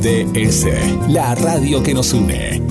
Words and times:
GDS, 0.00 0.64
la 1.08 1.34
radio 1.34 1.82
que 1.82 1.92
nos 1.92 2.14
une. 2.14 2.62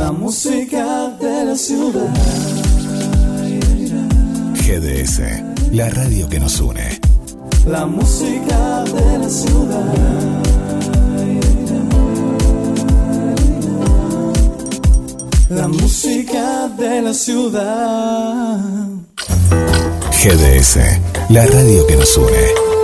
La 0.06 0.12
música 0.12 1.08
de 1.20 1.44
la 1.46 1.56
ciudad. 1.56 2.14
GDS, 4.54 5.20
la 5.72 5.90
radio 5.90 6.28
que 6.28 6.38
nos 6.38 6.60
une. 6.60 7.00
La 7.66 7.86
música 7.86 8.84
de 8.84 9.18
la 9.18 9.28
ciudad. 9.28 9.94
La 15.48 15.66
música 15.66 16.68
de 16.78 17.02
la 17.02 17.12
ciudad. 17.12 18.60
GDS, 20.22 20.78
la 21.30 21.46
radio 21.46 21.84
que 21.88 21.96
nos 21.96 22.16
une. 22.16 22.75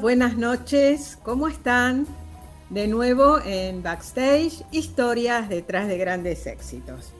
Buenas 0.00 0.36
noches. 0.36 1.18
¿Cómo 1.22 1.46
están? 1.48 2.06
De 2.70 2.86
nuevo 2.86 3.38
en 3.44 3.82
Backstage, 3.82 4.64
historias 4.70 5.48
detrás 5.48 5.88
de 5.88 5.98
grandes 5.98 6.46
éxitos. 6.46 7.12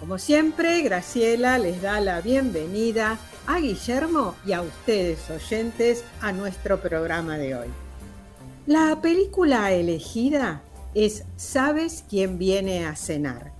Como 0.00 0.18
siempre, 0.18 0.82
Graciela 0.82 1.58
les 1.58 1.80
da 1.80 2.00
la 2.00 2.20
bienvenida 2.20 3.18
a 3.46 3.60
Guillermo 3.60 4.34
y 4.44 4.52
a 4.52 4.62
ustedes 4.62 5.30
oyentes 5.30 6.04
a 6.20 6.32
nuestro 6.32 6.80
programa 6.80 7.38
de 7.38 7.54
hoy. 7.54 7.68
La 8.66 9.00
película 9.00 9.72
elegida 9.72 10.62
es 10.94 11.24
¿Sabes 11.36 12.04
quién 12.08 12.38
viene 12.38 12.86
a 12.86 12.96
cenar? 12.96 13.52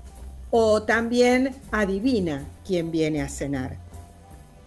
o 0.51 0.83
también 0.83 1.55
Adivina 1.71 2.47
quién 2.67 2.91
viene 2.91 3.21
a 3.21 3.29
cenar, 3.29 3.77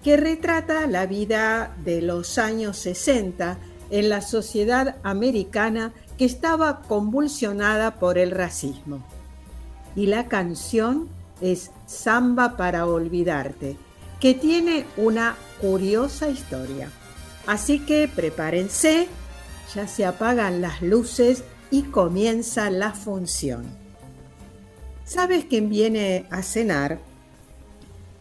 que 0.04 0.16
retrata 0.16 0.86
la 0.86 1.08
vida 1.08 1.76
de 1.84 2.04
los 2.04 2.38
años 2.38 2.78
60 2.78 3.58
en 3.92 4.10
la 4.10 4.22
sociedad 4.22 4.96
americana 5.04 5.94
que 6.18 6.26
estaba 6.26 6.82
convulsionada 6.82 7.96
por 7.96 8.18
el 8.18 8.32
racismo. 8.32 9.06
Y 9.96 10.08
la 10.08 10.28
canción 10.28 11.10
es 11.42 11.72
Samba 11.86 12.58
para 12.58 12.86
Olvidarte, 12.86 13.78
que 14.20 14.34
tiene 14.34 14.86
una 14.98 15.36
curiosa 15.60 16.30
historia. 16.30 16.90
Así 17.46 17.80
que 17.80 18.08
prepárense, 18.08 19.08
ya 19.76 19.88
se 19.88 20.06
apagan 20.06 20.62
las 20.62 20.82
luces 20.82 21.44
y 21.70 21.84
comienza 21.84 22.70
la 22.70 22.94
función. 22.94 23.66
¿Sabes 25.04 25.46
quién 25.46 25.70
viene 25.70 26.26
a 26.30 26.42
cenar? 26.42 27.00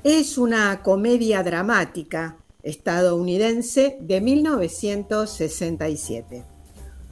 Es 0.02 0.38
una 0.38 0.82
comedia 0.82 1.42
dramática 1.42 2.39
estadounidense 2.62 3.96
de 4.00 4.20
1967, 4.20 6.44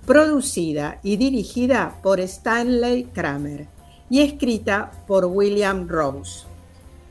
producida 0.07 1.01
y 1.03 1.17
dirigida 1.17 1.99
por 2.03 2.21
Stanley 2.21 3.05
Kramer 3.05 3.67
y 4.11 4.21
escrita 4.21 4.91
por 5.07 5.27
William 5.27 5.89
Rose. 5.89 6.45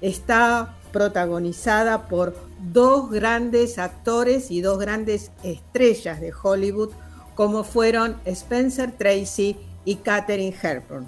Está 0.01 0.75
protagonizada 0.91 2.07
por 2.07 2.35
dos 2.71 3.11
grandes 3.11 3.77
actores 3.77 4.51
y 4.51 4.61
dos 4.61 4.79
grandes 4.79 5.31
estrellas 5.43 6.19
de 6.19 6.31
Hollywood 6.31 6.89
como 7.35 7.63
fueron 7.63 8.17
Spencer 8.25 8.91
Tracy 8.91 9.57
y 9.85 9.95
Katherine 9.95 10.55
Hepburn. 10.59 11.07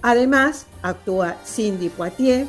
Además, 0.00 0.66
actúa 0.82 1.36
Cindy 1.44 1.88
Poitier, 1.88 2.46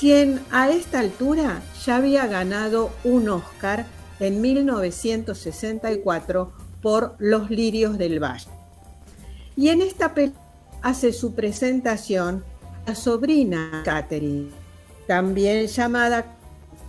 quien 0.00 0.40
a 0.50 0.68
esta 0.70 0.98
altura 1.00 1.60
ya 1.84 1.96
había 1.96 2.26
ganado 2.26 2.90
un 3.04 3.28
Oscar 3.28 3.84
en 4.18 4.40
1964 4.40 6.52
por 6.80 7.16
Los 7.18 7.50
Lirios 7.50 7.98
del 7.98 8.18
Valle. 8.18 8.48
Y 9.56 9.68
en 9.68 9.82
esta 9.82 10.14
película 10.14 10.40
hace 10.80 11.12
su 11.12 11.34
presentación 11.34 12.42
la 12.86 12.94
sobrina 12.94 13.82
Catherine, 13.84 14.48
también 15.06 15.66
llamada, 15.66 16.24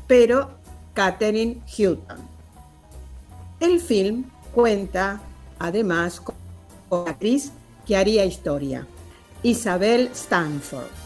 pero 0.07 0.51
Catherine 0.93 1.59
Houghton. 1.77 2.19
El 3.59 3.81
film 3.81 4.23
cuenta 4.53 5.19
además 5.59 6.21
con 6.21 6.35
una 6.89 7.11
actriz 7.11 7.51
que 7.85 7.97
haría 7.97 8.23
historia, 8.23 8.87
Isabel 9.43 10.11
Stanford, 10.13 11.00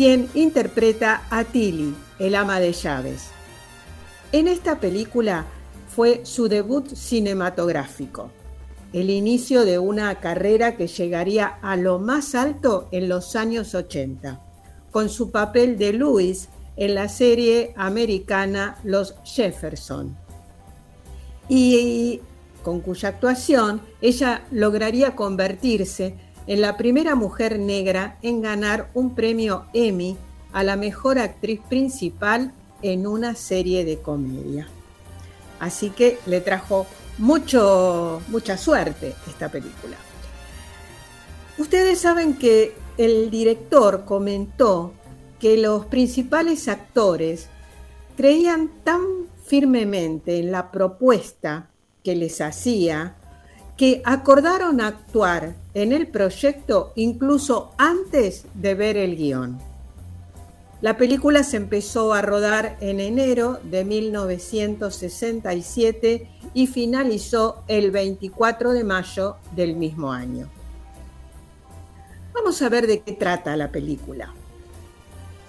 quien 0.00 0.30
interpreta 0.32 1.24
a 1.28 1.44
Tilly, 1.44 1.94
el 2.18 2.34
ama 2.34 2.58
de 2.58 2.72
llaves. 2.72 3.32
En 4.32 4.48
esta 4.48 4.80
película 4.80 5.44
fue 5.94 6.22
su 6.24 6.48
debut 6.48 6.88
cinematográfico, 6.94 8.30
el 8.94 9.10
inicio 9.10 9.66
de 9.66 9.78
una 9.78 10.18
carrera 10.18 10.74
que 10.78 10.86
llegaría 10.86 11.48
a 11.60 11.76
lo 11.76 11.98
más 11.98 12.34
alto 12.34 12.88
en 12.92 13.10
los 13.10 13.36
años 13.36 13.74
80, 13.74 14.40
con 14.90 15.10
su 15.10 15.30
papel 15.30 15.76
de 15.76 15.92
Louis 15.92 16.48
en 16.76 16.94
la 16.94 17.10
serie 17.10 17.74
americana 17.76 18.78
Los 18.82 19.16
Jefferson, 19.24 20.16
y 21.46 22.22
con 22.62 22.80
cuya 22.80 23.10
actuación 23.10 23.82
ella 24.00 24.46
lograría 24.50 25.14
convertirse 25.14 26.14
en 26.50 26.60
la 26.60 26.76
primera 26.76 27.14
mujer 27.14 27.60
negra 27.60 28.18
en 28.22 28.42
ganar 28.42 28.90
un 28.92 29.14
premio 29.14 29.66
Emmy 29.72 30.16
a 30.52 30.64
la 30.64 30.74
mejor 30.74 31.20
actriz 31.20 31.60
principal 31.68 32.52
en 32.82 33.06
una 33.06 33.36
serie 33.36 33.84
de 33.84 34.00
comedia. 34.00 34.66
Así 35.60 35.90
que 35.90 36.18
le 36.26 36.40
trajo 36.40 36.88
mucho, 37.18 38.20
mucha 38.26 38.58
suerte 38.58 39.14
esta 39.28 39.48
película. 39.48 39.96
Ustedes 41.56 42.00
saben 42.00 42.34
que 42.34 42.74
el 42.98 43.30
director 43.30 44.04
comentó 44.04 44.92
que 45.38 45.56
los 45.56 45.86
principales 45.86 46.66
actores 46.66 47.46
creían 48.16 48.72
tan 48.82 49.02
firmemente 49.46 50.40
en 50.40 50.50
la 50.50 50.72
propuesta 50.72 51.70
que 52.02 52.16
les 52.16 52.40
hacía 52.40 53.14
que 53.80 54.02
acordaron 54.04 54.80
actuar 54.82 55.56
en 55.72 55.94
el 55.94 56.08
proyecto 56.08 56.92
incluso 56.96 57.72
antes 57.78 58.44
de 58.52 58.74
ver 58.74 58.98
el 58.98 59.16
guion. 59.16 59.58
La 60.82 60.98
película 60.98 61.42
se 61.44 61.56
empezó 61.56 62.12
a 62.12 62.20
rodar 62.20 62.76
en 62.82 63.00
enero 63.00 63.58
de 63.62 63.86
1967 63.86 66.28
y 66.52 66.66
finalizó 66.66 67.64
el 67.68 67.90
24 67.90 68.74
de 68.74 68.84
mayo 68.84 69.36
del 69.56 69.76
mismo 69.76 70.12
año. 70.12 70.50
Vamos 72.34 72.60
a 72.60 72.68
ver 72.68 72.86
de 72.86 73.00
qué 73.00 73.12
trata 73.12 73.56
la 73.56 73.72
película. 73.72 74.34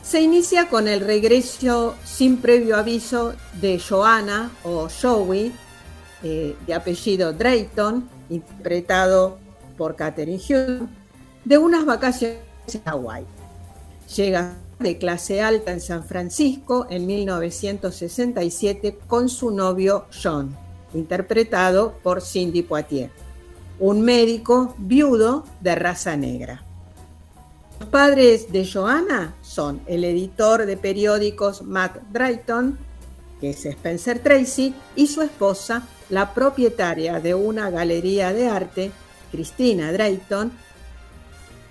se 0.03 0.21
inicia 0.21 0.69
con 0.69 0.87
el 0.87 1.01
regreso 1.01 1.95
sin 2.05 2.37
previo 2.37 2.77
aviso 2.77 3.33
de 3.59 3.77
Joanna 3.77 4.51
o 4.63 4.87
Joey, 4.89 5.51
eh, 6.23 6.55
de 6.65 6.73
apellido 6.73 7.33
Drayton, 7.33 8.20
interpretado 8.31 9.37
por 9.77 9.95
Catherine 9.95 10.39
Hughes, 10.39 10.81
de 11.45 11.57
unas 11.57 11.85
vacaciones 11.85 12.39
en 12.73 12.81
Hawái. 12.83 13.25
Llega 14.15 14.55
de 14.79 14.97
clase 14.97 15.41
alta 15.41 15.71
en 15.71 15.81
San 15.81 16.03
Francisco 16.03 16.87
en 16.89 17.05
1967 17.05 18.99
con 19.07 19.29
su 19.29 19.51
novio 19.51 20.05
John, 20.11 20.55
interpretado 20.93 21.93
por 22.03 22.21
Cindy 22.21 22.63
Poitier, 22.63 23.11
un 23.79 24.01
médico 24.01 24.75
viudo 24.77 25.45
de 25.59 25.75
raza 25.75 26.17
negra. 26.17 26.63
Los 27.79 27.89
padres 27.89 28.51
de 28.51 28.67
Joanna 28.71 29.33
son 29.41 29.81
el 29.87 30.03
editor 30.03 30.65
de 30.65 30.77
periódicos 30.77 31.63
Matt 31.63 31.97
Drayton, 32.11 32.77
que 33.39 33.51
es 33.51 33.65
Spencer 33.65 34.19
Tracy, 34.19 34.75
y 34.95 35.07
su 35.07 35.23
esposa, 35.23 35.87
la 36.11 36.33
propietaria 36.33 37.19
de 37.19 37.33
una 37.33 37.69
galería 37.69 38.33
de 38.33 38.47
arte, 38.47 38.91
Christina 39.31 39.91
Drayton, 39.91 40.51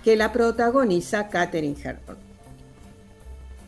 que 0.03 0.15
la 0.15 0.33
protagoniza 0.33 1.29
Katherine 1.29 1.77
Hepburn. 1.81 2.17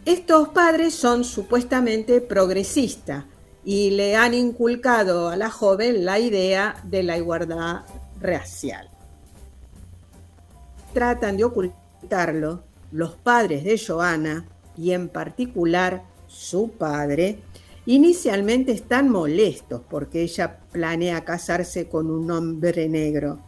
Estos 0.04 0.50
padres 0.50 0.96
son 0.96 1.24
supuestamente 1.24 2.20
progresistas 2.20 3.24
y 3.64 3.92
le 3.92 4.18
han 4.18 4.34
inculcado 4.34 5.30
a 5.30 5.38
la 5.38 5.50
joven 5.50 6.04
la 6.04 6.20
idea 6.20 6.75
de 6.84 7.04
la 7.04 7.18
igualdad 7.18 7.84
racial. 8.20 8.90
Tratan 10.94 11.38
de 11.38 11.46
ocultarlo 11.46 12.64
los 12.92 13.16
padres 13.16 13.64
de 13.64 13.80
Joana 13.80 14.46
y 14.75 14.92
en 14.92 15.08
particular 15.08 16.04
su 16.28 16.72
padre, 16.72 17.40
inicialmente 17.86 18.72
están 18.72 19.10
molestos 19.10 19.82
porque 19.90 20.22
ella 20.22 20.60
planea 20.72 21.24
casarse 21.24 21.88
con 21.88 22.10
un 22.10 22.30
hombre 22.32 22.88
negro. 22.90 23.40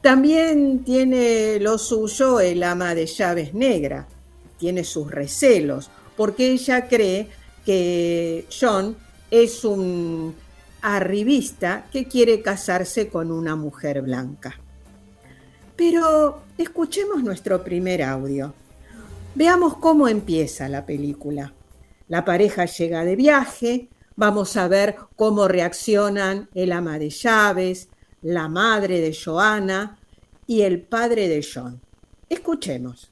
También 0.00 0.84
tiene 0.84 1.58
lo 1.58 1.78
suyo 1.78 2.40
el 2.40 2.62
ama 2.62 2.94
de 2.94 3.06
llaves 3.06 3.54
negra, 3.54 4.06
tiene 4.58 4.84
sus 4.84 5.10
recelos 5.10 5.90
porque 6.16 6.52
ella 6.52 6.88
cree 6.88 7.28
que 7.64 8.46
John 8.48 8.96
es 9.30 9.64
un 9.64 10.34
arribista 10.82 11.86
que 11.90 12.06
quiere 12.06 12.42
casarse 12.42 13.08
con 13.08 13.32
una 13.32 13.56
mujer 13.56 14.02
blanca. 14.02 14.54
Pero 15.74 16.42
escuchemos 16.56 17.22
nuestro 17.22 17.62
primer 17.64 18.02
audio. 18.02 18.54
Veamos 19.34 19.76
cómo 19.76 20.08
empieza 20.08 20.68
la 20.68 20.86
película. 20.86 21.52
La 22.08 22.24
pareja 22.24 22.66
llega 22.66 23.04
de 23.04 23.16
viaje, 23.16 23.88
vamos 24.14 24.56
a 24.56 24.68
ver 24.68 24.96
cómo 25.16 25.48
reaccionan 25.48 26.48
el 26.54 26.70
ama 26.70 26.98
de 26.98 27.10
llaves, 27.10 27.88
la 28.22 28.48
madre 28.48 29.00
de 29.00 29.12
Joanna 29.12 29.98
y 30.46 30.62
el 30.62 30.82
padre 30.82 31.28
de 31.28 31.44
John. 31.44 31.80
Escuchemos. 32.28 33.10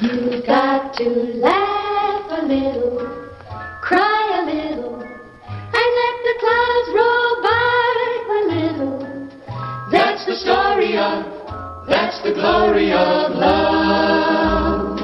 You've 0.00 0.44
got 0.46 0.94
to 0.96 1.08
laugh 1.40 2.30
a 2.30 2.46
little, 2.46 2.98
cry 3.80 4.38
a 4.38 4.44
little, 4.44 4.94
and 5.00 5.88
let 5.98 6.16
the 6.24 6.34
clouds 6.38 6.88
roll 6.94 7.42
by 7.42 7.88
a 8.30 8.40
little. 8.54 9.28
That's 9.90 10.24
the 10.26 10.36
story 10.36 10.96
of, 10.98 11.24
that's 11.88 12.20
the 12.22 12.32
glory 12.32 12.92
of 12.92 13.34
love. 13.34 15.00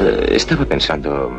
Eh, 0.00 0.34
estaba 0.36 0.64
pensando... 0.64 1.30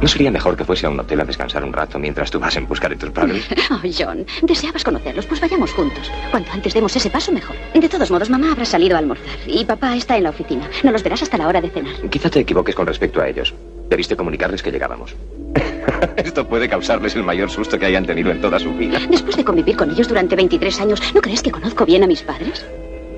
¿No 0.00 0.08
sería 0.08 0.30
mejor 0.30 0.56
que 0.56 0.64
fuese 0.64 0.86
a 0.86 0.90
un 0.90 0.98
hotel 0.98 1.20
a 1.20 1.24
descansar 1.24 1.62
un 1.62 1.72
rato 1.72 1.98
mientras 1.98 2.30
tú 2.30 2.40
vas 2.40 2.56
en 2.56 2.66
busca 2.66 2.88
de 2.88 2.96
tus 2.96 3.10
padres? 3.10 3.46
Oh, 3.70 3.78
John, 3.96 4.26
deseabas 4.42 4.82
conocerlos, 4.82 5.26
pues 5.26 5.40
vayamos 5.40 5.72
juntos. 5.72 6.10
Cuanto 6.30 6.50
antes 6.52 6.74
demos 6.74 6.94
ese 6.96 7.08
paso, 7.08 7.30
mejor. 7.30 7.54
De 7.72 7.88
todos 7.88 8.10
modos, 8.10 8.28
mamá 8.28 8.50
habrá 8.50 8.64
salido 8.64 8.96
a 8.96 8.98
almorzar 8.98 9.36
y 9.46 9.64
papá 9.64 9.96
está 9.96 10.16
en 10.16 10.24
la 10.24 10.30
oficina. 10.30 10.68
No 10.82 10.90
los 10.90 11.02
verás 11.02 11.22
hasta 11.22 11.38
la 11.38 11.46
hora 11.46 11.60
de 11.60 11.70
cenar. 11.70 11.94
Quizá 12.10 12.28
te 12.30 12.40
equivoques 12.40 12.74
con 12.74 12.86
respecto 12.86 13.20
a 13.20 13.28
ellos. 13.28 13.54
Debiste 13.88 14.16
comunicarles 14.16 14.62
que 14.62 14.72
llegábamos. 14.72 15.14
Esto 16.16 16.48
puede 16.48 16.68
causarles 16.68 17.14
el 17.14 17.22
mayor 17.22 17.50
susto 17.50 17.78
que 17.78 17.86
hayan 17.86 18.06
tenido 18.06 18.30
en 18.32 18.40
toda 18.40 18.58
su 18.58 18.74
vida. 18.74 18.98
Después 19.08 19.36
de 19.36 19.44
convivir 19.44 19.76
con 19.76 19.90
ellos 19.90 20.08
durante 20.08 20.34
23 20.34 20.80
años, 20.80 21.00
¿no 21.14 21.20
crees 21.20 21.42
que 21.42 21.50
conozco 21.50 21.86
bien 21.86 22.02
a 22.02 22.06
mis 22.06 22.22
padres? 22.22 22.66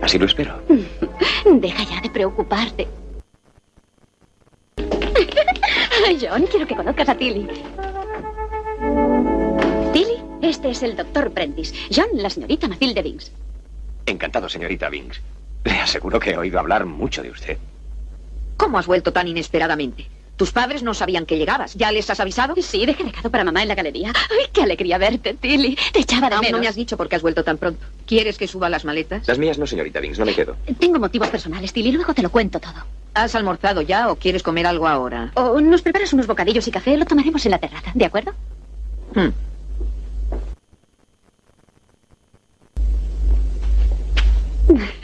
Así 0.02 0.18
lo 0.18 0.26
espero. 0.26 0.54
Deja 1.46 1.84
ya 1.84 2.00
de 2.00 2.10
preocuparte. 2.10 2.88
John, 6.20 6.46
quiero 6.46 6.66
que 6.66 6.76
conozcas 6.76 7.08
a 7.08 7.14
Tilly. 7.14 7.46
Tilly, 9.92 10.22
este 10.42 10.70
es 10.70 10.82
el 10.82 10.96
doctor 10.96 11.30
Prentice. 11.30 11.74
John, 11.94 12.08
la 12.14 12.30
señorita 12.30 12.68
Matilde 12.68 13.02
Binks. 13.02 13.32
Encantado, 14.06 14.48
señorita 14.48 14.88
Binks. 14.88 15.20
Le 15.64 15.72
aseguro 15.72 16.18
que 16.18 16.30
he 16.30 16.36
oído 16.36 16.58
hablar 16.58 16.86
mucho 16.86 17.22
de 17.22 17.30
usted. 17.30 17.58
¿Cómo 18.56 18.78
has 18.78 18.86
vuelto 18.86 19.12
tan 19.12 19.28
inesperadamente? 19.28 20.06
Tus 20.36 20.50
padres 20.50 20.82
no 20.82 20.92
sabían 20.94 21.26
que 21.26 21.38
llegabas. 21.38 21.74
¿Ya 21.74 21.92
les 21.92 22.08
has 22.10 22.18
avisado? 22.18 22.54
Sí, 22.60 22.84
dejé 22.86 23.04
recado 23.04 23.30
para 23.30 23.44
mamá 23.44 23.62
en 23.62 23.68
la 23.68 23.74
galería. 23.74 24.12
¡Ay, 24.30 24.46
qué 24.52 24.62
alegría 24.62 24.98
verte, 24.98 25.34
Tilly! 25.34 25.78
Te 25.92 26.00
echaba 26.00 26.28
de 26.28 26.34
Aún 26.36 26.42
menos. 26.42 26.58
no 26.58 26.62
me 26.62 26.68
has 26.68 26.74
dicho 26.74 26.96
por 26.96 27.08
qué 27.08 27.16
has 27.16 27.22
vuelto 27.22 27.44
tan 27.44 27.58
pronto. 27.58 27.84
¿Quieres 28.06 28.38
que 28.38 28.48
suba 28.48 28.68
las 28.68 28.84
maletas? 28.84 29.28
Las 29.28 29.38
mías 29.38 29.58
no, 29.58 29.66
señorita 29.66 30.00
Binks, 30.00 30.18
no 30.18 30.24
me 30.24 30.34
quedo. 30.34 30.56
Tengo 30.80 30.98
motivos 30.98 31.28
personales, 31.28 31.72
Tilly. 31.72 31.92
Luego 31.92 32.12
te 32.14 32.22
lo 32.22 32.30
cuento 32.30 32.58
todo. 32.58 32.84
¿Has 33.14 33.34
almorzado 33.34 33.82
ya 33.82 34.10
o 34.10 34.16
quieres 34.16 34.42
comer 34.42 34.66
algo 34.66 34.88
ahora? 34.88 35.30
O 35.34 35.60
nos 35.60 35.82
preparas 35.82 36.12
unos 36.14 36.26
bocadillos 36.26 36.66
y 36.66 36.70
café, 36.70 36.96
lo 36.96 37.04
tomaremos 37.04 37.44
en 37.44 37.50
la 37.52 37.58
terraza, 37.58 37.92
¿de 37.94 38.04
acuerdo? 38.06 38.32
Hmm. 39.14 39.28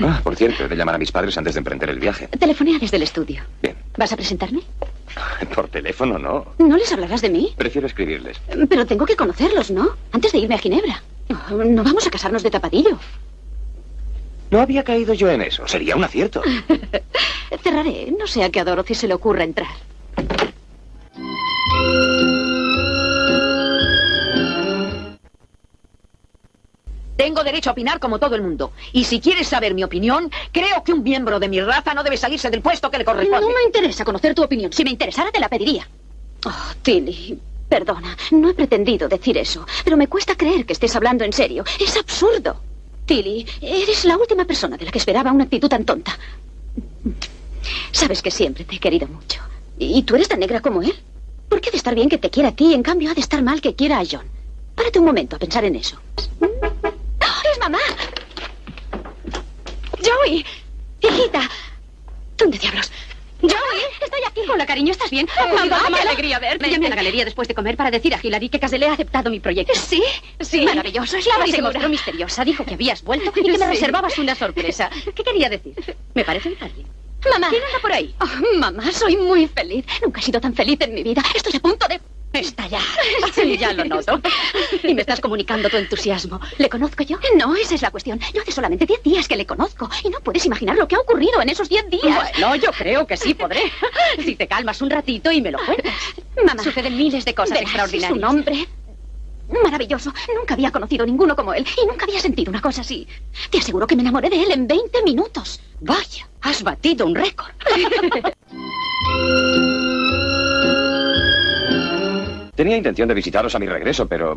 Ah, 0.00 0.20
por 0.23 0.37
cierto, 0.37 0.64
he 0.64 0.68
de 0.68 0.76
llamar 0.76 0.94
a 0.94 0.99
mis 0.99 1.12
padres 1.12 1.37
antes 1.37 1.54
de 1.54 1.58
emprender 1.58 1.90
el 1.90 1.99
viaje. 1.99 2.28
Telefonea 2.28 2.78
desde 2.78 2.97
el 2.97 3.02
estudio. 3.02 3.42
Bien. 3.62 3.76
¿Vas 3.97 4.12
a 4.12 4.16
presentarme? 4.16 4.61
Por 5.54 5.68
teléfono, 5.68 6.18
no. 6.18 6.46
¿No 6.58 6.76
les 6.76 6.92
hablarás 6.92 7.22
de 7.22 7.30
mí? 7.30 7.54
Prefiero 7.56 7.86
escribirles. 7.86 8.40
Pero 8.68 8.86
tengo 8.86 9.06
que 9.06 9.16
conocerlos, 9.16 9.70
¿no? 9.70 9.90
Antes 10.12 10.32
de 10.32 10.38
irme 10.38 10.54
a 10.54 10.58
Ginebra. 10.58 11.02
No 11.28 11.82
vamos 11.82 12.06
a 12.06 12.10
casarnos 12.10 12.42
de 12.42 12.50
tapadillo. 12.50 12.98
No 14.50 14.60
había 14.60 14.82
caído 14.82 15.12
yo 15.14 15.28
en 15.30 15.42
eso. 15.42 15.66
Sería 15.68 15.94
un 15.94 16.04
acierto. 16.04 16.42
Cerraré, 17.62 18.14
no 18.18 18.26
sea 18.26 18.50
que 18.50 18.60
a 18.60 18.64
Dorothy 18.64 18.94
se 18.94 19.08
le 19.08 19.14
ocurra 19.14 19.44
entrar. 19.44 19.68
Tengo 27.18 27.42
derecho 27.42 27.70
a 27.70 27.72
opinar 27.72 27.98
como 27.98 28.20
todo 28.20 28.37
el 28.37 28.42
mundo. 28.42 28.70
Y 28.92 29.02
si 29.02 29.18
quieres 29.18 29.48
saber 29.48 29.75
mi 29.75 29.82
opinión, 29.82 30.30
creo 30.52 30.84
que 30.84 30.92
un 30.92 31.02
miembro 31.02 31.40
de 31.40 31.48
mi 31.48 31.60
raza 31.60 31.92
no 31.92 32.04
debe 32.04 32.16
salirse 32.16 32.48
del 32.48 32.62
puesto 32.62 32.92
que 32.92 32.98
le 32.98 33.04
corresponde. 33.04 33.44
No 33.44 33.52
me 33.52 33.64
interesa 33.66 34.04
conocer 34.04 34.37
tu 34.37 34.44
opinión. 34.44 34.72
Si 34.72 34.84
me 34.84 34.90
interesara, 34.90 35.32
te 35.32 35.40
la 35.40 35.48
pediría. 35.48 35.88
Oh, 36.46 36.72
Tilly, 36.80 37.37
perdona. 37.68 38.16
No 38.30 38.50
he 38.50 38.54
pretendido 38.54 39.08
decir 39.08 39.37
eso. 39.37 39.66
Pero 39.82 39.96
me 39.96 40.06
cuesta 40.06 40.37
creer 40.37 40.64
que 40.64 40.75
estés 40.75 40.94
hablando 40.94 41.25
en 41.25 41.32
serio. 41.32 41.64
Es 41.80 41.96
absurdo. 41.96 42.60
Tilly, 43.04 43.44
eres 43.62 44.04
la 44.04 44.16
última 44.16 44.44
persona 44.44 44.76
de 44.76 44.84
la 44.84 44.92
que 44.92 44.98
esperaba 44.98 45.32
una 45.32 45.42
actitud 45.42 45.68
tan 45.68 45.84
tonta. 45.84 46.16
Sabes 47.90 48.22
que 48.22 48.30
siempre 48.30 48.62
te 48.62 48.76
he 48.76 48.78
querido 48.78 49.08
mucho. 49.08 49.40
¿Y 49.76 50.04
tú 50.04 50.14
eres 50.14 50.28
tan 50.28 50.38
negra 50.38 50.60
como 50.60 50.82
él? 50.82 50.94
¿Por 51.48 51.60
qué 51.60 51.70
ha 51.70 51.72
de 51.72 51.78
estar 51.78 51.96
bien 51.96 52.08
que 52.08 52.18
te 52.18 52.30
quiera 52.30 52.50
a 52.50 52.54
ti, 52.54 52.75
en 52.75 52.84
cambio 52.84 53.10
ha 53.10 53.14
de 53.14 53.22
estar 53.22 53.42
mal 53.42 53.60
que 53.60 53.75
quiera 53.75 53.98
a 53.98 54.04
John? 54.08 54.26
Párate 54.76 55.00
un 55.00 55.06
momento 55.06 55.34
a 55.34 55.40
pensar 55.40 55.64
en 55.64 55.75
eso. 55.75 55.98
¡Oh, 57.68 57.70
¡Es 57.70 57.72
mamá! 57.72 57.78
¡Joey! 60.02 60.44
¡Hijita! 61.02 61.50
¿Dónde 62.37 62.58
diablos? 62.58 62.90
¡Joey! 63.40 63.82
Estoy 64.02 64.20
aquí. 64.26 64.40
Hola, 64.50 64.66
cariño, 64.66 64.92
¿estás 64.92 65.10
bien? 65.10 65.28
mamá, 65.54 65.78
qué 65.88 66.00
alegría 66.00 66.38
verte. 66.38 66.70
Llamé 66.70 66.87
a 66.87 66.90
la 66.90 66.96
galería 66.96 67.25
después 67.25 67.46
de 67.46 67.54
comer 67.54 67.76
para 67.76 67.90
decir 67.90 68.14
a 68.14 68.20
Hilary 68.22 68.48
que 68.48 68.58
Caselé 68.58 68.87
ha 68.87 68.94
aceptado 68.94 69.30
mi 69.30 69.40
proyecto. 69.40 69.75
¿Sí? 69.75 70.02
Sí. 70.40 70.64
Maravilloso. 70.64 71.16
Es 71.18 71.26
la 71.26 71.46
se 71.46 71.62
mostró 71.62 71.88
misteriosa. 71.88 72.44
Dijo 72.44 72.64
que 72.64 72.75
habías 72.75 73.02
vuelto 73.02 73.32
y 73.37 73.42
que 73.42 73.58
me 73.58 73.66
reservabas 73.66 74.18
una 74.18 74.34
sorpresa. 74.34 74.90
¿Qué 75.14 75.22
quería 75.22 75.48
decir? 75.48 75.75
Me 76.14 76.25
parece 76.25 76.56
alguien. 76.60 76.87
Mamá. 77.30 77.48
¿Quién 77.50 77.62
anda 77.64 77.78
por 77.80 77.92
ahí? 77.92 78.14
mamá, 78.58 78.90
soy 78.92 79.16
muy 79.16 79.46
feliz. 79.48 79.84
Nunca 80.02 80.20
he 80.20 80.22
sido 80.22 80.40
tan 80.40 80.54
feliz 80.54 80.80
en 80.80 80.94
mi 80.94 81.02
vida. 81.02 81.22
Estoy 81.34 81.56
a 81.56 81.60
punto 81.60 81.87
de 81.87 82.00
estallar. 82.32 82.82
Sí, 83.35 83.56
ya 83.56 83.73
lo 83.73 83.85
noto. 83.85 84.20
Y 84.82 84.94
me 84.94 85.02
estás 85.02 85.20
comunicando 85.20 85.68
tu 85.68 85.76
entusiasmo. 85.76 86.40
¿Le 86.56 86.68
conozco 86.68 87.04
yo? 87.04 87.18
No, 87.37 87.54
esa 87.54 87.75
es 87.75 87.82
la 87.82 87.90
cuestión. 87.90 88.18
Yo 88.35 88.42
hace 88.42 88.50
solamente 88.52 88.85
10 88.87 89.02
días 89.02 89.28
que 89.28 89.37
le 89.37 89.47
conozco. 89.47 89.88
Y 90.02 90.08
no 90.08 90.20
puedes 90.20 90.44
imaginar 90.47 90.76
lo 90.76 90.88
que 90.88 90.97
ha 90.97 90.99
ocurrido 90.99 91.40
en 91.40 91.49
esos 91.49 91.68
10 91.68 91.90
días. 91.90 92.02
Bueno, 92.32 92.56
yo 92.56 92.73
creo 92.73 93.06
que 93.06 93.16
sí 93.16 93.35
podré. 93.35 93.70
Si 94.25 94.35
te 94.35 94.49
calmas 94.49 94.82
un 94.82 94.90
ratito 94.90 95.30
y 95.30 95.40
me 95.40 95.52
lo 95.52 95.58
cuentas. 95.58 95.94
Mamá. 96.44 96.62
Suceden 96.62 96.97
miles 96.97 97.25
de 97.25 97.35
cosas 97.35 97.61
extraordinarias. 97.61 98.12
Su 98.12 98.16
nombre. 98.20 98.66
Maravilloso. 99.64 100.12
Nunca 100.35 100.54
había 100.54 100.73
conocido 100.73 101.06
ninguno 101.06 101.37
como 101.37 101.54
él. 101.54 101.64
Y 101.80 101.87
nunca 101.87 102.06
había 102.06 102.20
sentido 102.20 102.50
una 102.50 102.61
cosa 102.61 102.80
así. 102.80 103.06
Te 103.50 103.58
aseguro 103.58 103.87
que 103.87 103.94
me 103.94 104.02
enamoré 104.02 104.30
de 104.30 104.42
él 104.42 104.50
en 104.50 104.66
20 104.66 105.02
minutos. 105.04 105.61
Vaya, 105.80 106.28
has 106.40 106.62
batido 106.62 107.06
un 107.06 107.14
récord. 107.14 107.52
Tenía 112.58 112.76
intención 112.76 113.06
de 113.06 113.14
visitaros 113.14 113.54
a 113.54 113.60
mi 113.60 113.68
regreso, 113.68 114.08
pero 114.08 114.36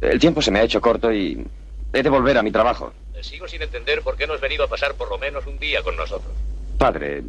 el 0.00 0.18
tiempo 0.18 0.42
se 0.42 0.50
me 0.50 0.58
ha 0.58 0.64
hecho 0.64 0.80
corto 0.80 1.12
y 1.12 1.46
he 1.92 2.02
de 2.02 2.10
volver 2.10 2.36
a 2.36 2.42
mi 2.42 2.50
trabajo. 2.50 2.92
Sigo 3.22 3.46
sin 3.46 3.62
entender 3.62 4.02
por 4.02 4.16
qué 4.16 4.26
no 4.26 4.32
has 4.34 4.40
venido 4.40 4.64
a 4.64 4.66
pasar 4.66 4.94
por 4.96 5.08
lo 5.08 5.18
menos 5.18 5.46
un 5.46 5.56
día 5.60 5.80
con 5.80 5.96
nosotros. 5.96 6.32
Padre, 6.78 7.22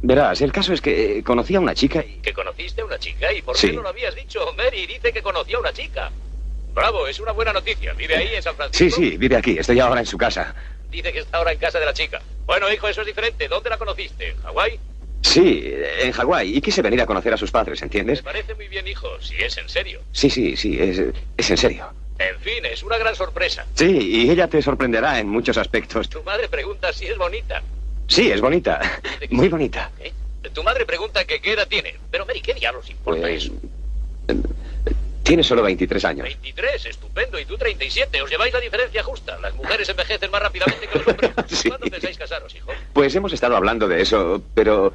verás, 0.00 0.42
el 0.42 0.52
caso 0.52 0.72
es 0.72 0.80
que 0.80 1.24
conocí 1.24 1.56
a 1.56 1.60
una 1.60 1.74
chica 1.74 2.04
y... 2.04 2.20
¿Que 2.22 2.32
conociste 2.32 2.82
a 2.82 2.84
una 2.84 3.00
chica? 3.00 3.32
¿Y 3.32 3.42
por 3.42 3.56
Sí. 3.56 3.70
qué 3.70 3.72
no 3.72 3.82
lo 3.82 3.88
habías 3.88 4.14
dicho? 4.14 4.38
Mary 4.56 4.86
dice 4.86 5.12
que 5.12 5.22
conoció 5.22 5.56
a 5.56 5.60
una 5.62 5.72
chica. 5.72 6.12
Bravo, 6.72 7.08
es 7.08 7.18
una 7.18 7.32
buena 7.32 7.52
noticia. 7.52 7.92
¿Vive 7.94 8.14
ahí 8.16 8.28
en 8.36 8.42
San 8.44 8.52
Sí, 8.52 8.56
Francisco? 8.58 9.00
sí, 9.00 9.16
vive 9.16 9.34
aquí. 9.38 9.56
Estoy 9.58 9.80
ahora 9.80 9.98
en 9.98 10.06
su 10.06 10.16
casa. 10.16 10.54
Dice 10.88 11.12
que 11.12 11.18
está 11.18 11.38
ahora 11.38 11.50
en 11.50 11.58
casa 11.58 11.80
de 11.80 11.86
la 11.86 11.94
chica. 11.94 12.22
Bueno, 12.46 12.72
hijo, 12.72 12.86
eso 12.86 13.00
es 13.00 13.08
diferente. 13.08 13.48
¿Dónde 13.48 13.68
la 13.70 13.76
conociste? 13.76 14.28
¿En 14.28 14.36
Hawái? 14.42 14.78
Sí, 15.22 15.72
en 16.00 16.12
Hawái. 16.12 16.56
Y 16.56 16.60
quise 16.60 16.82
venir 16.82 17.00
a 17.02 17.06
conocer 17.06 17.32
a 17.32 17.36
sus 17.36 17.50
padres, 17.50 17.80
Me 17.80 17.84
¿entiendes? 17.86 18.22
parece 18.22 18.54
muy 18.54 18.68
bien, 18.68 18.86
hijo, 18.88 19.08
si 19.20 19.36
es 19.36 19.56
en 19.58 19.68
serio. 19.68 20.00
Sí, 20.12 20.30
sí, 20.30 20.56
sí, 20.56 20.78
es, 20.80 21.00
es 21.36 21.50
en 21.50 21.56
serio. 21.56 21.86
En 22.18 22.38
fin, 22.40 22.64
es 22.66 22.82
una 22.82 22.98
gran 22.98 23.14
sorpresa. 23.14 23.64
Sí, 23.74 23.86
y 23.86 24.30
ella 24.30 24.48
te 24.48 24.60
sorprenderá 24.60 25.18
en 25.18 25.28
muchos 25.28 25.56
aspectos. 25.56 26.08
Tu 26.08 26.22
madre 26.22 26.48
pregunta 26.48 26.92
si 26.92 27.06
es 27.06 27.16
bonita. 27.16 27.62
Sí, 28.08 28.30
es 28.30 28.40
bonita. 28.40 28.80
Muy 29.30 29.48
bonita. 29.48 29.90
¿Eh? 30.00 30.12
Tu 30.52 30.62
madre 30.62 30.84
pregunta 30.84 31.24
que 31.24 31.40
qué 31.40 31.52
edad 31.52 31.68
tiene. 31.68 31.94
Pero, 32.10 32.26
Mary, 32.26 32.40
¿qué 32.40 32.54
diablos 32.54 32.88
importa 32.90 33.20
Pues... 33.22 33.44
eso? 33.44 33.52
Tiene 35.22 35.42
solo 35.42 35.62
23 35.62 36.04
años. 36.04 36.24
23, 36.24 36.86
estupendo, 36.86 37.38
y 37.38 37.44
tú 37.44 37.56
37. 37.56 38.22
Os 38.22 38.30
lleváis 38.30 38.52
la 38.52 38.60
diferencia 38.60 39.02
justa. 39.02 39.38
Las 39.38 39.54
mujeres 39.54 39.88
envejecen 39.88 40.30
más 40.30 40.42
rápidamente 40.42 40.86
que 40.88 40.98
los 40.98 41.06
hombres. 41.06 41.30
Sí. 41.48 41.68
¿Cuándo 41.68 41.86
pensáis 41.86 42.18
casaros, 42.18 42.54
hijo? 42.54 42.70
Pues 42.92 43.14
hemos 43.14 43.32
estado 43.32 43.56
hablando 43.56 43.86
de 43.88 44.00
eso, 44.02 44.42
pero... 44.54 44.92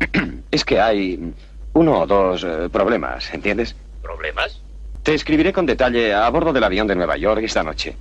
Es 0.50 0.64
que 0.64 0.80
hay 0.80 1.32
uno 1.74 2.00
o 2.00 2.06
dos 2.06 2.42
eh, 2.44 2.68
problemas, 2.72 3.32
¿entiendes? 3.34 3.76
¿Problemas? 4.02 4.60
Te 5.02 5.14
escribiré 5.14 5.52
con 5.52 5.66
detalle 5.66 6.14
a 6.14 6.28
bordo 6.30 6.52
del 6.52 6.64
avión 6.64 6.86
de 6.86 6.94
Nueva 6.94 7.16
York 7.16 7.42
esta 7.44 7.62
noche. 7.62 7.96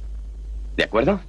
¿De 0.76 0.84
acuerdo? 0.84 1.20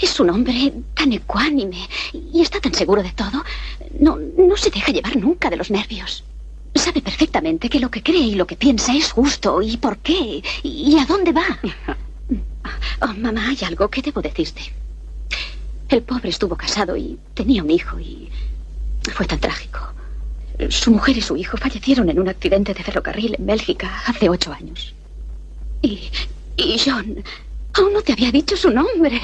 Es 0.00 0.18
un 0.18 0.30
hombre 0.30 0.72
tan 0.94 1.12
ecuánime 1.12 1.88
y 2.12 2.40
está 2.40 2.58
tan 2.60 2.72
seguro 2.74 3.02
de 3.02 3.12
todo. 3.12 3.44
No, 3.98 4.16
no 4.16 4.56
se 4.56 4.70
deja 4.70 4.92
llevar 4.92 5.16
nunca 5.16 5.50
de 5.50 5.56
los 5.56 5.70
nervios. 5.70 6.24
Sabe 6.74 7.02
perfectamente 7.02 7.68
que 7.68 7.80
lo 7.80 7.90
que 7.90 8.02
cree 8.02 8.20
y 8.20 8.34
lo 8.34 8.46
que 8.46 8.56
piensa 8.56 8.94
es 8.94 9.12
justo 9.12 9.60
y 9.60 9.76
por 9.76 9.98
qué 9.98 10.42
y 10.62 10.96
a 10.98 11.04
dónde 11.06 11.32
va. 11.32 11.46
Oh, 13.02 13.14
mamá, 13.14 13.48
hay 13.48 13.58
algo 13.66 13.88
que 13.88 14.02
debo 14.02 14.20
decirte. 14.20 14.60
El 15.88 16.02
pobre 16.02 16.28
estuvo 16.28 16.54
casado 16.54 16.94
y 16.96 17.18
tenía 17.34 17.62
un 17.62 17.70
hijo 17.70 17.98
y 17.98 18.28
fue 19.14 19.26
tan 19.26 19.40
trágico. 19.40 19.80
Su 20.68 20.90
mujer 20.90 21.16
y 21.16 21.22
su 21.22 21.36
hijo 21.36 21.56
fallecieron 21.56 22.10
en 22.10 22.20
un 22.20 22.28
accidente 22.28 22.74
de 22.74 22.84
ferrocarril 22.84 23.36
en 23.38 23.46
Bélgica 23.46 24.02
hace 24.06 24.28
ocho 24.28 24.52
años. 24.52 24.94
Y, 25.80 26.10
y 26.56 26.78
John, 26.78 27.24
aún 27.72 27.92
no 27.94 28.02
te 28.02 28.12
había 28.12 28.30
dicho 28.30 28.56
su 28.56 28.70
nombre. 28.70 29.18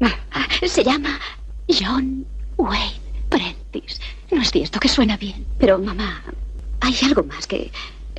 Se 0.66 0.84
llama 0.84 1.18
John 1.68 2.24
Wayne 2.56 3.00
Prentice. 3.28 4.00
No 4.30 4.42
es 4.42 4.50
cierto 4.50 4.78
que 4.80 4.88
suena 4.88 5.16
bien, 5.16 5.44
pero 5.58 5.78
mamá, 5.78 6.22
hay 6.80 6.94
algo 7.04 7.22
más 7.24 7.46
que 7.46 7.70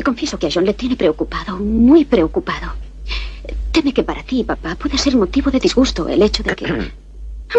confieso 0.04 0.40
que 0.40 0.48
a 0.48 0.50
John 0.54 0.66
le 0.66 0.74
tiene 0.74 0.96
preocupado, 0.96 1.58
muy 1.58 2.06
preocupado. 2.06 2.72
Teme 3.72 3.94
que 3.94 4.04
para 4.04 4.24
ti, 4.24 4.44
papá, 4.44 4.76
pueda 4.76 4.98
ser 4.98 5.16
motivo 5.18 5.52
de 5.52 5.60
disgusto 5.60 6.08
el 6.08 6.22
hecho 6.22 6.42
de 6.44 6.56
que... 6.56 6.92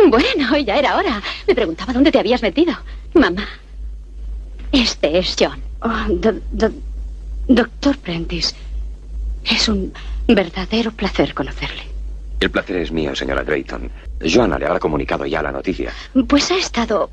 Bueno, 0.09 0.57
ya 0.59 0.77
era 0.79 0.97
hora. 0.97 1.21
Me 1.49 1.55
preguntaba 1.55 1.93
dónde 1.93 2.13
te 2.13 2.19
habías 2.21 2.43
metido. 2.43 2.73
Mamá, 3.13 3.45
este 4.71 5.19
es 5.19 5.35
John. 5.39 5.61
Oh, 5.83 6.07
do- 6.09 6.41
do- 6.53 6.73
doctor 7.49 7.99
Prentice, 7.99 8.55
es 9.45 9.69
un 9.69 9.93
verdadero 10.29 10.93
placer 10.93 11.35
conocerle. 11.35 11.83
El 12.39 12.51
placer 12.53 12.77
es 12.77 12.93
mío, 12.93 13.17
señora 13.17 13.43
Drayton. 13.43 13.91
Joanna 14.21 14.59
le 14.59 14.67
habrá 14.67 14.79
comunicado 14.79 15.27
ya 15.27 15.43
la 15.43 15.53
noticia. 15.53 15.93
Pues 16.29 16.51
ha 16.51 16.57
estado 16.57 17.11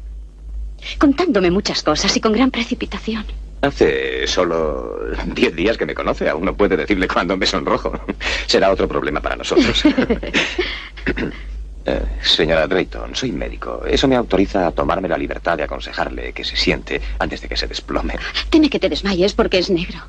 contándome 0.98 1.52
muchas 1.52 1.84
cosas 1.84 2.16
y 2.16 2.22
con 2.22 2.34
gran 2.34 2.52
precipitación. 2.52 3.26
Hace 3.62 4.28
solo 4.28 5.00
diez 5.34 5.56
días 5.56 5.78
que 5.78 5.86
me 5.86 5.96
conoce. 5.96 6.30
Aún 6.30 6.46
no 6.46 6.56
puede 6.56 6.78
decirle 6.78 7.08
cuándo 7.08 7.36
me 7.38 7.46
sonrojo. 7.46 7.92
Será 8.46 8.72
otro 8.72 8.88
problema 8.88 9.22
para 9.22 9.36
nosotros. 9.36 9.84
Eh, 11.90 12.02
señora 12.22 12.68
Drayton, 12.68 13.16
soy 13.16 13.32
médico. 13.32 13.82
Eso 13.88 14.10
me 14.10 14.18
autoriza 14.18 14.68
a 14.68 14.72
tomarme 14.74 15.08
la 15.08 15.18
libertad 15.18 15.56
de 15.56 15.64
aconsejarle 15.64 16.34
que 16.34 16.44
se 16.44 16.58
siente 16.58 17.00
antes 17.18 17.40
de 17.40 17.48
que 17.48 17.56
se 17.56 17.66
desplome. 17.66 18.16
Teme 18.50 18.70
que 18.70 18.78
te 18.78 18.90
desmayes 18.90 19.34
porque 19.34 19.60
es 19.60 19.70
negro. 19.70 20.00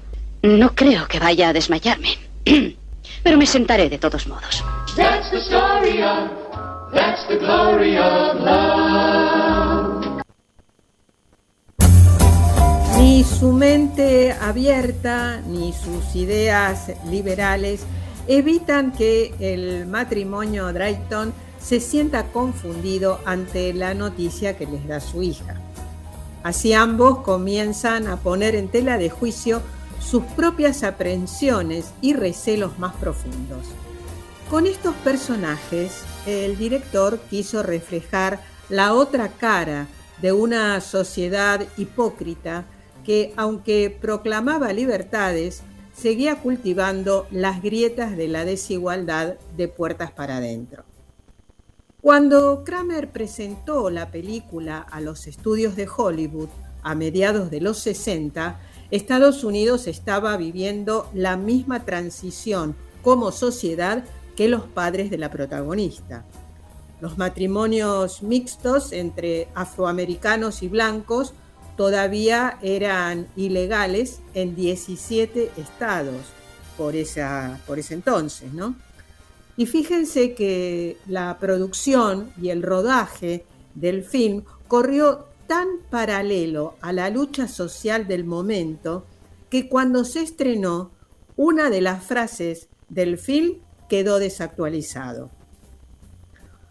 No 0.42 0.74
creo 0.74 1.06
que 1.06 1.20
vaya 1.20 1.50
a 1.50 1.52
desmayarme. 1.52 2.18
Pero 3.22 3.38
me 3.38 3.46
sentaré 3.46 3.88
de 3.88 3.98
todos 3.98 4.26
modos. 4.26 4.64
That's 4.96 5.30
the 5.30 5.38
story 5.38 6.02
of, 6.02 6.47
that's 6.92 7.26
the 7.28 7.38
glory 7.38 7.98
of. 7.98 8.38
Ni 12.98 13.24
su 13.24 13.52
mente 13.52 14.32
abierta 14.32 15.40
ni 15.40 15.72
sus 15.72 16.14
ideas 16.14 16.92
liberales 17.08 17.84
evitan 18.26 18.92
que 18.92 19.34
el 19.38 19.86
matrimonio 19.86 20.72
Drayton 20.72 21.32
se 21.60 21.80
sienta 21.80 22.24
confundido 22.24 23.20
ante 23.24 23.72
la 23.72 23.94
noticia 23.94 24.56
que 24.56 24.66
les 24.66 24.86
da 24.86 25.00
su 25.00 25.22
hija. 25.22 25.56
Así 26.42 26.72
ambos 26.72 27.18
comienzan 27.20 28.06
a 28.06 28.16
poner 28.16 28.54
en 28.54 28.68
tela 28.68 28.98
de 28.98 29.10
juicio 29.10 29.62
sus 30.00 30.22
propias 30.24 30.82
aprensiones 30.82 31.92
y 32.00 32.14
recelos 32.14 32.78
más 32.78 32.94
profundos. 32.94 33.66
Con 34.50 34.66
estos 34.66 34.94
personajes, 34.96 36.04
el 36.28 36.58
director 36.58 37.18
quiso 37.30 37.62
reflejar 37.62 38.40
la 38.68 38.92
otra 38.92 39.28
cara 39.28 39.86
de 40.20 40.32
una 40.32 40.80
sociedad 40.80 41.66
hipócrita 41.76 42.66
que, 43.04 43.32
aunque 43.36 43.96
proclamaba 44.00 44.72
libertades, 44.72 45.62
seguía 45.94 46.40
cultivando 46.40 47.26
las 47.30 47.62
grietas 47.62 48.16
de 48.16 48.28
la 48.28 48.44
desigualdad 48.44 49.36
de 49.56 49.68
puertas 49.68 50.12
para 50.12 50.36
adentro. 50.36 50.84
Cuando 52.00 52.62
Kramer 52.62 53.10
presentó 53.10 53.90
la 53.90 54.10
película 54.10 54.78
a 54.78 55.00
los 55.00 55.26
estudios 55.26 55.74
de 55.76 55.88
Hollywood 55.88 56.48
a 56.82 56.94
mediados 56.94 57.50
de 57.50 57.60
los 57.60 57.78
60, 57.78 58.60
Estados 58.90 59.42
Unidos 59.44 59.86
estaba 59.86 60.36
viviendo 60.36 61.10
la 61.12 61.36
misma 61.36 61.84
transición 61.84 62.76
como 63.02 63.32
sociedad 63.32 64.04
que 64.38 64.46
los 64.46 64.62
padres 64.68 65.10
de 65.10 65.18
la 65.18 65.32
protagonista. 65.32 66.24
Los 67.00 67.18
matrimonios 67.18 68.22
mixtos 68.22 68.92
entre 68.92 69.48
afroamericanos 69.56 70.62
y 70.62 70.68
blancos 70.68 71.34
todavía 71.76 72.56
eran 72.62 73.26
ilegales 73.34 74.20
en 74.34 74.54
17 74.54 75.50
estados 75.56 76.22
por, 76.76 76.94
esa, 76.94 77.58
por 77.66 77.80
ese 77.80 77.94
entonces, 77.94 78.52
¿no? 78.52 78.76
Y 79.56 79.66
fíjense 79.66 80.34
que 80.34 80.98
la 81.08 81.36
producción 81.40 82.30
y 82.40 82.50
el 82.50 82.62
rodaje 82.62 83.44
del 83.74 84.04
film 84.04 84.44
corrió 84.68 85.26
tan 85.48 85.66
paralelo 85.90 86.76
a 86.80 86.92
la 86.92 87.10
lucha 87.10 87.48
social 87.48 88.06
del 88.06 88.24
momento 88.24 89.04
que 89.50 89.68
cuando 89.68 90.04
se 90.04 90.22
estrenó, 90.22 90.92
una 91.34 91.70
de 91.70 91.80
las 91.80 92.04
frases 92.04 92.68
del 92.88 93.18
film 93.18 93.56
quedó 93.88 94.18
desactualizado. 94.18 95.30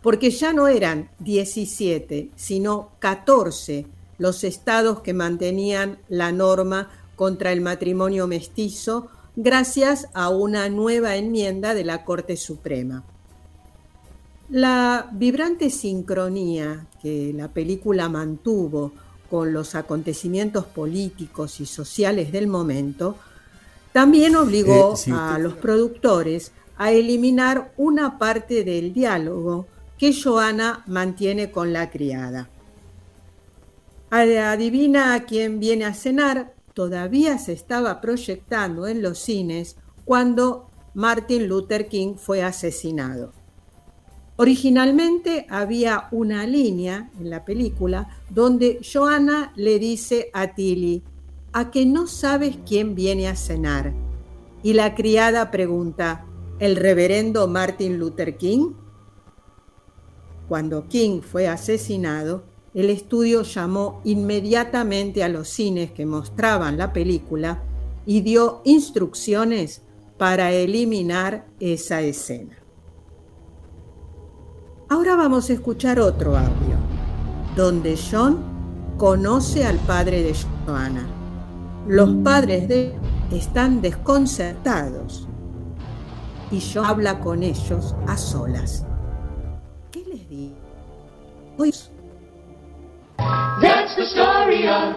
Porque 0.02 0.32
ya 0.32 0.54
no 0.54 0.68
eran 0.68 1.10
17, 1.20 2.30
sino 2.36 2.92
14 3.00 3.88
los 4.18 4.44
estados 4.44 5.02
que 5.02 5.14
mantenían 5.14 6.00
la 6.08 6.32
norma 6.32 6.90
contra 7.16 7.52
el 7.52 7.62
matrimonio 7.62 8.28
mestizo 8.28 9.10
gracias 9.36 10.08
a 10.14 10.30
una 10.30 10.70
nueva 10.70 11.16
enmienda 11.16 11.74
de 11.74 11.84
la 11.84 12.04
Corte 12.04 12.38
Suprema. 12.38 13.04
La 14.50 15.10
vibrante 15.12 15.70
sincronía 15.70 16.88
que 17.02 17.34
la 17.36 17.50
película 17.50 18.08
mantuvo 18.08 18.94
con 19.30 19.52
los 19.52 19.76
acontecimientos 19.76 20.66
políticos 20.66 21.60
y 21.60 21.66
sociales 21.66 22.32
del 22.32 22.48
momento 22.48 23.18
también 23.92 24.36
obligó 24.36 24.94
Eh, 24.94 24.98
si 24.98 25.12
a 25.12 25.38
los 25.38 25.56
productores 25.56 26.52
a 26.78 26.92
eliminar 26.92 27.74
una 27.78 28.18
parte 28.18 28.64
del 28.64 28.94
diálogo 28.94 29.68
que 29.98 30.14
Joana 30.14 30.84
mantiene 30.88 31.52
con 31.52 31.74
la 31.74 31.90
criada. 31.90 32.50
Adivina 34.10 35.14
a 35.14 35.26
quién 35.26 35.60
viene 35.60 35.86
a 35.86 35.94
cenar, 35.94 36.54
todavía 36.74 37.38
se 37.40 37.54
estaba 37.54 38.00
proyectando 38.00 38.88
en 38.88 39.02
los 39.02 39.20
cines 39.20 39.76
cuando 40.06 40.70
Martin 40.94 41.48
Luther 41.48 41.88
King 41.90 42.16
fue 42.16 42.42
asesinado. 42.42 43.34
Originalmente 44.38 45.48
había 45.50 46.08
una 46.12 46.46
línea 46.46 47.10
en 47.20 47.32
la 47.32 47.44
película 47.44 48.08
donde 48.30 48.80
Joanna 48.82 49.52
le 49.56 49.80
dice 49.80 50.30
a 50.32 50.54
Tilly, 50.54 51.04
a 51.54 51.72
que 51.72 51.88
no 51.88 52.06
sabes 52.06 52.58
quién 52.68 52.94
viene 52.94 53.28
a 53.28 53.36
cenar. 53.36 53.94
Y 54.62 54.74
la 54.74 54.94
criada 54.94 55.50
pregunta, 55.50 56.26
¿el 56.60 56.76
reverendo 56.76 57.48
Martin 57.48 58.00
Luther 58.00 58.38
King? 58.38 58.74
Cuando 60.48 60.88
King 60.88 61.22
fue 61.22 61.48
asesinado, 61.48 62.44
el 62.74 62.90
estudio 62.90 63.44
llamó 63.44 64.02
inmediatamente 64.04 65.24
a 65.24 65.30
los 65.30 65.50
cines 65.50 65.92
que 65.92 66.06
mostraban 66.06 66.78
la 66.78 66.94
película 66.94 67.64
y 68.06 68.22
dio 68.22 68.62
instrucciones 68.64 69.82
para 70.18 70.52
eliminar 70.52 71.48
esa 71.60 72.02
escena. 72.02 72.58
Ahora 74.90 75.16
vamos 75.16 75.50
a 75.50 75.54
escuchar 75.54 76.00
otro 76.00 76.38
audio, 76.38 76.78
donde 77.56 77.98
John 77.98 78.38
conoce 78.98 79.66
al 79.66 79.78
padre 79.80 80.24
de 80.24 80.34
Joanna. 80.66 81.06
Los 81.88 82.10
padres 82.24 82.68
de 82.68 82.94
están 83.32 83.82
desconcertados 83.82 85.28
y 86.52 86.62
John 86.74 86.86
habla 86.86 87.20
con 87.20 87.44
ellos 87.44 87.96
a 88.08 88.18
solas. 88.18 88.86
¿Qué 89.92 90.04
les 90.12 90.30
digo? 90.30 90.56
Hoy 91.58 91.74
That's 93.62 93.96
the 93.96 94.04
story 94.04 94.68
of, 94.68 94.96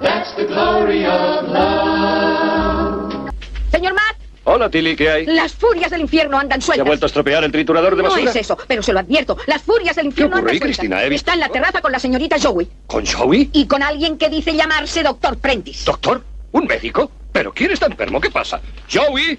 that's 0.00 0.34
the 0.36 0.46
glory 0.46 1.04
of 1.04 1.48
love. 1.48 3.30
Señor 3.70 3.92
Matt, 3.94 4.16
Hola, 4.44 4.70
Tilly, 4.70 4.96
¿qué 4.96 5.10
hay? 5.10 5.26
las 5.26 5.52
furias 5.52 5.90
del 5.90 6.00
infierno 6.00 6.38
andan 6.38 6.60
¿Se 6.60 6.64
ha 6.64 6.66
sueltas. 6.66 6.86
vuelto 6.86 7.06
a 7.06 7.08
estropear 7.08 7.44
el 7.44 7.52
triturador 7.52 7.94
de 7.96 8.02
No 8.02 8.08
basura? 8.08 8.30
es 8.30 8.36
eso, 8.36 8.56
pero 8.66 8.82
se 8.82 8.92
lo 8.92 8.98
advierto. 9.00 9.36
Las 9.46 9.62
furias 9.62 9.94
del 9.96 10.06
infierno 10.06 10.36
ocurre, 10.36 10.52
andan 10.52 10.58
sueltas. 10.60 10.78
Cristina? 10.78 11.04
He 11.04 11.08
visto- 11.10 11.30
Está 11.30 11.34
en 11.34 11.40
la 11.40 11.48
terraza 11.50 11.80
con 11.82 11.92
la 11.92 11.98
señorita 11.98 12.36
Joey. 12.42 12.68
¿Con 12.86 13.04
Joey? 13.06 13.50
Y 13.52 13.66
con 13.66 13.82
alguien 13.82 14.16
que 14.16 14.28
dice 14.30 14.54
llamarse 14.56 15.02
Doctor 15.02 15.36
Prentice. 15.38 15.84
¿Doctor? 15.84 16.24
¿Un 16.52 16.64
médico? 16.66 17.10
¿Pero 17.32 17.52
quién 17.52 17.70
está 17.70 17.86
enfermo? 17.86 18.20
¿Qué 18.20 18.30
pasa? 18.30 18.60
¡Joey! 18.92 19.38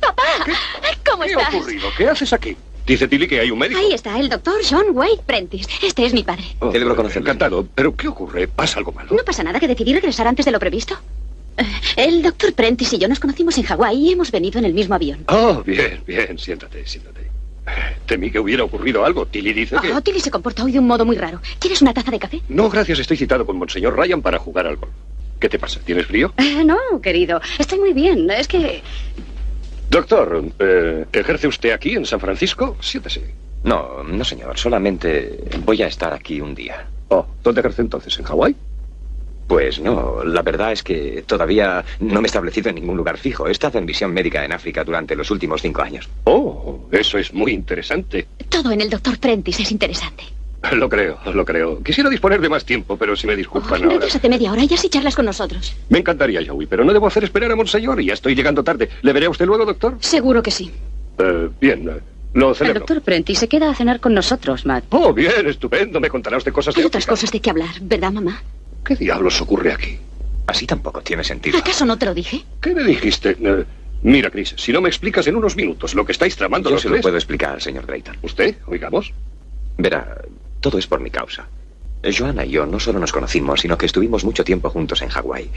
¡Papá! 0.00 0.22
¿Cómo 1.10 1.24
¿Qué 1.24 1.34
ha 1.34 1.48
ocurrido? 1.48 1.88
¿Qué 1.96 2.08
haces 2.08 2.32
aquí? 2.32 2.56
Dice 2.86 3.06
Tilly 3.06 3.28
que 3.28 3.40
hay 3.40 3.50
un 3.50 3.58
médico. 3.58 3.78
Ahí 3.78 3.92
está, 3.92 4.18
el 4.18 4.28
doctor 4.28 4.54
John 4.68 4.86
Wade 4.92 5.20
Prentice. 5.26 5.68
Este 5.82 6.04
es 6.06 6.12
mi 6.12 6.24
padre. 6.24 6.44
Oh, 6.58 6.72
Celebro 6.72 6.96
conocerlo. 6.96 7.28
Encantado. 7.28 7.66
¿Pero 7.74 7.94
qué 7.94 8.08
ocurre? 8.08 8.48
¿Pasa 8.48 8.78
algo 8.78 8.92
malo? 8.92 9.14
No 9.14 9.22
pasa 9.24 9.42
nada 9.42 9.60
que 9.60 9.68
decidí 9.68 9.92
regresar 9.92 10.26
antes 10.26 10.44
de 10.44 10.50
lo 10.52 10.58
previsto. 10.58 10.98
Eh, 11.56 11.64
El 11.96 12.22
doctor 12.22 12.52
Prentice 12.54 12.96
y 12.96 12.98
yo 12.98 13.06
nos 13.08 13.20
conocimos 13.20 13.56
en 13.58 13.64
Hawái 13.64 13.96
y 13.96 14.12
hemos 14.12 14.30
venido 14.32 14.58
en 14.58 14.64
el 14.64 14.74
mismo 14.74 14.94
avión. 14.94 15.24
Oh, 15.28 15.62
bien, 15.64 16.02
bien. 16.06 16.38
Siéntate, 16.38 16.86
siéntate. 16.86 17.20
Temí 18.06 18.30
que 18.32 18.40
hubiera 18.40 18.64
ocurrido 18.64 19.04
algo. 19.04 19.26
Tilly 19.26 19.52
dice 19.52 19.76
que... 19.80 19.92
Oh, 19.92 20.00
Tilly 20.00 20.18
se 20.20 20.30
comporta 20.30 20.64
hoy 20.64 20.72
de 20.72 20.80
un 20.80 20.86
modo 20.88 21.04
muy 21.04 21.16
raro. 21.16 21.40
¿Quieres 21.60 21.80
una 21.82 21.94
taza 21.94 22.10
de 22.10 22.18
café? 22.18 22.40
No, 22.48 22.68
gracias. 22.68 22.98
Estoy 22.98 23.16
citado 23.16 23.46
con 23.46 23.56
Monseñor 23.56 23.96
Ryan 23.96 24.22
para 24.22 24.38
jugar 24.38 24.66
al 24.66 24.76
golf. 24.76 24.90
¿Qué 25.38 25.48
te 25.48 25.58
pasa? 25.58 25.80
¿Tienes 25.84 26.06
frío? 26.06 26.32
Eh, 26.38 26.64
no, 26.64 26.76
querido, 27.02 27.40
estoy 27.58 27.78
muy 27.78 27.92
bien. 27.94 28.28
Es 28.30 28.46
que 28.48 28.82
Doctor, 29.90 30.44
eh, 30.60 31.04
¿ejerce 31.12 31.48
usted 31.48 31.72
aquí 31.72 31.96
en 31.96 32.06
San 32.06 32.20
Francisco? 32.20 32.76
Siéntese. 32.80 33.34
No, 33.64 34.04
no, 34.04 34.24
señor. 34.24 34.56
Solamente 34.56 35.36
voy 35.64 35.82
a 35.82 35.88
estar 35.88 36.14
aquí 36.14 36.40
un 36.40 36.54
día. 36.54 36.86
Oh, 37.08 37.26
¿dónde 37.42 37.60
ejerce 37.60 37.82
entonces? 37.82 38.16
¿En 38.18 38.24
Hawái? 38.24 38.54
Pues 39.48 39.80
no, 39.80 40.22
la 40.22 40.42
verdad 40.42 40.70
es 40.70 40.84
que 40.84 41.24
todavía 41.26 41.84
no 41.98 42.20
me 42.20 42.26
he 42.26 42.28
establecido 42.28 42.68
en 42.68 42.76
ningún 42.76 42.96
lugar 42.96 43.18
fijo. 43.18 43.48
He 43.48 43.50
estado 43.50 43.78
en 43.80 43.86
visión 43.86 44.12
médica 44.14 44.44
en 44.44 44.52
África 44.52 44.84
durante 44.84 45.16
los 45.16 45.28
últimos 45.32 45.60
cinco 45.60 45.82
años. 45.82 46.08
Oh, 46.22 46.86
eso 46.92 47.18
es 47.18 47.34
muy 47.34 47.50
interesante. 47.52 48.28
Todo 48.48 48.70
en 48.70 48.80
el 48.82 48.90
doctor 48.90 49.18
Prentice 49.18 49.64
es 49.64 49.72
interesante. 49.72 50.22
Lo 50.72 50.88
creo, 50.90 51.18
lo 51.32 51.44
creo. 51.46 51.82
Quisiera 51.82 52.10
disponer 52.10 52.40
de 52.40 52.48
más 52.50 52.64
tiempo, 52.66 52.96
pero 52.98 53.16
si 53.16 53.26
me 53.26 53.34
disculpan 53.34 53.82
ahora. 53.82 53.94
Retrásate 53.94 54.28
media 54.28 54.52
hora 54.52 54.62
y 54.62 54.72
así 54.74 54.90
charlas 54.90 55.16
con 55.16 55.24
nosotros. 55.24 55.74
Me 55.88 55.98
encantaría, 56.00 56.40
Joey, 56.46 56.66
pero 56.66 56.84
no 56.84 56.92
debo 56.92 57.06
hacer 57.06 57.24
esperar 57.24 57.50
a 57.50 57.56
Monseñor 57.56 57.98
y 58.00 58.06
ya 58.06 58.12
estoy 58.14 58.34
llegando 58.34 58.62
tarde. 58.62 58.90
¿Le 59.00 59.12
veré 59.14 59.26
a 59.26 59.30
usted 59.30 59.46
luego, 59.46 59.64
doctor? 59.64 59.96
seguro 60.00 60.42
que 60.42 60.50
sí. 60.50 60.70
Eh, 61.18 61.48
bien, 61.60 61.88
eh, 61.88 62.00
lo 62.34 62.50
El 62.50 62.54
celebro. 62.56 62.80
doctor 62.80 63.00
Prentice 63.02 63.40
se 63.40 63.48
queda 63.48 63.70
a 63.70 63.74
cenar 63.74 64.00
con 64.00 64.12
nosotros, 64.12 64.66
Matt. 64.66 64.84
Oh, 64.90 65.14
bien, 65.14 65.46
estupendo. 65.48 65.98
Me 65.98 66.10
contará 66.10 66.36
usted 66.36 66.52
cosas 66.52 66.74
de 66.74 66.82
Hay 66.82 66.86
otras 66.86 67.06
cosas 67.06 67.30
de 67.30 67.40
qué 67.40 67.48
hablar, 67.50 67.70
¿verdad, 67.80 68.12
mamá? 68.12 68.42
¿Qué 68.84 68.96
diablos 68.96 69.40
ocurre 69.40 69.72
aquí? 69.72 69.98
Así 70.46 70.66
tampoco 70.66 71.00
tiene 71.00 71.24
sentido. 71.24 71.56
¿Acaso 71.58 71.86
no 71.86 71.96
te 71.96 72.04
lo 72.04 72.12
dije? 72.12 72.44
¿Qué 72.60 72.74
me 72.74 72.82
dijiste? 72.84 73.34
Eh, 73.40 73.64
mira, 74.02 74.28
Chris, 74.30 74.54
si 74.58 74.72
no 74.72 74.82
me 74.82 74.90
explicas 74.90 75.26
en 75.26 75.36
unos 75.36 75.56
minutos 75.56 75.94
lo 75.94 76.04
que 76.04 76.12
estáis 76.12 76.36
tramando 76.36 76.68
Yo 76.68 76.74
los 76.74 76.82
se 76.82 76.88
lo 76.88 76.94
tres- 76.96 77.02
puedo 77.02 77.16
explicar, 77.16 77.62
señor 77.62 77.86
Drayton. 77.86 78.18
¿Usted? 78.22 78.56
Oigamos. 78.66 79.12
Verá, 79.78 80.20
todo 80.60 80.78
es 80.78 80.86
por 80.86 81.00
mi 81.00 81.10
causa. 81.10 81.48
Joanna 82.02 82.46
y 82.46 82.50
yo 82.50 82.66
no 82.66 82.80
solo 82.80 82.98
nos 82.98 83.12
conocimos, 83.12 83.60
sino 83.60 83.76
que 83.76 83.86
estuvimos 83.86 84.24
mucho 84.24 84.44
tiempo 84.44 84.70
juntos 84.70 85.02
en 85.02 85.10
Hawái. 85.10 85.50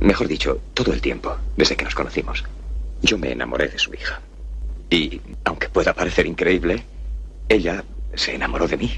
Mejor 0.00 0.28
dicho, 0.28 0.60
todo 0.74 0.92
el 0.92 1.00
tiempo, 1.00 1.36
desde 1.56 1.76
que 1.76 1.84
nos 1.84 1.94
conocimos. 1.94 2.44
Yo 3.02 3.16
me 3.16 3.32
enamoré 3.32 3.68
de 3.68 3.78
su 3.78 3.94
hija. 3.94 4.20
Y, 4.90 5.20
aunque 5.44 5.68
pueda 5.68 5.94
parecer 5.94 6.26
increíble, 6.26 6.82
ella 7.48 7.82
se 8.14 8.34
enamoró 8.34 8.68
de 8.68 8.76
mí. 8.76 8.92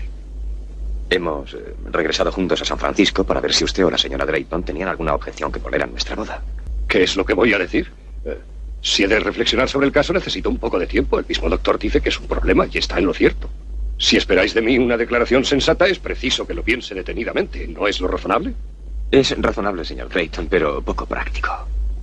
Hemos 1.11 1.55
eh, 1.55 1.75
regresado 1.91 2.33
juntos 2.33 2.61
a 2.63 2.65
San 2.65 2.79
Francisco 2.79 3.25
para 3.25 3.41
ver 3.41 3.55
si 3.55 3.65
usted 3.65 3.85
o 3.85 3.91
la 3.91 3.99
señora 3.99 4.27
Drayton 4.27 4.65
tenían 4.65 4.89
alguna 4.89 5.15
objeción 5.15 5.53
que 5.53 5.61
poner 5.61 5.83
a 5.83 5.87
nuestra 5.87 6.17
boda. 6.17 6.43
¿Qué 6.89 7.05
es 7.05 7.17
lo 7.17 7.25
que 7.25 7.35
voy 7.35 7.55
a 7.55 7.59
decir? 7.59 7.91
Eh, 8.25 8.39
si 8.83 9.05
he 9.05 9.09
de 9.09 9.21
reflexionar 9.21 9.69
sobre 9.69 9.87
el 9.87 9.93
caso, 9.93 10.13
necesito 10.13 10.51
un 10.51 10.59
poco 10.59 10.79
de 10.79 10.87
tiempo. 10.87 11.19
El 11.19 11.27
mismo 11.27 11.49
doctor 11.49 11.79
dice 11.79 12.01
que 12.01 12.11
es 12.11 12.19
un 12.19 12.27
problema 12.27 12.67
y 12.71 12.79
está 12.79 12.99
en 12.99 13.07
lo 13.07 13.15
cierto. 13.15 13.49
Si 13.99 14.17
esperáis 14.17 14.55
de 14.55 14.63
mí 14.63 14.79
una 14.79 14.97
declaración 14.97 15.45
sensata, 15.45 15.87
es 15.89 15.99
preciso 15.99 16.47
que 16.47 16.55
lo 16.55 16.63
piense 16.63 16.95
detenidamente. 16.95 17.67
¿No 17.67 17.89
es 17.89 18.01
lo 18.01 18.07
razonable? 18.09 18.55
Es 19.11 19.37
razonable, 19.39 19.85
señor 19.85 20.09
Drayton, 20.09 20.47
pero 20.49 20.81
poco 20.83 21.05
práctico. 21.05 21.51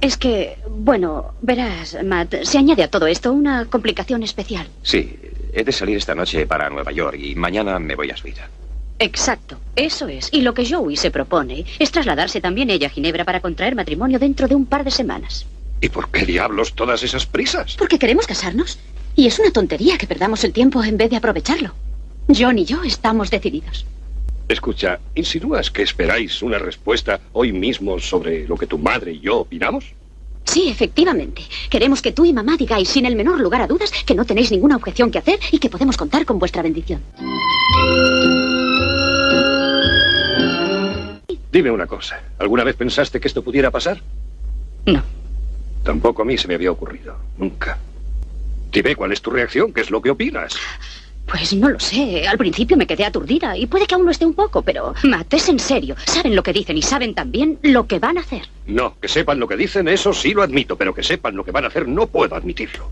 Es 0.02 0.18
que, 0.18 0.58
bueno, 0.68 1.34
verás, 1.42 1.98
Matt, 2.04 2.44
se 2.44 2.58
añade 2.58 2.84
a 2.84 2.90
todo 2.90 3.08
esto 3.08 3.32
una 3.32 3.66
complicación 3.66 4.24
especial. 4.24 4.68
Sí, 4.84 5.18
he 5.54 5.64
de 5.64 5.72
salir 5.72 5.98
esta 5.98 6.14
noche 6.14 6.46
para 6.46 6.70
Nueva 6.70 6.92
York 6.92 7.18
y 7.18 7.34
mañana 7.34 7.80
me 7.80 7.96
voy 7.96 8.12
a 8.12 8.18
Suiza. 8.18 8.50
Exacto, 9.00 9.58
eso 9.76 10.08
es. 10.08 10.30
Y 10.32 10.42
lo 10.42 10.54
que 10.54 10.70
Joey 10.70 10.98
se 10.98 11.12
propone 11.12 11.66
es 11.80 11.92
trasladarse 11.92 12.42
también 12.42 12.70
ella 12.70 12.88
a 12.88 12.90
Ginebra 12.90 13.24
para 13.24 13.40
contraer 13.40 13.76
matrimonio 13.76 14.20
dentro 14.20 14.48
de 14.48 14.56
un 14.56 14.66
par 14.66 14.84
de 14.84 14.92
semanas. 14.92 15.46
¿Y 15.82 15.90
por 15.90 16.10
qué 16.10 16.26
diablos 16.26 16.74
todas 16.74 17.04
esas 17.04 17.26
prisas? 17.26 17.76
Porque 17.78 18.00
queremos 18.00 18.28
casarnos. 18.28 18.80
Y 19.16 19.28
es 19.28 19.40
una 19.40 19.52
tontería 19.52 19.98
que 19.98 20.08
perdamos 20.08 20.44
el 20.44 20.52
tiempo 20.52 20.84
en 20.84 20.98
vez 20.98 21.10
de 21.10 21.16
aprovecharlo. 21.16 21.74
John 22.28 22.60
y 22.60 22.66
yo 22.66 22.84
estamos 22.84 23.32
decididos. 23.32 23.86
Escucha, 24.48 25.00
¿insinúas 25.16 25.72
que 25.72 25.84
esperáis 25.84 26.42
una 26.42 26.60
respuesta 26.60 27.20
hoy 27.34 27.52
mismo 27.52 28.00
sobre 28.00 28.48
lo 28.48 28.58
que 28.58 28.68
tu 28.68 28.78
madre 28.78 29.14
y 29.14 29.20
yo 29.20 29.40
opinamos? 29.40 29.86
Sí, 30.44 30.70
efectivamente. 30.70 31.42
Queremos 31.70 32.02
que 32.02 32.12
tú 32.12 32.26
y 32.26 32.34
mamá 32.34 32.56
digáis 32.58 32.90
sin 32.90 33.06
el 33.06 33.16
menor 33.16 33.40
lugar 33.40 33.62
a 33.62 33.68
dudas 33.68 33.92
que 34.06 34.14
no 34.14 34.26
tenéis 34.26 34.52
ninguna 34.52 34.76
objeción 34.76 35.10
que 35.10 35.18
hacer 35.18 35.40
y 35.52 35.58
que 35.58 35.70
podemos 35.70 35.98
contar 35.98 36.26
con 36.26 36.38
vuestra 36.38 36.62
bendición. 36.62 37.02
Dime 41.52 41.72
una 41.72 41.88
cosa. 41.88 42.22
¿Alguna 42.38 42.64
vez 42.64 42.76
pensaste 42.76 43.20
que 43.20 43.28
esto 43.28 43.42
pudiera 43.42 43.72
pasar? 43.72 44.02
No. 44.86 45.02
Tampoco 45.84 46.22
a 46.22 46.26
mí 46.26 46.38
se 46.38 46.48
me 46.48 46.56
había 46.56 46.72
ocurrido. 46.72 47.16
Nunca. 47.38 47.80
Dime 48.76 48.94
cuál 48.94 49.14
es 49.14 49.22
tu 49.22 49.30
reacción, 49.32 49.72
qué 49.72 49.80
es 49.80 49.90
lo 49.90 50.02
que 50.02 50.10
opinas. 50.10 50.54
Pues 51.26 51.54
no 51.54 51.70
lo 51.70 51.80
sé. 51.80 52.28
Al 52.28 52.38
principio 52.38 52.76
me 52.76 52.86
quedé 52.86 53.06
aturdida 53.06 53.56
y 53.56 53.68
puede 53.68 53.88
que 53.88 53.96
aún 53.96 54.04
lo 54.04 54.12
esté 54.12 54.26
un 54.26 54.34
poco, 54.34 54.64
pero 54.64 54.94
Matt, 55.04 55.34
es 55.34 55.48
en 55.48 55.60
serio. 55.60 55.96
Saben 56.06 56.36
lo 56.36 56.44
que 56.44 56.52
dicen 56.52 56.78
y 56.78 56.82
saben 56.82 57.16
también 57.16 57.58
lo 57.62 57.88
que 57.88 58.00
van 58.00 58.18
a 58.18 58.22
hacer. 58.22 58.42
No, 58.68 59.00
que 59.00 59.08
sepan 59.08 59.40
lo 59.40 59.48
que 59.48 59.56
dicen, 59.56 59.88
eso 59.88 60.12
sí 60.12 60.34
lo 60.34 60.44
admito, 60.44 60.76
pero 60.78 60.94
que 60.94 61.04
sepan 61.04 61.38
lo 61.38 61.46
que 61.46 61.52
van 61.52 61.64
a 61.64 61.68
hacer, 61.70 61.88
no 61.88 62.08
puedo 62.08 62.36
admitirlo. 62.36 62.92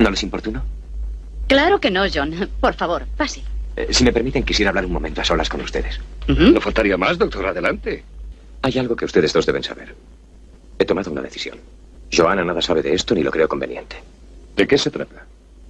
¿No 0.00 0.10
les 0.10 0.22
importuno? 0.24 0.64
Claro 1.46 1.78
que 1.78 1.92
no, 1.92 2.02
John. 2.12 2.50
Por 2.60 2.74
favor, 2.74 3.06
pase. 3.16 3.44
Eh, 3.76 3.86
si 3.90 4.02
me 4.02 4.12
permiten, 4.12 4.42
quisiera 4.42 4.70
hablar 4.70 4.84
un 4.84 4.92
momento 4.92 5.20
a 5.20 5.24
solas 5.24 5.48
con 5.48 5.60
ustedes. 5.60 6.00
No 6.26 6.60
faltaría 6.60 6.96
más, 6.96 7.18
doctor, 7.18 7.46
adelante. 7.46 8.02
Hay 8.62 8.76
algo 8.78 8.96
que 8.96 9.04
ustedes 9.04 9.32
dos 9.32 9.46
deben 9.46 9.62
saber. 9.62 9.94
He 10.80 10.84
tomado 10.84 11.12
una 11.12 11.22
decisión. 11.22 11.58
Joana 12.14 12.44
nada 12.44 12.60
sabe 12.60 12.82
de 12.82 12.94
esto 12.94 13.14
ni 13.14 13.22
lo 13.22 13.30
creo 13.30 13.48
conveniente. 13.48 13.96
¿De 14.54 14.66
qué 14.66 14.76
se 14.76 14.90
trata? 14.90 15.24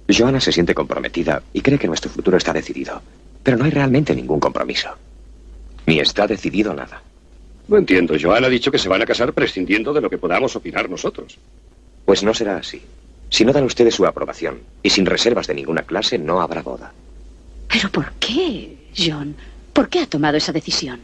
Joana 0.09 0.41
se 0.41 0.51
siente 0.51 0.75
comprometida 0.75 1.41
y 1.53 1.61
cree 1.61 1.79
que 1.79 1.87
nuestro 1.87 2.11
futuro 2.11 2.37
está 2.37 2.51
decidido. 2.51 3.01
Pero 3.41 3.57
no 3.57 3.65
hay 3.65 3.71
realmente 3.71 4.13
ningún 4.13 4.39
compromiso. 4.39 4.89
Ni 5.85 5.99
está 5.99 6.27
decidido 6.27 6.73
nada. 6.73 7.01
No 7.67 7.77
entiendo. 7.77 8.15
Joan 8.21 8.43
ha 8.43 8.49
dicho 8.49 8.71
que 8.71 8.77
se 8.77 8.89
van 8.89 9.01
a 9.01 9.05
casar 9.05 9.31
prescindiendo 9.33 9.93
de 9.93 10.01
lo 10.01 10.09
que 10.09 10.17
podamos 10.17 10.55
opinar 10.55 10.89
nosotros. 10.89 11.37
Pues 12.05 12.23
no 12.23 12.33
será 12.33 12.57
así. 12.57 12.81
Si 13.29 13.45
no 13.45 13.53
dan 13.53 13.63
ustedes 13.63 13.95
su 13.95 14.05
aprobación 14.05 14.59
y 14.81 14.89
sin 14.89 15.05
reservas 15.05 15.47
de 15.47 15.55
ninguna 15.55 15.83
clase, 15.83 16.17
no 16.17 16.41
habrá 16.41 16.61
boda. 16.61 16.91
¿Pero 17.69 17.89
por 17.89 18.11
qué, 18.19 18.77
John? 18.95 19.35
¿Por 19.71 19.89
qué 19.89 19.99
ha 19.99 20.05
tomado 20.05 20.37
esa 20.37 20.51
decisión? 20.51 20.99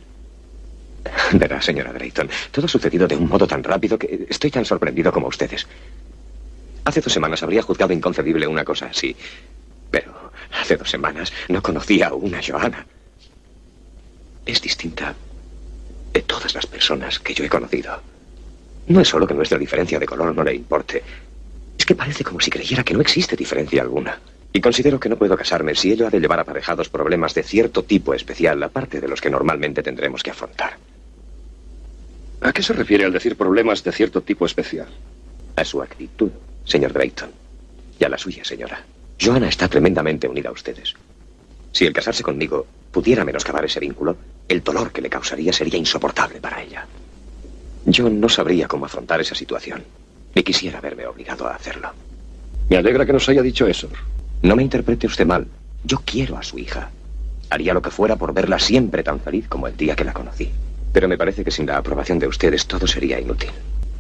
Verá, 1.34 1.62
señora 1.62 1.94
Drayton, 1.94 2.30
todo 2.52 2.66
ha 2.66 2.70
sucedido 2.70 3.08
de 3.08 3.16
un 3.16 3.28
modo 3.28 3.48
tan 3.48 3.64
rápido 3.64 3.98
que 3.98 4.26
estoy 4.30 4.52
tan 4.52 4.66
sorprendido 4.66 5.12
como 5.12 5.28
ustedes. 5.28 5.68
Hace 6.86 7.02
dos 7.02 7.14
semanas 7.14 7.44
habría 7.44 7.62
juzgado 7.62 7.94
inconcebible 7.94 8.48
una 8.48 8.66
cosa 8.66 8.88
así. 8.88 9.16
Pero 9.92 10.32
hace 10.52 10.76
dos 10.76 10.90
semanas 10.90 11.32
no 11.48 11.62
conocía 11.62 12.08
a 12.08 12.42
Joana. 12.42 12.86
Es 14.46 14.62
distinta 14.62 15.16
de 16.14 16.22
todas 16.22 16.54
las 16.56 16.66
personas 16.66 17.20
que 17.20 17.34
yo 17.34 17.44
he 17.46 17.50
conocido. 17.50 18.02
No 18.88 19.02
es 19.02 19.08
solo 19.08 19.28
que 19.28 19.36
nuestra 19.36 19.60
diferencia 19.60 20.00
de 20.00 20.08
color 20.08 20.36
no 20.36 20.44
le 20.44 20.56
importe, 20.56 21.04
es 21.78 21.86
que 21.86 21.94
parece 21.96 22.24
como 22.24 22.40
si 22.40 22.50
creyera 22.50 22.84
que 22.84 22.96
no 22.96 23.02
existe 23.02 23.36
diferencia 23.36 23.82
alguna. 23.82 24.20
Y 24.52 24.62
considero 24.62 25.00
que 25.00 25.10
no 25.10 25.16
puedo 25.18 25.38
casarme 25.38 25.76
si 25.76 25.92
ello 25.92 26.08
ha 26.08 26.10
de 26.10 26.20
llevar 26.20 26.40
aparejados 26.40 26.90
problemas 26.90 27.36
de 27.36 27.44
cierto 27.44 27.84
tipo 27.84 28.16
especial, 28.16 28.62
aparte 28.64 29.00
de 29.00 29.08
los 29.08 29.22
que 29.22 29.30
normalmente 29.30 29.84
tendremos 29.84 30.24
que 30.24 30.32
afrontar. 30.32 30.78
¿A 32.41 32.54
qué 32.54 32.63
se 32.63 32.73
refiere 32.73 33.04
al 33.04 33.12
decir 33.12 33.36
problemas 33.36 33.84
de 33.84 33.91
cierto 33.91 34.21
tipo 34.21 34.45
especial? 34.45 34.88
A 35.58 35.65
su 35.65 35.82
actitud, 35.82 36.32
señor 36.63 36.93
Drayton. 36.93 37.30
Y 37.99 38.04
a 38.06 38.10
la 38.10 38.17
suya, 38.17 38.45
señora. 38.45 38.82
Joana 39.21 39.49
está 39.49 39.67
tremendamente 39.67 40.28
unida 40.28 40.49
a 40.49 40.54
ustedes. 40.54 40.93
Si 41.73 41.86
el 41.86 41.91
casarse 41.93 42.23
conmigo 42.23 42.65
pudiera 42.91 43.25
menoscabar 43.25 43.65
ese 43.65 43.82
vínculo, 43.82 44.15
el 44.47 44.63
dolor 44.63 44.91
que 44.91 45.02
le 45.02 45.10
causaría 45.10 45.52
sería 45.52 45.78
insoportable 45.78 46.39
para 46.39 46.62
ella. 46.62 46.88
Yo 47.86 48.10
no 48.10 48.30
sabría 48.30 48.67
cómo 48.67 48.86
afrontar 48.86 49.19
esa 49.19 49.36
situación, 49.36 49.84
ni 50.34 50.41
quisiera 50.43 50.80
verme 50.80 51.06
obligado 51.06 51.47
a 51.47 51.56
hacerlo. 51.56 51.91
Me 52.69 52.78
alegra 52.78 53.06
que 53.06 53.13
nos 53.13 53.28
haya 53.28 53.41
dicho 53.41 53.67
eso. 53.67 53.89
No 54.41 54.56
me 54.56 54.63
interprete 54.63 55.08
usted 55.08 55.25
mal. 55.25 55.45
Yo 55.84 56.02
quiero 56.06 56.38
a 56.38 56.43
su 56.43 56.58
hija. 56.58 56.89
Haría 57.49 57.73
lo 57.73 57.82
que 57.82 57.91
fuera 57.91 58.15
por 58.15 58.34
verla 58.34 58.60
siempre 58.60 59.04
tan 59.04 59.19
feliz 59.19 59.47
como 59.49 59.67
el 59.67 59.75
día 59.75 59.95
que 59.95 60.06
la 60.06 60.13
conocí. 60.13 60.49
Pero 60.91 61.08
me 61.08 61.17
parece 61.17 61.43
que 61.43 61.52
sin 61.52 61.65
la 61.65 61.78
aprobación 61.78 62.19
de 62.19 62.28
ustedes 62.28 62.65
todo 62.65 62.88
sería 62.88 63.19
inútil. 63.19 63.52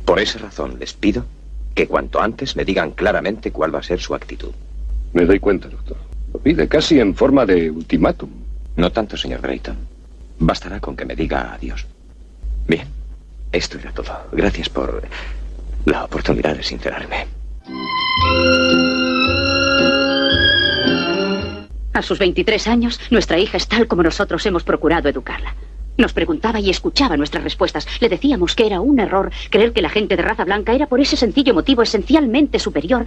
Por 0.05 0.19
esa 0.19 0.39
razón 0.39 0.77
les 0.79 0.93
pido 0.93 1.25
que 1.75 1.87
cuanto 1.87 2.19
antes 2.21 2.55
me 2.55 2.65
digan 2.65 2.91
claramente 2.91 3.51
cuál 3.51 3.73
va 3.73 3.79
a 3.79 3.83
ser 3.83 3.99
su 3.99 4.15
actitud. 4.15 4.51
Me 5.13 5.25
doy 5.25 5.39
cuenta, 5.39 5.69
doctor. 5.69 5.97
Lo 6.33 6.39
pide 6.39 6.67
casi 6.67 6.99
en 6.99 7.15
forma 7.15 7.45
de 7.45 7.71
ultimátum. 7.71 8.29
No 8.75 8.91
tanto, 8.91 9.17
señor 9.17 9.41
Drayton. 9.41 9.77
Bastará 10.39 10.79
con 10.79 10.95
que 10.95 11.05
me 11.05 11.15
diga 11.15 11.53
adiós. 11.53 11.85
Bien, 12.67 12.87
esto 13.51 13.77
era 13.79 13.91
todo. 13.91 14.11
Gracias 14.31 14.69
por 14.69 15.01
la 15.85 16.05
oportunidad 16.05 16.55
de 16.55 16.63
sincerarme. 16.63 17.27
A 21.93 22.01
sus 22.01 22.19
23 22.19 22.67
años, 22.67 22.99
nuestra 23.09 23.37
hija 23.37 23.57
es 23.57 23.67
tal 23.67 23.87
como 23.87 24.03
nosotros 24.03 24.45
hemos 24.45 24.63
procurado 24.63 25.09
educarla. 25.09 25.55
Nos 25.99 26.13
preguntaba 26.13 26.61
y 26.61 26.69
escuchaba 26.69 27.17
nuestras 27.17 27.43
respuestas. 27.43 27.85
Le 27.99 28.07
decíamos 28.07 28.55
que 28.55 28.65
era 28.65 28.79
un 28.79 29.01
error 29.01 29.29
creer 29.49 29.73
que 29.73 29.81
la 29.81 29.89
gente 29.89 30.15
de 30.15 30.23
raza 30.23 30.45
blanca 30.45 30.73
era 30.73 30.87
por 30.87 31.01
ese 31.01 31.17
sencillo 31.17 31.53
motivo 31.53 31.81
esencialmente 31.81 32.57
superior 32.57 33.05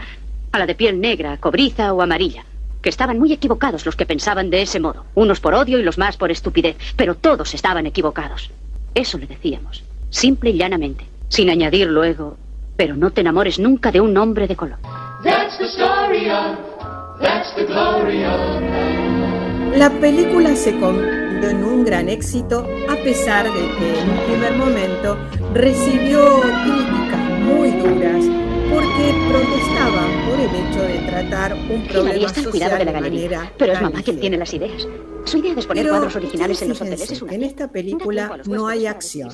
a 0.53 0.59
la 0.59 0.67
de 0.67 0.75
piel 0.75 1.01
negra, 1.01 1.39
cobriza 1.39 1.95
o 1.95 2.03
amarilla. 2.03 2.45
Que 2.83 2.91
estaban 2.91 3.19
muy 3.19 3.33
equivocados 3.33 3.87
los 3.87 3.97
que 3.97 4.05
pensaban 4.05 4.51
de 4.51 4.61
ese 4.61 4.79
modo. 4.79 5.07
Unos 5.15 5.41
por 5.41 5.55
odio 5.55 5.79
y 5.79 5.83
los 5.83 5.97
más 5.97 6.19
por 6.19 6.31
estupidez. 6.31 6.77
Pero 6.95 7.15
todos 7.15 7.55
estaban 7.55 7.87
equivocados. 7.87 8.51
Eso 8.95 9.17
le 9.17 9.27
decíamos. 9.27 9.83
Simple 10.11 10.51
y 10.51 10.59
llanamente. 10.59 11.07
Sin 11.29 11.49
añadir 11.49 11.89
luego, 11.89 12.37
pero 12.77 12.95
no 12.95 13.11
te 13.11 13.23
enamores 13.23 13.59
nunca 13.59 13.91
de 13.91 14.03
un 14.03 14.15
hombre 14.19 14.47
de 14.47 14.55
color. 14.55 14.77
That's 15.25 15.57
the 15.57 15.65
story 15.65 16.29
of, 16.29 16.59
that's 17.23 17.55
the 17.55 17.65
glory 17.65 18.23
of. 18.25 19.79
La 19.79 19.89
película 19.89 20.55
se 20.55 20.79
convirtió 21.43 21.51
en 21.51 21.65
un 21.65 21.85
gran 21.85 22.09
éxito 22.09 22.67
a 22.89 22.97
pesar 23.03 23.47
de 23.47 23.61
que 23.79 24.01
en 24.01 24.11
un 24.11 24.27
primer 24.27 24.53
momento 24.57 25.17
recibió 25.53 26.41
críticas 26.41 27.41
muy 27.41 27.71
duras 27.73 28.25
porque 28.71 29.15
protestaban 29.29 30.29
por 30.29 30.41
el 30.41 30.55
hecho 30.55 30.83
de 30.83 30.99
tratar 31.09 31.55
un 31.55 31.87
problema 31.89 32.29
al 32.29 32.35
social 32.35 32.51
cuidado 32.51 32.79
de 32.79 32.85
la 32.85 32.93
de 32.93 32.93
galería, 32.93 33.39
manera 33.39 33.55
pero 33.59 33.73
es 33.73 33.83
mamá 33.83 34.03
quien 34.03 34.21
tiene 34.21 34.37
las 34.39 34.55
ideas. 34.55 34.87
Su 35.25 35.39
idea 35.39 35.55
de 35.55 35.61
exponer 35.61 35.85
Pero 35.85 35.95
cuadros 35.95 36.17
originales 36.17 36.63
en 36.63 36.69
los 36.71 36.81
hoteles 36.81 37.11
es 37.13 37.23
una 37.23 37.35
en 37.35 37.43
esta 37.43 37.69
película 37.69 38.41
no 38.47 38.67
hay 38.67 38.87
acción, 38.87 39.31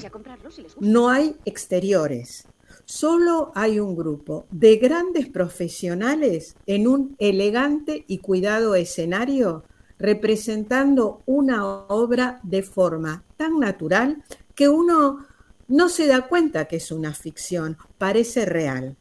no 0.81 1.09
hay 1.09 1.37
exteriores, 1.44 2.47
solo 2.85 3.53
hay 3.55 3.81
un 3.81 3.97
grupo 3.97 4.47
de 4.51 4.77
grandes 4.77 5.29
profesionales 5.29 6.57
en 6.66 6.88
un 6.88 7.16
elegante 7.18 8.05
y 8.07 8.18
cuidado 8.18 8.75
escenario 8.75 9.64
representando 9.98 11.22
una 11.26 11.66
obra 11.66 12.40
de 12.42 12.62
forma 12.62 13.24
tan 13.37 13.58
natural 13.58 14.22
que 14.54 14.68
uno 14.68 15.26
no 15.68 15.88
se 15.88 16.06
da 16.06 16.28
cuenta 16.28 16.66
que 16.66 16.76
es 16.76 16.90
una 16.90 17.12
ficción, 17.12 17.76
parece 17.98 18.46
real. 18.46 18.96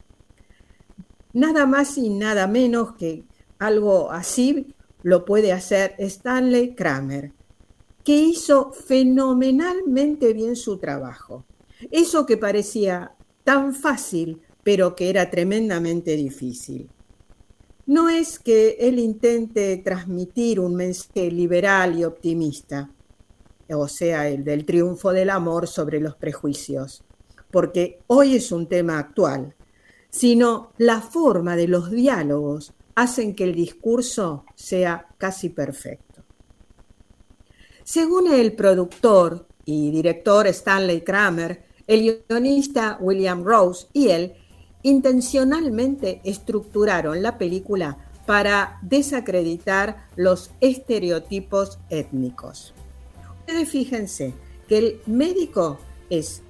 Nada 1.32 1.66
más 1.66 1.96
y 1.98 2.10
nada 2.10 2.46
menos 2.46 2.92
que 2.94 3.24
algo 3.58 4.10
así 4.10 4.74
lo 5.02 5.24
puede 5.24 5.52
hacer 5.52 5.94
Stanley 5.98 6.74
Kramer, 6.74 7.32
que 8.04 8.16
hizo 8.16 8.72
fenomenalmente 8.72 10.32
bien 10.32 10.56
su 10.56 10.78
trabajo. 10.78 11.44
Eso 11.90 12.26
que 12.26 12.36
parecía 12.36 13.12
tan 13.44 13.74
fácil, 13.74 14.42
pero 14.62 14.94
que 14.96 15.10
era 15.10 15.30
tremendamente 15.30 16.16
difícil. 16.16 16.90
No 17.88 18.10
es 18.10 18.38
que 18.38 18.76
él 18.80 18.98
intente 18.98 19.74
transmitir 19.78 20.60
un 20.60 20.74
mensaje 20.74 21.30
liberal 21.30 21.98
y 21.98 22.04
optimista, 22.04 22.90
o 23.70 23.88
sea, 23.88 24.28
el 24.28 24.44
del 24.44 24.66
triunfo 24.66 25.10
del 25.10 25.30
amor 25.30 25.66
sobre 25.66 25.98
los 25.98 26.14
prejuicios, 26.14 27.02
porque 27.50 28.02
hoy 28.08 28.36
es 28.36 28.52
un 28.52 28.66
tema 28.66 28.98
actual, 28.98 29.54
sino 30.10 30.72
la 30.76 31.00
forma 31.00 31.56
de 31.56 31.66
los 31.66 31.90
diálogos 31.90 32.74
hacen 32.94 33.34
que 33.34 33.44
el 33.44 33.54
discurso 33.54 34.44
sea 34.54 35.06
casi 35.16 35.48
perfecto. 35.48 36.22
Según 37.84 38.30
el 38.30 38.52
productor 38.52 39.46
y 39.64 39.90
director 39.92 40.46
Stanley 40.48 41.00
Kramer, 41.00 41.64
el 41.86 42.22
guionista 42.28 42.98
William 43.00 43.42
Rose 43.42 43.86
y 43.94 44.08
él 44.08 44.34
intencionalmente 44.82 46.20
estructuraron 46.24 47.22
la 47.22 47.38
película 47.38 47.98
para 48.26 48.78
desacreditar 48.82 50.06
los 50.16 50.50
estereotipos 50.60 51.78
étnicos. 51.88 52.74
Fíjense 53.66 54.34
que 54.68 54.78
el 54.78 55.00
médico 55.06 55.78
es 56.10 56.42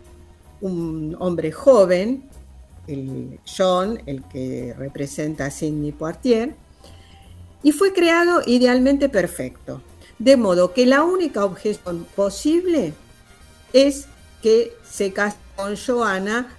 un 0.60 1.16
hombre 1.20 1.52
joven, 1.52 2.28
el 2.88 3.38
John, 3.46 4.00
el 4.06 4.24
que 4.24 4.74
representa 4.76 5.46
a 5.46 5.50
Sidney 5.50 5.92
Poitier, 5.92 6.56
y 7.62 7.72
fue 7.72 7.92
creado 7.92 8.42
idealmente 8.46 9.08
perfecto. 9.08 9.82
De 10.18 10.36
modo 10.36 10.72
que 10.72 10.86
la 10.86 11.04
única 11.04 11.44
objeción 11.44 12.06
posible 12.16 12.92
es 13.72 14.06
que 14.42 14.72
se 14.88 15.12
case 15.12 15.36
con 15.54 15.76
Joanna 15.76 16.57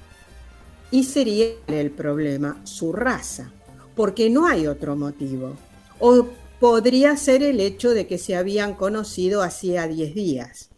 y 0.92 1.04
sería 1.04 1.48
el 1.68 1.92
problema 1.92 2.60
su 2.64 2.92
raza, 2.94 3.52
porque 3.96 4.30
no 4.30 4.48
hay 4.48 4.68
otro 4.68 4.96
motivo. 4.96 5.56
O 6.00 6.28
podría 6.60 7.16
ser 7.18 7.44
el 7.44 7.60
hecho 7.60 7.92
de 7.92 8.08
que 8.08 8.18
se 8.18 8.36
habían 8.36 8.74
conocido 8.76 9.42
hacía 9.42 9.88
10 9.88 10.14
días. 10.14 10.70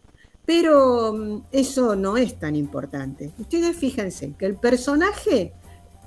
Pero 0.44 1.12
mm, 1.12 1.42
eso 1.52 1.96
no 1.96 2.16
es 2.16 2.38
tan 2.38 2.56
importante. 2.56 3.30
Ustedes 3.38 3.76
fíjense 3.76 4.34
que 4.38 4.46
el 4.46 4.56
personaje 4.56 5.52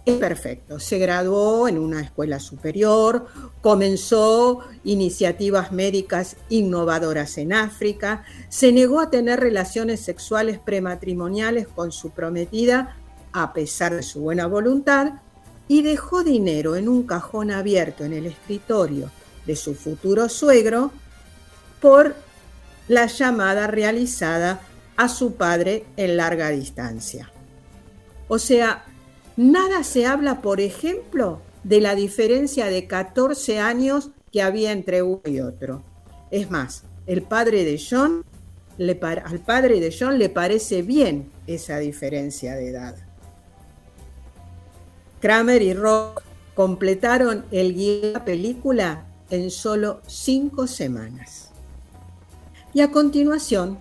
es 0.05 0.17
perfecto. 0.17 0.79
Se 0.79 0.99
graduó 0.99 1.67
en 1.67 1.79
una 1.79 2.01
escuela 2.01 2.39
superior, 2.39 3.25
comenzó 3.61 4.59
iniciativas 4.83 5.71
médicas 5.71 6.37
innovadoras 6.49 7.37
en 7.37 7.53
África, 7.53 8.23
se 8.49 8.71
negó 8.71 8.99
a 8.99 9.09
tener 9.09 9.39
relaciones 9.39 10.01
sexuales 10.01 10.59
prematrimoniales 10.59 11.67
con 11.67 11.91
su 11.91 12.11
prometida 12.11 12.97
a 13.35 13.51
pesar 13.51 13.93
de 13.93 14.01
su 14.01 14.21
buena 14.21 14.47
voluntad 14.47 15.15
y 15.67 15.81
dejó 15.81 16.23
dinero 16.23 16.77
en 16.77 16.87
un 16.87 17.03
cajón 17.03 17.51
abierto 17.51 18.05
en 18.05 18.13
el 18.13 18.27
escritorio 18.27 19.11
de 19.45 19.57
su 19.57 19.75
futuro 19.75 20.29
suegro 20.29 20.91
por 21.81 22.15
la 22.87 23.07
llamada 23.07 23.67
realizada 23.67 24.61
a 24.95 25.09
su 25.09 25.33
padre 25.33 25.85
en 25.97 26.15
larga 26.15 26.49
distancia. 26.49 27.29
O 28.29 28.39
sea, 28.39 28.85
nada 29.35 29.83
se 29.83 30.05
habla, 30.05 30.41
por 30.41 30.61
ejemplo, 30.61 31.41
de 31.65 31.81
la 31.81 31.93
diferencia 31.93 32.67
de 32.67 32.87
14 32.87 33.59
años 33.59 34.11
que 34.31 34.41
había 34.41 34.71
entre 34.71 35.01
uno 35.01 35.21
y 35.25 35.41
otro. 35.41 35.83
Es 36.31 36.49
más, 36.49 36.83
el 37.05 37.21
padre 37.21 37.65
de 37.65 37.81
John, 37.89 38.23
le 38.77 38.97
al 39.01 39.39
padre 39.39 39.81
de 39.81 39.93
John 39.97 40.17
le 40.19 40.29
parece 40.29 40.83
bien 40.83 41.29
esa 41.47 41.79
diferencia 41.79 42.55
de 42.55 42.69
edad. 42.69 42.95
Kramer 45.25 45.63
y 45.63 45.73
Rock 45.73 46.21
completaron 46.53 47.45
el 47.49 47.73
guion 47.73 48.01
de 48.01 48.11
la 48.11 48.25
película 48.25 49.07
en 49.31 49.49
solo 49.49 50.01
cinco 50.05 50.67
semanas. 50.67 51.49
Y 52.75 52.81
a 52.81 52.91
continuación 52.91 53.79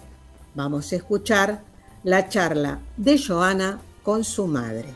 vamos 0.55 0.91
a 0.91 0.97
escuchar 0.97 1.63
la 2.03 2.31
charla 2.31 2.81
de 2.97 3.23
Joanna 3.23 3.79
con 4.03 4.25
su 4.25 4.47
madre, 4.47 4.87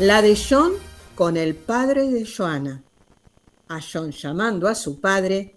la 0.00 0.20
de 0.20 0.36
John 0.36 0.72
con 1.14 1.36
el 1.36 1.54
padre 1.54 2.08
de 2.08 2.26
Joanna 2.26 2.82
a 3.68 3.78
John 3.80 4.10
llamando 4.10 4.66
a 4.66 4.74
su 4.74 5.00
padre 5.00 5.54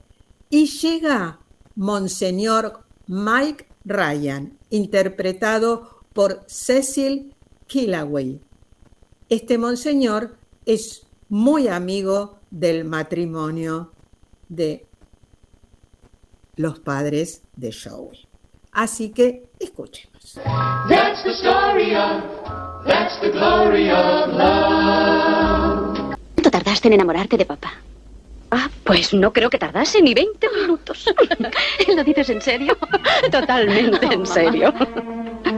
y 0.52 0.68
llega 0.68 1.40
Monseñor 1.74 2.84
Mike 3.08 3.66
Ryan, 3.86 4.56
interpretado 4.70 6.04
por 6.14 6.44
Cecil 6.46 7.34
Killaway. 7.66 8.45
Este 9.30 9.58
monseñor 9.58 10.38
es 10.68 11.08
muy 11.30 11.68
amigo 11.68 12.38
del 12.52 12.86
matrimonio 12.86 13.92
de 14.50 14.86
los 16.58 16.80
padres 16.80 17.42
de 17.56 17.74
Joey. 17.74 18.28
Así 18.72 19.10
que 19.10 19.50
escuchemos. 19.60 20.40
That's 20.90 21.24
the 21.24 21.32
story 21.32 21.96
of, 21.96 22.22
that's 22.86 23.20
the 23.20 23.32
glory 23.32 23.90
of 23.90 24.28
love. 24.28 26.16
¿Cuánto 26.36 26.52
tardaste 26.52 26.88
en 26.90 26.94
enamorarte 26.94 27.36
de 27.36 27.46
papá? 27.46 27.74
Ah, 28.52 28.70
pues 28.84 29.12
no 29.12 29.34
creo 29.34 29.50
que 29.50 29.58
tardase 29.58 30.04
ni 30.04 30.14
20 30.14 30.48
minutos. 30.62 31.06
¿Lo 31.96 32.04
dices 32.04 32.30
en 32.30 32.42
serio? 32.42 32.78
Totalmente 33.32 34.06
en 34.06 34.26
serio. 34.26 34.72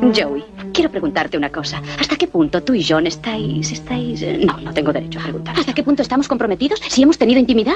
Joey, 0.01 0.43
quiero 0.73 0.89
preguntarte 0.91 1.37
una 1.37 1.51
cosa. 1.51 1.81
¿Hasta 1.99 2.15
qué 2.15 2.27
punto 2.27 2.61
tú 2.63 2.73
y 2.73 2.83
John 2.83 3.07
estáis... 3.07 3.71
estáis... 3.71 4.21
eh, 4.21 4.39
No, 4.45 4.57
no 4.59 4.73
tengo 4.73 4.93
derecho 4.93 5.19
a 5.19 5.23
preguntar. 5.23 5.57
¿Hasta 5.57 5.73
qué 5.73 5.83
punto 5.83 6.01
estamos 6.01 6.27
comprometidos? 6.27 6.79
¿Si 6.87 7.01
hemos 7.03 7.17
tenido 7.17 7.39
intimidad? 7.39 7.75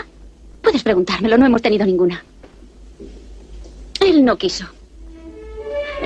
Puedes 0.61 0.83
preguntármelo, 0.83 1.37
no 1.37 1.45
hemos 1.45 1.61
tenido 1.61 1.85
ninguna. 1.85 2.23
Él 3.99 4.23
no 4.25 4.37
quiso. 4.37 4.65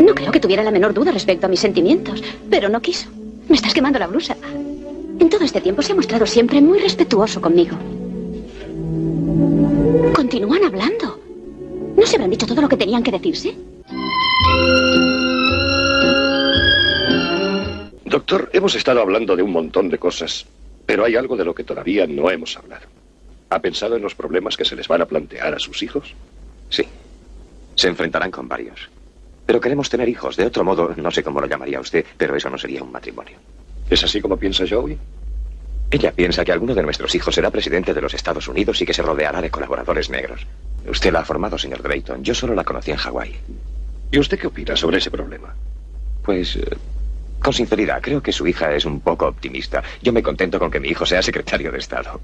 No 0.03 0.13
creo 0.13 0.31
que 0.31 0.39
tuviera 0.39 0.63
la 0.63 0.71
menor 0.71 0.93
duda 0.93 1.11
respecto 1.11 1.45
a 1.45 1.49
mis 1.49 1.59
sentimientos, 1.59 2.23
pero 2.49 2.69
no 2.69 2.81
quiso. 2.81 3.09
Me 3.47 3.55
estás 3.55 3.73
quemando 3.73 3.99
la 3.99 4.07
blusa. 4.07 4.35
En 5.19 5.29
todo 5.29 5.45
este 5.45 5.61
tiempo 5.61 5.81
se 5.81 5.93
ha 5.93 5.95
mostrado 5.95 6.25
siempre 6.25 6.61
muy 6.61 6.79
respetuoso 6.79 7.39
conmigo. 7.41 7.77
Continúan 10.13 10.63
hablando. 10.65 11.19
¿No 11.95 12.05
se 12.05 12.15
habrán 12.15 12.29
dicho 12.31 12.45
todo 12.45 12.61
lo 12.61 12.69
que 12.69 12.77
tenían 12.77 13.03
que 13.03 13.11
decirse? 13.11 13.55
Doctor, 18.15 18.49
hemos 18.53 18.73
estado 18.75 19.01
hablando 19.01 19.35
de 19.35 19.43
un 19.43 19.51
montón 19.51 19.89
de 19.89 19.97
cosas, 19.97 20.45
pero 20.85 21.03
hay 21.03 21.17
algo 21.17 21.35
de 21.35 21.43
lo 21.43 21.53
que 21.53 21.65
todavía 21.65 22.07
no 22.07 22.31
hemos 22.31 22.55
hablado. 22.55 22.87
¿Ha 23.49 23.59
pensado 23.59 23.97
en 23.97 24.01
los 24.01 24.15
problemas 24.15 24.55
que 24.55 24.63
se 24.63 24.77
les 24.77 24.87
van 24.87 25.01
a 25.01 25.05
plantear 25.05 25.53
a 25.53 25.59
sus 25.59 25.83
hijos? 25.83 26.13
Sí. 26.69 26.85
Se 27.75 27.89
enfrentarán 27.89 28.31
con 28.31 28.47
varios. 28.47 28.89
Pero 29.45 29.59
queremos 29.59 29.89
tener 29.89 30.07
hijos. 30.07 30.37
De 30.37 30.45
otro 30.45 30.63
modo, 30.63 30.93
no 30.95 31.11
sé 31.11 31.23
cómo 31.23 31.41
lo 31.41 31.47
llamaría 31.47 31.81
usted, 31.81 32.05
pero 32.15 32.37
eso 32.37 32.49
no 32.49 32.57
sería 32.57 32.81
un 32.83 32.93
matrimonio. 32.93 33.35
¿Es 33.89 34.01
así 34.05 34.21
como 34.21 34.37
piensa 34.37 34.63
Joey? 34.65 34.97
Ella 35.91 36.13
piensa 36.13 36.45
que 36.45 36.53
alguno 36.53 36.73
de 36.73 36.83
nuestros 36.83 37.13
hijos 37.15 37.35
será 37.35 37.51
presidente 37.51 37.93
de 37.93 37.99
los 37.99 38.13
Estados 38.13 38.47
Unidos 38.47 38.81
y 38.81 38.85
que 38.85 38.93
se 38.93 39.01
rodeará 39.01 39.41
de 39.41 39.51
colaboradores 39.51 40.09
negros. 40.09 40.47
Usted 40.87 41.11
la 41.11 41.19
ha 41.19 41.25
formado, 41.25 41.57
señor 41.57 41.81
Drayton. 41.83 42.23
Yo 42.23 42.33
solo 42.33 42.55
la 42.55 42.63
conocí 42.63 42.91
en 42.91 42.97
Hawái. 42.97 43.35
¿Y 44.09 44.19
usted 44.19 44.39
qué 44.39 44.47
opina 44.47 44.77
sobre 44.77 44.99
ese 44.99 45.11
problema? 45.11 45.53
Pues, 46.23 46.55
eh, 46.55 46.63
con 47.45 47.53
sinceridad, 47.53 48.01
creo 48.01 48.23
que 48.23 48.31
su 48.31 48.47
hija 48.47 48.73
es 48.73 48.85
un 48.85 49.01
poco 49.01 49.27
optimista. 49.27 49.83
Yo 50.01 50.11
me 50.11 50.23
contento 50.23 50.57
con 50.57 50.71
que 50.71 50.79
mi 50.79 50.87
hijo 50.87 51.05
sea 51.05 51.21
secretario 51.21 51.71
de 51.71 51.77
Estado. 51.77 52.19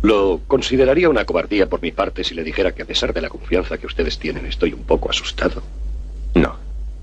Lo 0.00 0.40
consideraría 0.46 1.10
una 1.10 1.26
cobardía 1.26 1.68
por 1.68 1.82
mi 1.82 1.92
parte 1.92 2.24
si 2.24 2.34
le 2.34 2.42
dijera 2.42 2.72
que 2.72 2.84
a 2.84 2.86
pesar 2.86 3.12
de 3.12 3.20
la 3.20 3.28
confianza 3.28 3.76
que 3.76 3.86
ustedes 3.86 4.18
tienen 4.18 4.46
estoy 4.46 4.72
un 4.72 4.84
poco 4.84 5.10
asustado. 5.10 5.62
No. 6.34 6.56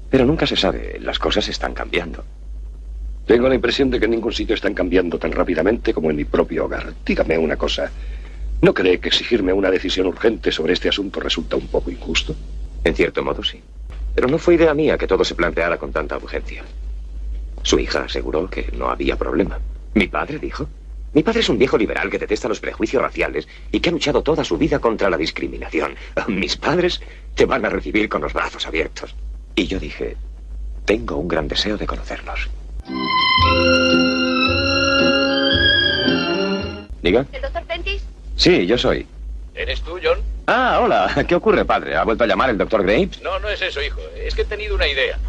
Pero 0.09 0.25
nunca 0.25 0.47
se 0.47 0.55
sabe. 0.55 0.97
Las 0.99 1.19
cosas 1.19 1.47
están 1.47 1.75
cambiando. 1.75 2.25
Tengo 3.27 3.47
la 3.47 3.53
impresión 3.53 3.91
de 3.91 3.99
que 3.99 4.05
en 4.05 4.11
ningún 4.11 4.33
sitio 4.33 4.55
están 4.55 4.73
cambiando 4.73 5.19
tan 5.19 5.31
rápidamente 5.31 5.93
como 5.93 6.09
en 6.09 6.15
mi 6.15 6.25
propio 6.25 6.65
hogar. 6.65 6.91
Dígame 7.05 7.37
una 7.37 7.55
cosa. 7.55 7.91
¿No 8.63 8.73
cree 8.73 8.99
que 8.99 9.09
exigirme 9.09 9.53
una 9.53 9.69
decisión 9.69 10.07
urgente 10.07 10.51
sobre 10.51 10.73
este 10.73 10.89
asunto 10.89 11.19
resulta 11.19 11.55
un 11.55 11.67
poco 11.67 11.91
injusto? 11.91 12.35
En 12.83 12.95
cierto 12.95 13.23
modo, 13.23 13.43
sí. 13.43 13.61
Pero 14.15 14.27
no 14.27 14.37
fue 14.37 14.55
idea 14.55 14.73
mía 14.73 14.97
que 14.97 15.07
todo 15.07 15.23
se 15.23 15.35
planteara 15.35 15.77
con 15.77 15.91
tanta 15.91 16.17
urgencia. 16.17 16.63
Su 17.63 17.79
hija 17.79 18.03
aseguró 18.03 18.49
que 18.49 18.69
no 18.73 18.89
había 18.89 19.17
problema. 19.17 19.59
Mi 19.93 20.07
padre 20.07 20.39
dijo. 20.39 20.67
Mi 21.13 21.21
padre 21.21 21.41
es 21.41 21.49
un 21.49 21.59
viejo 21.59 21.77
liberal 21.77 22.09
que 22.09 22.17
detesta 22.17 22.47
los 22.47 22.59
prejuicios 22.59 23.01
raciales 23.01 23.47
y 23.71 23.79
que 23.79 23.89
ha 23.89 23.91
luchado 23.91 24.23
toda 24.23 24.43
su 24.43 24.57
vida 24.57 24.79
contra 24.79 25.09
la 25.09 25.17
discriminación. 25.17 25.95
Mis 26.27 26.57
padres 26.57 27.01
te 27.35 27.45
van 27.45 27.65
a 27.65 27.69
recibir 27.69 28.09
con 28.09 28.21
los 28.21 28.33
brazos 28.33 28.65
abiertos. 28.65 29.15
Y 29.55 29.67
yo 29.67 29.79
dije, 29.79 30.17
tengo 30.85 31.17
un 31.17 31.27
gran 31.27 31.47
deseo 31.47 31.77
de 31.77 31.85
conocerlos. 31.85 32.49
¿Diga? 37.01 37.25
¿El 37.31 37.41
doctor 37.41 37.63
Prentice? 37.65 38.05
Sí, 38.35 38.65
yo 38.65 38.77
soy. 38.77 39.05
¿Eres 39.55 39.81
tú, 39.81 39.99
John? 40.03 40.19
Ah, 40.47 40.79
hola. 40.81 41.25
¿Qué 41.27 41.35
ocurre, 41.35 41.63
padre? 41.65 41.95
¿Ha 41.95 42.03
vuelto 42.03 42.23
a 42.23 42.27
llamar 42.27 42.49
el 42.49 42.57
doctor 42.57 42.83
Graves? 42.83 43.21
No, 43.21 43.39
no 43.39 43.49
es 43.49 43.61
eso, 43.61 43.81
hijo. 43.81 44.01
Es 44.17 44.33
que 44.35 44.41
he 44.41 44.45
tenido 44.45 44.75
una 44.75 44.87
idea. 44.87 45.19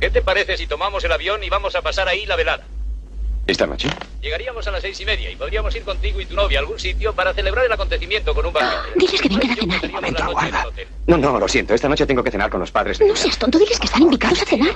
¿Qué 0.00 0.10
te 0.10 0.22
parece 0.22 0.56
si 0.56 0.66
tomamos 0.66 1.04
el 1.04 1.12
avión 1.12 1.44
y 1.44 1.50
vamos 1.50 1.76
a 1.76 1.82
pasar 1.82 2.08
ahí 2.08 2.26
la 2.26 2.36
velada? 2.36 2.64
¿Esta 3.46 3.66
noche? 3.66 3.88
Llegaríamos 4.20 4.66
a 4.68 4.70
las 4.70 4.82
seis 4.82 5.00
y 5.00 5.04
media 5.04 5.28
y 5.30 5.34
podríamos 5.36 5.74
ir 5.74 5.82
contigo 5.82 6.20
y 6.20 6.26
tu 6.26 6.34
novia 6.36 6.58
a 6.58 6.60
algún 6.60 6.78
sitio 6.78 7.12
para 7.12 7.34
celebrar 7.34 7.66
el 7.66 7.72
acontecimiento 7.72 8.34
con 8.34 8.46
un 8.46 8.52
banquete. 8.52 8.92
Diles 8.98 9.20
que 9.20 9.28
vengan 9.28 9.50
a 9.50 9.54
cenar. 9.56 9.84
Un 9.84 9.92
momento, 9.92 10.22
aguarda. 10.22 10.66
No, 11.08 11.18
no, 11.18 11.38
lo 11.38 11.48
siento. 11.48 11.74
Esta 11.74 11.88
noche 11.88 12.06
tengo 12.06 12.22
que 12.22 12.30
cenar 12.30 12.50
con 12.50 12.60
los 12.60 12.70
padres. 12.70 12.98
de 12.98 13.06
No 13.08 13.16
seas 13.16 13.36
tonto, 13.36 13.58
diles 13.58 13.78
que 13.80 13.86
están 13.86 14.02
invitados 14.02 14.42
a 14.42 14.44
cenar. 14.46 14.74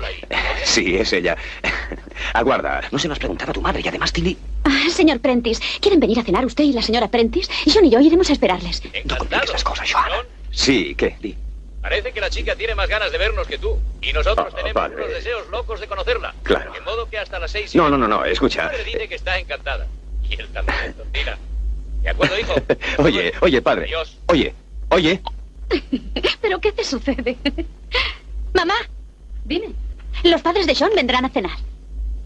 Sí, 0.65 0.97
es 0.97 1.13
ella. 1.13 1.37
Aguarda. 2.35 2.83
No 2.91 2.99
se 2.99 3.07
nos 3.09 3.19
preguntaba 3.19 3.53
tu 3.53 3.63
madre 3.63 3.81
y 3.85 3.89
además 3.89 4.13
Tilly. 4.13 4.37
Ah, 4.65 4.76
señor 4.97 5.21
Prentice, 5.21 5.63
¿quieren 5.81 6.01
venir 6.01 6.19
a 6.19 6.23
cenar 6.25 6.45
usted 6.45 6.65
y 6.65 6.73
la 6.73 6.83
señora 6.83 7.09
Prentice? 7.09 7.51
John 7.73 7.85
y 7.85 7.91
yo 7.91 8.01
iremos 8.01 8.29
a 8.31 8.33
esperarles. 8.33 8.83
No 9.05 9.17
compliques 9.19 9.51
las 9.53 9.63
cosas, 9.65 9.91
Joana. 9.93 10.17
Sí, 10.51 10.95
¿qué? 10.97 11.17
Di. 11.21 11.35
Parece 11.83 12.11
que 12.13 12.21
la 12.21 12.31
chica 12.31 12.57
tiene 12.57 12.75
más 12.75 12.89
ganas 12.89 13.13
de 13.13 13.19
vernos 13.19 13.47
que 13.47 13.59
tú. 13.59 13.79
Y 14.03 14.13
nosotros 14.13 14.49
Oh, 14.51 14.57
tenemos 14.57 14.73
padre. 14.73 14.97
unos 14.97 15.09
deseos 15.11 15.49
locos 15.51 15.79
de 15.81 15.87
conocerla. 15.87 16.35
Claro. 16.43 16.73
De 16.73 16.81
modo 16.81 17.09
que 17.09 17.19
hasta 17.19 17.39
las 17.39 17.51
seis 17.53 17.73
y 17.75 17.79
No, 17.79 17.89
no, 17.89 17.97
no, 17.97 18.09
no, 18.09 18.25
escucha. 18.25 18.71
Dice 18.85 19.07
que 19.09 19.15
está 19.15 19.39
encantada. 19.39 19.87
Y 20.29 20.35
él 20.41 20.49
también. 20.53 20.95
¿De 22.03 22.09
acuerdo, 22.11 22.39
hijo? 22.39 22.55
Oye, 22.99 23.33
oye, 23.41 23.63
padre. 23.63 23.85
Adiós. 23.85 24.17
Oye, 24.27 24.53
oye. 24.91 25.21
¿Pero 26.41 26.61
qué 26.61 26.73
te 26.73 26.83
sucede? 26.85 27.37
Mamá, 28.55 28.75
dime. 29.45 29.69
Los 30.25 30.41
padres 30.43 30.67
de 30.67 30.75
John 30.75 30.91
vendrán 30.97 31.25
a 31.25 31.29
cenar. 31.29 31.57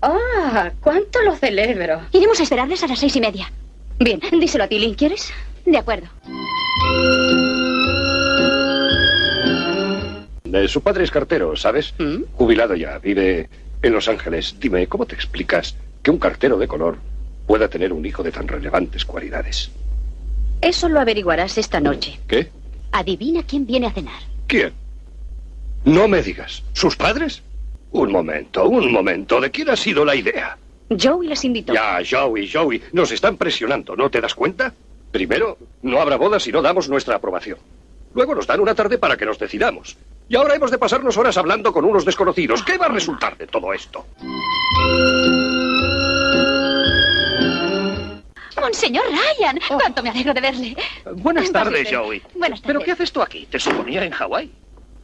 Ah, 0.02 0.70
cuánto 0.80 1.20
lo 1.22 1.36
celebro. 1.36 2.00
Iremos 2.12 2.40
a 2.40 2.42
esperarles 2.42 2.82
a 2.82 2.86
las 2.86 2.98
seis 2.98 3.14
y 3.16 3.20
media. 3.20 3.50
Bien, 3.98 4.20
díselo 4.40 4.64
a 4.64 4.68
Tilly, 4.68 4.94
¿quieres? 4.94 5.32
De 5.66 5.76
acuerdo. 5.76 6.08
Eh, 10.52 10.68
su 10.68 10.80
padre 10.82 11.04
es 11.04 11.10
cartero, 11.10 11.54
¿sabes? 11.56 11.94
Jubilado 12.34 12.74
ya, 12.74 12.98
vive 12.98 13.48
en 13.82 13.92
Los 13.92 14.08
Ángeles. 14.08 14.56
Dime, 14.58 14.86
¿cómo 14.86 15.06
te 15.06 15.14
explicas 15.14 15.76
que 16.02 16.10
un 16.10 16.18
cartero 16.18 16.58
de 16.58 16.66
color 16.66 16.98
pueda 17.46 17.68
tener 17.68 17.92
un 17.92 18.04
hijo 18.04 18.22
de 18.22 18.32
tan 18.32 18.48
relevantes 18.48 19.04
cualidades? 19.04 19.70
Eso 20.60 20.88
lo 20.88 21.00
averiguarás 21.00 21.56
esta 21.58 21.80
noche. 21.80 22.18
¿Qué? 22.26 22.50
Adivina 22.92 23.42
quién 23.44 23.66
viene 23.66 23.86
a 23.86 23.92
cenar. 23.92 24.22
¿Quién? 24.46 24.72
No 25.84 26.08
me 26.08 26.22
digas. 26.22 26.62
¿Sus 26.72 26.96
padres? 26.96 27.42
Un 27.92 28.12
momento, 28.12 28.68
un 28.68 28.92
momento. 28.92 29.40
¿De 29.40 29.50
quién 29.50 29.70
ha 29.70 29.76
sido 29.76 30.04
la 30.04 30.14
idea? 30.14 30.56
Joey 31.00 31.28
les 31.28 31.44
invitó. 31.44 31.72
Ya, 31.72 31.98
Joey, 32.08 32.48
Joey, 32.50 32.82
nos 32.92 33.10
están 33.12 33.36
presionando, 33.36 33.96
¿no 33.96 34.10
te 34.10 34.20
das 34.20 34.34
cuenta? 34.34 34.72
Primero, 35.10 35.58
no 35.82 36.00
habrá 36.00 36.16
boda 36.16 36.38
si 36.38 36.52
no 36.52 36.62
damos 36.62 36.88
nuestra 36.88 37.16
aprobación. 37.16 37.58
Luego 38.14 38.34
nos 38.34 38.46
dan 38.46 38.60
una 38.60 38.74
tarde 38.74 38.98
para 38.98 39.16
que 39.16 39.26
nos 39.26 39.38
decidamos. 39.38 39.96
Y 40.28 40.36
ahora 40.36 40.54
hemos 40.54 40.70
de 40.70 40.78
pasarnos 40.78 41.16
horas 41.16 41.36
hablando 41.36 41.72
con 41.72 41.84
unos 41.84 42.04
desconocidos. 42.04 42.62
¿Qué 42.62 42.76
va 42.78 42.86
a 42.86 42.90
resultar 42.90 43.36
de 43.36 43.46
todo 43.46 43.72
esto? 43.72 44.04
Monseñor 48.60 49.04
Ryan, 49.06 49.58
cuánto 49.68 50.02
me 50.02 50.10
alegro 50.10 50.34
de 50.34 50.40
verle. 50.40 50.76
Buenas 51.16 51.50
tardes. 51.50 51.88
Joey. 51.90 52.22
Buenas 52.34 52.60
¿Pero 52.60 52.74
tardes. 52.74 52.84
qué 52.84 52.92
haces 52.92 53.12
tú 53.12 53.22
aquí? 53.22 53.46
Te 53.50 53.58
suponía 53.58 54.04
en 54.04 54.12
Hawái. 54.12 54.50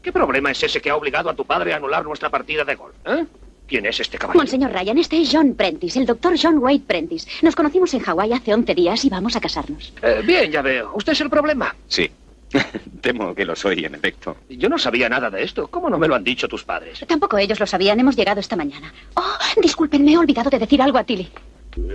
¿Qué 0.06 0.12
problema 0.12 0.52
es 0.52 0.62
ese 0.62 0.80
que 0.80 0.88
ha 0.88 0.94
obligado 0.94 1.28
a 1.30 1.34
tu 1.34 1.44
padre 1.44 1.72
a 1.72 1.78
anular 1.78 2.04
nuestra 2.04 2.30
partida 2.30 2.64
de 2.64 2.76
golf? 2.76 2.94
¿Eh? 3.06 3.26
¿Quién 3.66 3.86
es 3.86 3.98
este 3.98 4.16
caballero? 4.16 4.38
Monseñor 4.38 4.70
Ryan, 4.70 4.98
este 4.98 5.20
es 5.20 5.30
John 5.32 5.54
Prentice, 5.54 5.98
el 5.98 6.06
doctor 6.06 6.36
John 6.40 6.58
Wade 6.58 6.82
Prentice. 6.86 7.28
Nos 7.42 7.56
conocimos 7.56 7.92
en 7.92 7.98
Hawái 7.98 8.32
hace 8.32 8.54
11 8.54 8.72
días 8.76 9.04
y 9.04 9.08
vamos 9.10 9.34
a 9.34 9.40
casarnos. 9.40 9.92
Eh, 10.00 10.22
bien, 10.24 10.52
ya 10.52 10.62
veo. 10.62 10.92
¿Usted 10.94 11.10
es 11.10 11.20
el 11.22 11.28
problema? 11.28 11.74
Sí. 11.88 12.08
Temo 13.00 13.34
que 13.34 13.44
lo 13.44 13.56
soy, 13.56 13.84
en 13.84 13.96
efecto. 13.96 14.36
Yo 14.48 14.68
no 14.68 14.78
sabía 14.78 15.08
nada 15.08 15.28
de 15.28 15.42
esto. 15.42 15.66
¿Cómo 15.66 15.90
no 15.90 15.98
me 15.98 16.06
lo 16.06 16.14
han 16.14 16.22
dicho 16.22 16.46
tus 16.46 16.62
padres? 16.62 17.04
Tampoco 17.08 17.36
ellos 17.36 17.58
lo 17.58 17.66
sabían, 17.66 17.98
hemos 17.98 18.14
llegado 18.14 18.38
esta 18.38 18.54
mañana. 18.54 18.94
Oh, 19.14 19.60
disculpen, 19.60 20.04
me 20.04 20.12
he 20.12 20.18
olvidado 20.18 20.50
de 20.50 20.60
decir 20.60 20.80
algo 20.80 20.98
a 20.98 21.02
Tilly. 21.02 21.28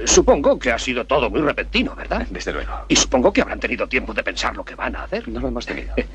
Supongo 0.06 0.60
que 0.60 0.72
ha 0.72 0.80
sido 0.80 1.06
todo 1.06 1.30
muy 1.30 1.42
repentino, 1.42 1.96
¿verdad? 1.96 2.28
Desde 2.30 2.54
luego. 2.54 2.72
Y 2.88 2.96
supongo 2.96 3.34
que 3.34 3.42
habrán 3.42 3.60
tenido 3.60 3.88
tiempo 3.88 4.14
de 4.14 4.24
pensar 4.24 4.56
lo 4.56 4.64
que 4.64 4.76
van 4.76 4.96
a 4.96 5.04
hacer. 5.04 5.28
No 5.28 5.40
lo 5.40 5.48
hemos 5.48 5.66
tenido. 5.66 5.94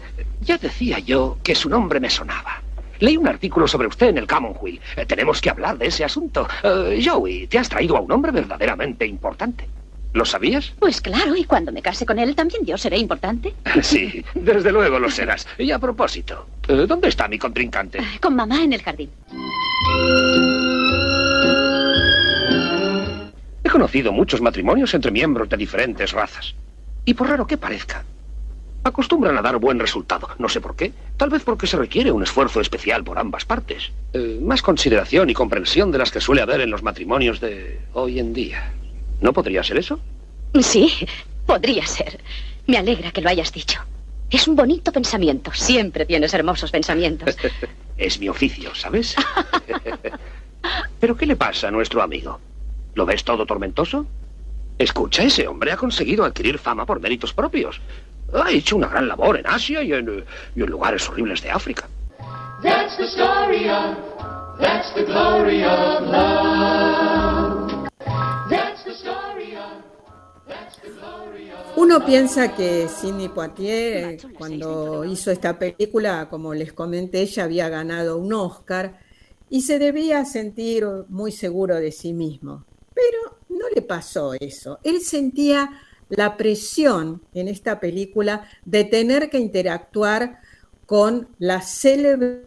Ya 0.42 0.59
decía 0.59 1.00
yo 1.00 1.38
que 1.42 1.55
su 1.57 1.68
nombre 1.68 1.98
me 1.98 2.09
sonaba. 2.09 2.62
Leí 3.00 3.16
un 3.16 3.26
artículo 3.26 3.66
sobre 3.66 3.88
usted 3.88 4.09
en 4.09 4.18
el 4.18 4.26
Commonweal. 4.26 4.79
Eh, 4.96 5.05
tenemos 5.07 5.40
que 5.40 5.50
hablar 5.50 5.76
de 5.76 5.87
ese 5.88 6.05
asunto. 6.05 6.46
Eh, 6.62 7.02
Joey, 7.05 7.46
te 7.48 7.59
has 7.59 7.68
traído 7.68 7.96
a 7.96 8.00
un 8.00 8.12
hombre 8.12 8.31
verdaderamente 8.33 9.07
importante. 9.07 9.66
¿Lo 10.12 10.24
sabías? 10.24 10.72
Pues 10.79 11.00
claro, 11.00 11.37
y 11.37 11.44
cuando 11.44 11.72
me 11.72 11.83
case 11.83 12.07
con 12.07 12.18
él 12.18 12.35
también 12.35 12.64
yo 12.64 12.79
seré 12.79 12.96
importante. 12.98 13.55
Sí, 13.83 14.24
desde 14.35 14.72
luego 14.72 14.98
lo 14.98 15.11
serás. 15.11 15.46
Y 15.59 15.70
a 15.72 15.79
propósito, 15.79 16.46
eh, 16.68 16.87
¿dónde 16.87 17.09
está 17.09 17.29
mi 17.29 17.38
contrincante? 17.38 17.98
Con 18.20 18.37
mamá 18.37 18.62
en 18.62 18.72
el 18.72 18.83
jardín. 18.83 19.11
He 23.66 23.68
conocido 23.68 24.12
muchos 24.12 24.40
matrimonios 24.40 24.94
entre 24.94 25.11
miembros 25.11 25.48
de 25.48 25.57
diferentes 25.57 26.12
razas. 26.12 26.55
Y 27.05 27.14
por 27.14 27.29
raro 27.29 27.48
que 27.48 27.59
parezca, 27.59 28.05
acostumbran 28.85 29.37
a 29.37 29.42
dar 29.42 29.57
buen 29.57 29.81
resultado. 29.81 30.29
No 30.38 30.48
sé 30.48 30.61
por 30.61 30.76
qué. 30.76 30.92
Tal 31.16 31.31
vez 31.31 31.42
porque 31.42 31.66
se 31.66 31.76
requiere 31.76 32.12
un 32.12 32.22
esfuerzo 32.22 32.61
especial 32.61 33.02
por 33.02 33.18
ambas 33.18 33.44
partes. 33.44 33.90
Eh, 34.12 34.38
más 34.40 34.62
consideración 34.62 35.31
y 35.31 35.35
comprensión 35.35 35.90
de 35.90 35.98
las 35.98 36.12
que 36.12 36.20
suele 36.20 36.42
haber 36.42 36.61
en 36.61 36.70
los 36.70 36.85
matrimonios 36.85 37.40
de 37.40 37.81
hoy 37.92 38.20
en 38.20 38.33
día. 38.33 38.70
¿No 39.20 39.33
podría 39.33 39.64
ser 39.64 39.79
eso? 39.79 39.98
Sí, 40.61 40.92
podría 41.44 41.85
ser. 41.87 42.20
Me 42.68 42.79
alegra 42.79 43.11
que 43.11 43.20
lo 43.20 43.31
hayas 43.31 43.52
dicho. 43.52 43.81
Es 44.31 44.46
un 44.46 44.55
bonito 44.55 44.92
pensamiento. 44.92 45.50
Siempre 45.52 46.07
tienes 46.07 46.33
hermosos 46.35 46.70
pensamientos. 46.70 47.37
es 47.96 48.20
mi 48.20 48.29
oficio, 48.29 48.72
¿sabes? 48.76 49.16
¿Pero 51.00 51.16
qué 51.16 51.26
le 51.26 51.35
pasa 51.35 51.66
a 51.66 51.72
nuestro 51.72 52.00
amigo? 52.00 52.38
¿Lo 52.96 53.04
ves 53.04 53.22
todo 53.24 53.44
tormentoso? 53.44 54.06
Escucha, 54.78 55.22
ese 55.22 55.46
hombre 55.46 55.70
ha 55.70 55.76
conseguido 55.76 56.24
adquirir 56.24 56.59
fama 56.59 56.87
por 56.87 56.98
méritos 56.98 57.35
propios. 57.35 57.78
Ha 58.32 58.50
hecho 58.50 58.74
una 58.74 58.88
gran 58.88 59.06
labor 59.06 59.38
en 59.38 59.46
Asia 59.46 59.82
y 59.82 59.92
en, 59.92 60.24
y 60.56 60.62
en 60.62 60.70
lugares 60.70 61.06
horribles 61.06 61.42
de 61.42 61.50
África. 61.50 61.87
That's 62.62 62.96
the 62.96 63.04
story 63.04 63.68
of, 63.68 63.98
that's 64.59 64.94
the 64.94 65.04
glory 65.04 65.62
of 65.62 66.06
love. 66.06 67.88
That's 68.48 68.82
the 68.85 68.94
story 68.94 69.56
of, 69.56 69.85
that's 70.48 70.76
the 70.80 70.88
glory 70.88 71.50
of 71.50 71.76
Uno 71.76 72.02
piensa 72.02 72.54
que 72.54 72.88
Sidney 72.88 73.28
Poitier, 73.28 74.14
eh, 74.14 74.18
cuando 74.38 75.04
hizo 75.04 75.30
esta 75.30 75.59
película, 75.59 76.28
como 76.30 76.54
les 76.54 76.72
comenté, 76.72 77.20
ella 77.20 77.44
había 77.44 77.68
ganado 77.68 78.16
un 78.16 78.32
Oscar 78.32 79.00
y 79.50 79.61
se 79.61 79.78
debía 79.78 80.24
sentir 80.24 80.87
muy 81.11 81.30
seguro 81.30 81.74
de 81.74 81.92
sí 81.92 82.14
mismo. 82.14 82.64
Pero 82.96 83.38
no 83.50 83.68
le 83.74 83.82
pasó 83.82 84.32
eso. 84.40 84.78
Él 84.82 85.02
sentía 85.02 85.70
la 86.09 86.37
presión 86.38 87.22
en 87.35 87.48
esta 87.48 87.78
película 87.78 88.48
de 88.64 88.85
tener 88.85 89.28
que 89.28 89.38
interactuar 89.38 90.40
con 90.87 91.28
la 91.38 91.61
célebre 91.61 92.46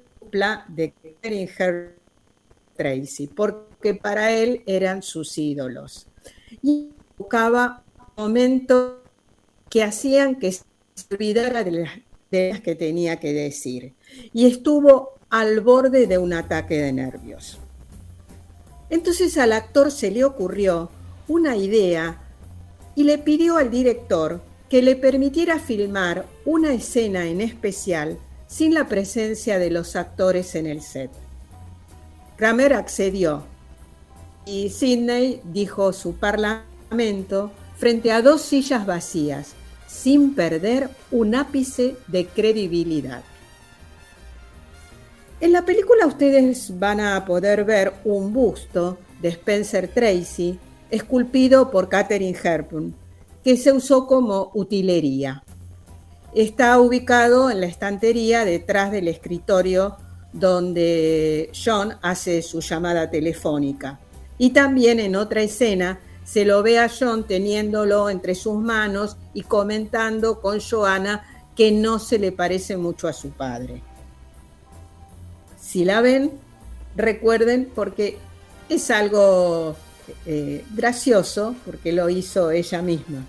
de 0.70 0.94
Her 1.22 1.96
Tracy, 2.76 3.28
porque 3.28 3.94
para 3.94 4.32
él 4.32 4.64
eran 4.66 5.04
sus 5.04 5.38
ídolos. 5.38 6.08
Y 6.64 6.90
buscaba 7.18 7.84
momentos 8.18 8.94
que 9.70 9.84
hacían 9.84 10.40
que 10.40 10.52
se 10.52 10.64
olvidara 11.12 11.64
de 11.64 11.72
las, 11.72 11.92
de 12.32 12.50
las 12.50 12.62
que 12.62 12.76
tenía 12.76 13.20
que 13.20 13.34
decir. 13.34 13.94
Y 14.34 14.48
estuvo 14.48 15.20
al 15.30 15.62
borde 15.62 16.08
de 16.08 16.18
un 16.18 16.34
ataque 16.34 16.80
de 16.80 16.92
nervios. 16.92 17.59
Entonces 18.90 19.38
al 19.38 19.54
actor 19.54 19.92
se 19.92 20.12
le 20.12 20.24
ocurrió 20.24 20.90
una 21.28 21.56
idea 21.56 22.22
y 22.96 23.04
le 23.04 23.18
pidió 23.18 23.58
al 23.58 23.70
director 23.70 24.42
que 24.70 24.82
le 24.82 24.96
permitiera 24.96 25.60
filmar 25.60 26.26
una 26.46 26.74
escena 26.74 27.28
en 27.28 27.42
especial 27.42 28.18
sin 28.48 28.74
la 28.74 28.88
presencia 28.88 29.60
de 29.60 29.70
los 29.70 29.96
actores 29.96 30.56
en 30.56 30.66
el 30.66 30.82
set. 30.82 31.12
Kramer 32.36 32.74
accedió 32.74 33.44
y 34.46 34.70
Sidney 34.70 35.42
dijo 35.44 35.94
su 35.94 36.16
parlamento 36.16 37.52
frente 37.78 38.12
a 38.12 38.22
dos 38.22 38.42
sillas 38.42 38.86
vacías, 38.86 39.54
sin 39.88 40.36
perder 40.36 40.90
un 41.12 41.36
ápice 41.36 41.96
de 42.08 42.26
credibilidad. 42.26 43.24
En 45.42 45.54
la 45.54 45.64
película 45.64 46.06
ustedes 46.06 46.78
van 46.78 47.00
a 47.00 47.24
poder 47.24 47.64
ver 47.64 47.94
un 48.04 48.34
busto 48.34 48.98
de 49.22 49.30
Spencer 49.30 49.88
Tracy 49.88 50.60
esculpido 50.92 51.72
por 51.72 51.88
Catherine 51.88 52.38
Hepburn, 52.38 52.94
que 53.42 53.56
se 53.56 53.72
usó 53.72 54.06
como 54.06 54.52
utilería. 54.54 55.44
Está 56.36 56.78
ubicado 56.82 57.50
en 57.50 57.62
la 57.62 57.68
estantería 57.68 58.44
detrás 58.44 58.92
del 58.92 59.08
escritorio 59.08 59.96
donde 60.34 61.50
John 61.54 61.94
hace 62.02 62.42
su 62.42 62.60
llamada 62.60 63.10
telefónica. 63.10 63.98
Y 64.38 64.50
también 64.50 65.00
en 65.00 65.16
otra 65.16 65.42
escena 65.42 66.02
se 66.26 66.44
lo 66.44 66.62
ve 66.64 66.80
a 66.80 66.90
John 66.90 67.26
teniéndolo 67.26 68.10
entre 68.10 68.36
sus 68.36 68.56
manos 68.56 69.16
y 69.34 69.44
comentando 69.44 70.42
con 70.42 70.60
Joanna 70.60 71.24
que 71.56 71.72
no 71.72 71.98
se 71.98 72.20
le 72.20 72.34
parece 72.34 72.76
mucho 72.76 73.08
a 73.08 73.14
su 73.14 73.30
padre. 73.30 73.82
Si 75.70 75.86
la 75.86 76.02
ven, 76.02 76.32
recuerden 76.96 77.70
porque 77.76 78.18
es 78.70 78.90
algo 78.90 79.76
eh, 80.26 80.66
gracioso, 80.76 81.56
porque 81.64 81.92
lo 81.92 82.10
hizo 82.10 82.50
ella 82.50 82.82
misma. 82.82 83.24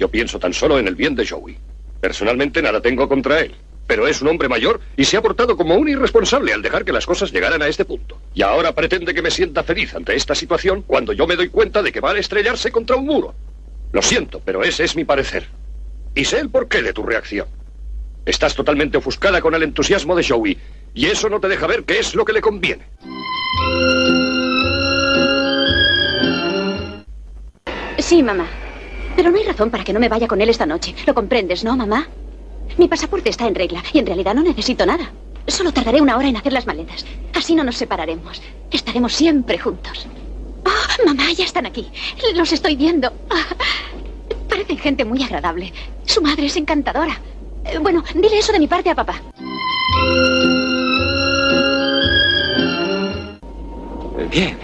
Yo 0.03 0.09
pienso 0.09 0.37
tan 0.37 0.51
solo 0.51 0.77
en 0.79 0.89
el 0.89 0.95
bien 0.95 1.15
de 1.15 1.25
Joey. 1.25 1.57
Personalmente 2.01 2.61
nada 2.61 2.81
tengo 2.81 3.07
contra 3.07 3.39
él. 3.39 3.55
Pero 3.87 4.05
es 4.05 4.21
un 4.21 4.27
hombre 4.27 4.49
mayor 4.49 4.81
y 4.97 5.05
se 5.05 5.15
ha 5.15 5.21
portado 5.21 5.55
como 5.55 5.75
un 5.75 5.87
irresponsable 5.87 6.51
al 6.51 6.61
dejar 6.61 6.83
que 6.83 6.91
las 6.91 7.05
cosas 7.05 7.31
llegaran 7.31 7.61
a 7.61 7.69
este 7.69 7.85
punto. 7.85 8.19
Y 8.33 8.41
ahora 8.41 8.75
pretende 8.75 9.13
que 9.13 9.21
me 9.21 9.31
sienta 9.31 9.63
feliz 9.63 9.95
ante 9.95 10.13
esta 10.13 10.35
situación 10.35 10.81
cuando 10.81 11.13
yo 11.13 11.25
me 11.25 11.37
doy 11.37 11.47
cuenta 11.47 11.81
de 11.81 11.93
que 11.93 12.01
va 12.01 12.11
a 12.11 12.17
estrellarse 12.17 12.69
contra 12.69 12.97
un 12.97 13.05
muro. 13.05 13.33
Lo 13.93 14.01
siento, 14.01 14.41
pero 14.43 14.61
ese 14.61 14.83
es 14.83 14.93
mi 14.97 15.05
parecer. 15.05 15.47
Y 16.13 16.25
sé 16.25 16.39
el 16.39 16.49
porqué 16.49 16.81
de 16.81 16.91
tu 16.91 17.03
reacción. 17.03 17.47
Estás 18.25 18.55
totalmente 18.55 18.97
ofuscada 18.97 19.39
con 19.39 19.55
el 19.55 19.63
entusiasmo 19.63 20.17
de 20.17 20.27
Joey, 20.27 20.57
y 20.93 21.05
eso 21.05 21.29
no 21.29 21.39
te 21.39 21.47
deja 21.47 21.65
ver 21.65 21.85
qué 21.85 21.99
es 21.99 22.13
lo 22.13 22.25
que 22.25 22.33
le 22.33 22.41
conviene. 22.41 22.83
Sí, 27.99 28.21
mamá. 28.21 28.45
Pero 29.15 29.29
no 29.31 29.37
hay 29.37 29.43
razón 29.43 29.69
para 29.69 29.83
que 29.83 29.93
no 29.93 29.99
me 29.99 30.09
vaya 30.09 30.27
con 30.27 30.41
él 30.41 30.49
esta 30.49 30.65
noche. 30.65 30.95
¿Lo 31.05 31.13
comprendes, 31.13 31.63
no, 31.63 31.75
mamá? 31.77 32.07
Mi 32.77 32.87
pasaporte 32.87 33.29
está 33.29 33.47
en 33.47 33.55
regla 33.55 33.83
y 33.93 33.99
en 33.99 34.05
realidad 34.05 34.33
no 34.33 34.41
necesito 34.41 34.85
nada. 34.85 35.11
Solo 35.47 35.71
tardaré 35.71 36.01
una 36.01 36.17
hora 36.17 36.27
en 36.27 36.37
hacer 36.37 36.53
las 36.53 36.65
maletas. 36.65 37.05
Así 37.33 37.53
no 37.55 37.63
nos 37.63 37.75
separaremos. 37.77 38.41
Estaremos 38.71 39.13
siempre 39.13 39.59
juntos. 39.59 40.07
Oh, 40.65 41.05
mamá, 41.05 41.31
ya 41.33 41.43
están 41.45 41.65
aquí. 41.65 41.91
Los 42.33 42.51
estoy 42.53 42.75
viendo. 42.75 43.11
Ah, 43.29 43.45
parecen 44.49 44.77
gente 44.77 45.05
muy 45.05 45.21
agradable. 45.21 45.71
Su 46.05 46.21
madre 46.21 46.45
es 46.45 46.55
encantadora. 46.57 47.19
Eh, 47.65 47.77
Bueno, 47.79 48.03
dile 48.15 48.39
eso 48.39 48.53
de 48.53 48.59
mi 48.59 48.67
parte 48.67 48.89
a 48.89 48.95
papá. 48.95 49.21
Bien. 54.31 54.57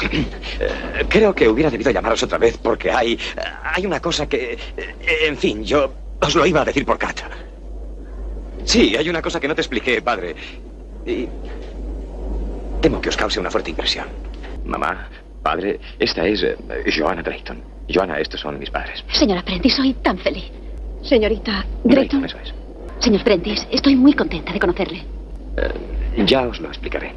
Eh, 0.00 1.04
Creo 1.08 1.34
que 1.34 1.48
hubiera 1.48 1.70
debido 1.70 1.90
llamaros 1.90 2.22
otra 2.22 2.38
vez 2.38 2.56
porque 2.58 2.90
hay. 2.90 3.18
Hay 3.64 3.86
una 3.86 4.00
cosa 4.00 4.26
que. 4.28 4.52
eh, 4.76 4.94
En 5.26 5.36
fin, 5.36 5.64
yo 5.64 5.92
os 6.20 6.34
lo 6.34 6.46
iba 6.46 6.62
a 6.62 6.64
decir 6.64 6.84
por 6.84 6.98
carta. 6.98 7.28
Sí, 8.64 8.96
hay 8.96 9.08
una 9.08 9.20
cosa 9.22 9.38
que 9.40 9.48
no 9.48 9.54
te 9.54 9.60
expliqué, 9.60 10.00
padre. 10.02 10.34
Y. 11.06 11.28
Temo 12.80 13.00
que 13.00 13.08
os 13.08 13.16
cause 13.16 13.40
una 13.40 13.50
fuerte 13.50 13.70
impresión. 13.70 14.06
Mamá, 14.64 15.08
padre, 15.42 15.80
esta 15.98 16.26
es 16.26 16.42
eh, 16.42 16.56
Joanna 16.96 17.22
Drayton. 17.22 17.62
Joanna, 17.92 18.18
estos 18.18 18.40
son 18.40 18.58
mis 18.58 18.70
padres. 18.70 19.04
Señora 19.12 19.42
Prentice, 19.42 19.76
soy 19.76 19.94
tan 19.94 20.18
feliz. 20.18 20.44
Señorita 21.02 21.64
Drayton, 21.84 22.20
Drayton. 22.22 22.24
eso 22.24 22.38
es. 22.42 22.54
Señor 23.04 23.22
Prentice, 23.24 23.66
estoy 23.70 23.96
muy 23.96 24.14
contenta 24.14 24.52
de 24.52 24.58
conocerle. 24.60 25.04
Eh, 25.56 26.24
ya 26.24 26.42
os 26.48 26.60
lo 26.60 26.68
explicaré. 26.68 27.12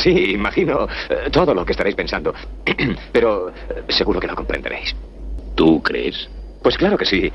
Sí, 0.00 0.32
imagino 0.32 0.88
eh, 1.08 1.28
todo 1.30 1.54
lo 1.54 1.64
que 1.64 1.72
estaréis 1.72 1.96
pensando. 1.96 2.34
Pero 3.12 3.50
eh, 3.50 3.52
seguro 3.88 4.20
que 4.20 4.26
lo 4.26 4.34
comprenderéis. 4.34 4.94
¿Tú 5.54 5.82
crees? 5.82 6.28
Pues 6.62 6.76
claro 6.76 6.96
que 6.96 7.04
sí. 7.04 7.30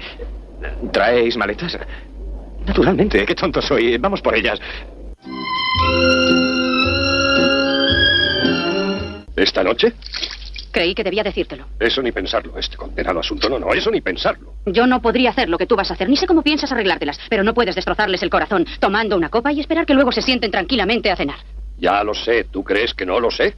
¿Traéis 0.91 1.37
maletas? 1.37 1.77
Naturalmente, 2.65 3.25
qué 3.25 3.35
tonto 3.35 3.61
soy. 3.61 3.97
Vamos 3.97 4.21
por 4.21 4.35
ellas. 4.35 4.59
¿Esta 9.35 9.63
noche? 9.63 9.93
Creí 10.71 10.93
que 10.93 11.03
debía 11.03 11.23
decírtelo. 11.23 11.65
Eso 11.79 12.01
ni 12.01 12.11
pensarlo. 12.11 12.57
Este 12.57 12.75
condenado 12.75 13.19
asunto. 13.19 13.49
No, 13.49 13.59
no, 13.59 13.73
eso 13.73 13.89
ni 13.91 14.01
pensarlo. 14.01 14.53
Yo 14.65 14.85
no 14.85 15.01
podría 15.01 15.29
hacer 15.29 15.49
lo 15.49 15.57
que 15.57 15.65
tú 15.65 15.75
vas 15.75 15.89
a 15.89 15.93
hacer, 15.93 16.09
ni 16.09 16.17
sé 16.17 16.27
cómo 16.27 16.41
piensas 16.41 16.71
arreglártelas, 16.71 17.19
pero 17.29 17.43
no 17.43 17.53
puedes 17.53 17.75
destrozarles 17.75 18.21
el 18.23 18.29
corazón 18.29 18.65
tomando 18.79 19.15
una 19.15 19.29
copa 19.29 19.51
y 19.51 19.59
esperar 19.59 19.85
que 19.85 19.93
luego 19.93 20.11
se 20.11 20.21
sienten 20.21 20.51
tranquilamente 20.51 21.09
a 21.09 21.15
cenar. 21.15 21.37
Ya 21.78 22.03
lo 22.03 22.13
sé. 22.13 22.45
¿Tú 22.45 22.63
crees 22.63 22.93
que 22.93 23.05
no 23.05 23.19
lo 23.19 23.32
sé? 23.32 23.55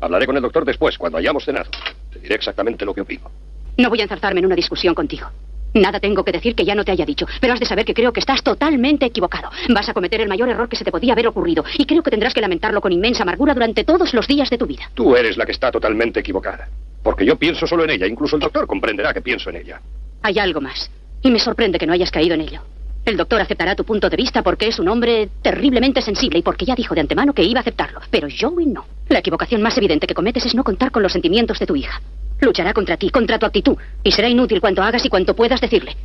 Hablaré 0.00 0.26
con 0.26 0.36
el 0.36 0.42
doctor 0.42 0.64
después, 0.64 0.96
cuando 0.98 1.18
hayamos 1.18 1.44
cenado. 1.44 1.70
Te 2.12 2.18
diré 2.18 2.34
exactamente 2.34 2.84
lo 2.84 2.94
que 2.94 3.02
opino. 3.02 3.30
No 3.76 3.88
voy 3.88 4.00
a 4.00 4.04
enzarzarme 4.04 4.40
en 4.40 4.46
una 4.46 4.56
discusión 4.56 4.94
contigo. 4.94 5.28
Nada 5.72 6.00
tengo 6.00 6.24
que 6.24 6.32
decir 6.32 6.56
que 6.56 6.64
ya 6.64 6.74
no 6.74 6.84
te 6.84 6.90
haya 6.90 7.06
dicho, 7.06 7.26
pero 7.40 7.52
has 7.52 7.60
de 7.60 7.66
saber 7.66 7.84
que 7.84 7.94
creo 7.94 8.12
que 8.12 8.18
estás 8.18 8.42
totalmente 8.42 9.06
equivocado. 9.06 9.50
Vas 9.68 9.88
a 9.88 9.94
cometer 9.94 10.20
el 10.20 10.28
mayor 10.28 10.48
error 10.48 10.68
que 10.68 10.76
se 10.76 10.84
te 10.84 10.90
podía 10.90 11.12
haber 11.12 11.28
ocurrido 11.28 11.64
y 11.78 11.86
creo 11.86 12.02
que 12.02 12.10
tendrás 12.10 12.34
que 12.34 12.40
lamentarlo 12.40 12.80
con 12.80 12.92
inmensa 12.92 13.22
amargura 13.22 13.54
durante 13.54 13.84
todos 13.84 14.12
los 14.12 14.26
días 14.26 14.50
de 14.50 14.58
tu 14.58 14.66
vida. 14.66 14.90
Tú 14.94 15.14
eres 15.14 15.36
la 15.36 15.46
que 15.46 15.52
está 15.52 15.70
totalmente 15.70 16.20
equivocada. 16.20 16.68
Porque 17.02 17.24
yo 17.24 17.36
pienso 17.36 17.66
solo 17.66 17.84
en 17.84 17.90
ella. 17.90 18.06
Incluso 18.06 18.36
el 18.36 18.42
doctor 18.42 18.66
comprenderá 18.66 19.14
que 19.14 19.22
pienso 19.22 19.48
en 19.50 19.56
ella. 19.56 19.80
Hay 20.22 20.38
algo 20.38 20.60
más, 20.60 20.90
y 21.22 21.30
me 21.30 21.38
sorprende 21.38 21.78
que 21.78 21.86
no 21.86 21.92
hayas 21.92 22.10
caído 22.10 22.34
en 22.34 22.42
ello. 22.42 22.62
El 23.04 23.16
doctor 23.16 23.40
aceptará 23.40 23.74
tu 23.74 23.84
punto 23.84 24.10
de 24.10 24.16
vista 24.16 24.42
porque 24.42 24.68
es 24.68 24.78
un 24.78 24.88
hombre 24.88 25.30
terriblemente 25.42 26.02
sensible 26.02 26.38
y 26.38 26.42
porque 26.42 26.64
ya 26.64 26.74
dijo 26.74 26.94
de 26.94 27.00
antemano 27.00 27.32
que 27.32 27.42
iba 27.42 27.60
a 27.60 27.62
aceptarlo. 27.62 28.00
Pero 28.10 28.28
Joey 28.28 28.66
no. 28.66 28.84
La 29.08 29.18
equivocación 29.20 29.62
más 29.62 29.76
evidente 29.78 30.06
que 30.06 30.14
cometes 30.14 30.46
es 30.46 30.54
no 30.54 30.62
contar 30.62 30.90
con 30.90 31.02
los 31.02 31.12
sentimientos 31.12 31.58
de 31.58 31.66
tu 31.66 31.74
hija. 31.76 32.00
Luchará 32.40 32.72
contra 32.72 32.96
ti, 32.96 33.10
contra 33.10 33.38
tu 33.38 33.46
actitud, 33.46 33.76
y 34.02 34.12
será 34.12 34.28
inútil 34.28 34.60
cuanto 34.60 34.82
hagas 34.82 35.04
y 35.04 35.08
cuanto 35.08 35.34
puedas 35.34 35.60
decirle. 35.60 35.96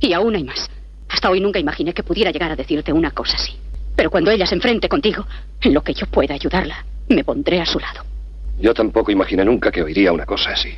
Y 0.00 0.12
aún 0.12 0.34
hay 0.34 0.44
más. 0.44 0.70
Hasta 1.08 1.30
hoy 1.30 1.40
nunca 1.40 1.58
imaginé 1.58 1.92
que 1.92 2.02
pudiera 2.02 2.30
llegar 2.30 2.50
a 2.50 2.56
decirte 2.56 2.92
una 2.92 3.10
cosa 3.10 3.36
así. 3.36 3.52
Pero 3.94 4.10
cuando 4.10 4.30
ella 4.30 4.46
se 4.46 4.54
enfrente 4.54 4.88
contigo, 4.88 5.24
en 5.60 5.74
lo 5.74 5.82
que 5.82 5.94
yo 5.94 6.06
pueda 6.06 6.34
ayudarla, 6.34 6.84
me 7.08 7.24
pondré 7.24 7.60
a 7.60 7.66
su 7.66 7.78
lado. 7.78 8.02
Yo 8.58 8.72
tampoco 8.74 9.10
imaginé 9.10 9.44
nunca 9.44 9.70
que 9.70 9.82
oiría 9.82 10.12
una 10.12 10.26
cosa 10.26 10.50
así. 10.50 10.70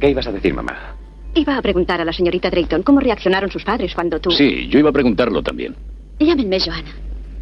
¿Qué 0.00 0.10
ibas 0.10 0.26
a 0.26 0.32
decir, 0.32 0.54
mamá? 0.54 0.94
Iba 1.34 1.56
a 1.56 1.62
preguntar 1.62 2.00
a 2.00 2.04
la 2.04 2.12
señorita 2.12 2.50
Drayton 2.50 2.82
cómo 2.82 3.00
reaccionaron 3.00 3.50
sus 3.50 3.64
padres 3.64 3.94
cuando 3.94 4.20
tú... 4.20 4.30
Sí, 4.30 4.68
yo 4.68 4.78
iba 4.78 4.90
a 4.90 4.92
preguntarlo 4.92 5.42
también. 5.42 5.74
Llámenme 6.18 6.58
Joana. 6.60 6.90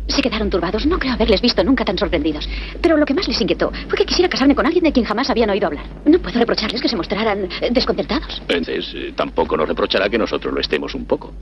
Se 0.09 0.23
quedaron 0.23 0.51
turbados. 0.51 0.87
No 0.87 0.99
creo 0.99 1.15
haberles 1.15 1.41
visto 1.41 1.65
nunca 1.65 1.85
tan 1.85 1.99
sorprendidos. 1.99 2.49
Pero 2.81 2.97
lo 2.97 3.05
que 3.05 3.15
más 3.15 3.27
les 3.27 3.41
inquietó 3.41 3.73
fue 3.89 3.99
que 3.99 4.05
quisiera 4.05 4.29
casarme 4.29 4.55
con 4.55 4.67
alguien 4.67 4.85
de 4.85 4.93
quien 4.93 5.05
jamás 5.05 5.29
habían 5.31 5.51
oído 5.51 5.67
hablar. 5.67 5.85
No 6.05 6.19
puedo 6.19 6.39
reprocharles 6.39 6.81
que 6.81 6.89
se 6.89 6.97
mostraran 6.97 7.49
eh, 7.61 7.71
desconcertados. 7.71 8.41
Entonces, 8.43 8.93
eh, 8.95 9.13
tampoco 9.17 9.57
nos 9.57 9.69
reprochará 9.69 10.09
que 10.09 10.19
nosotros 10.19 10.55
lo 10.55 10.61
estemos 10.61 10.95
un 10.95 11.07
poco. 11.07 11.33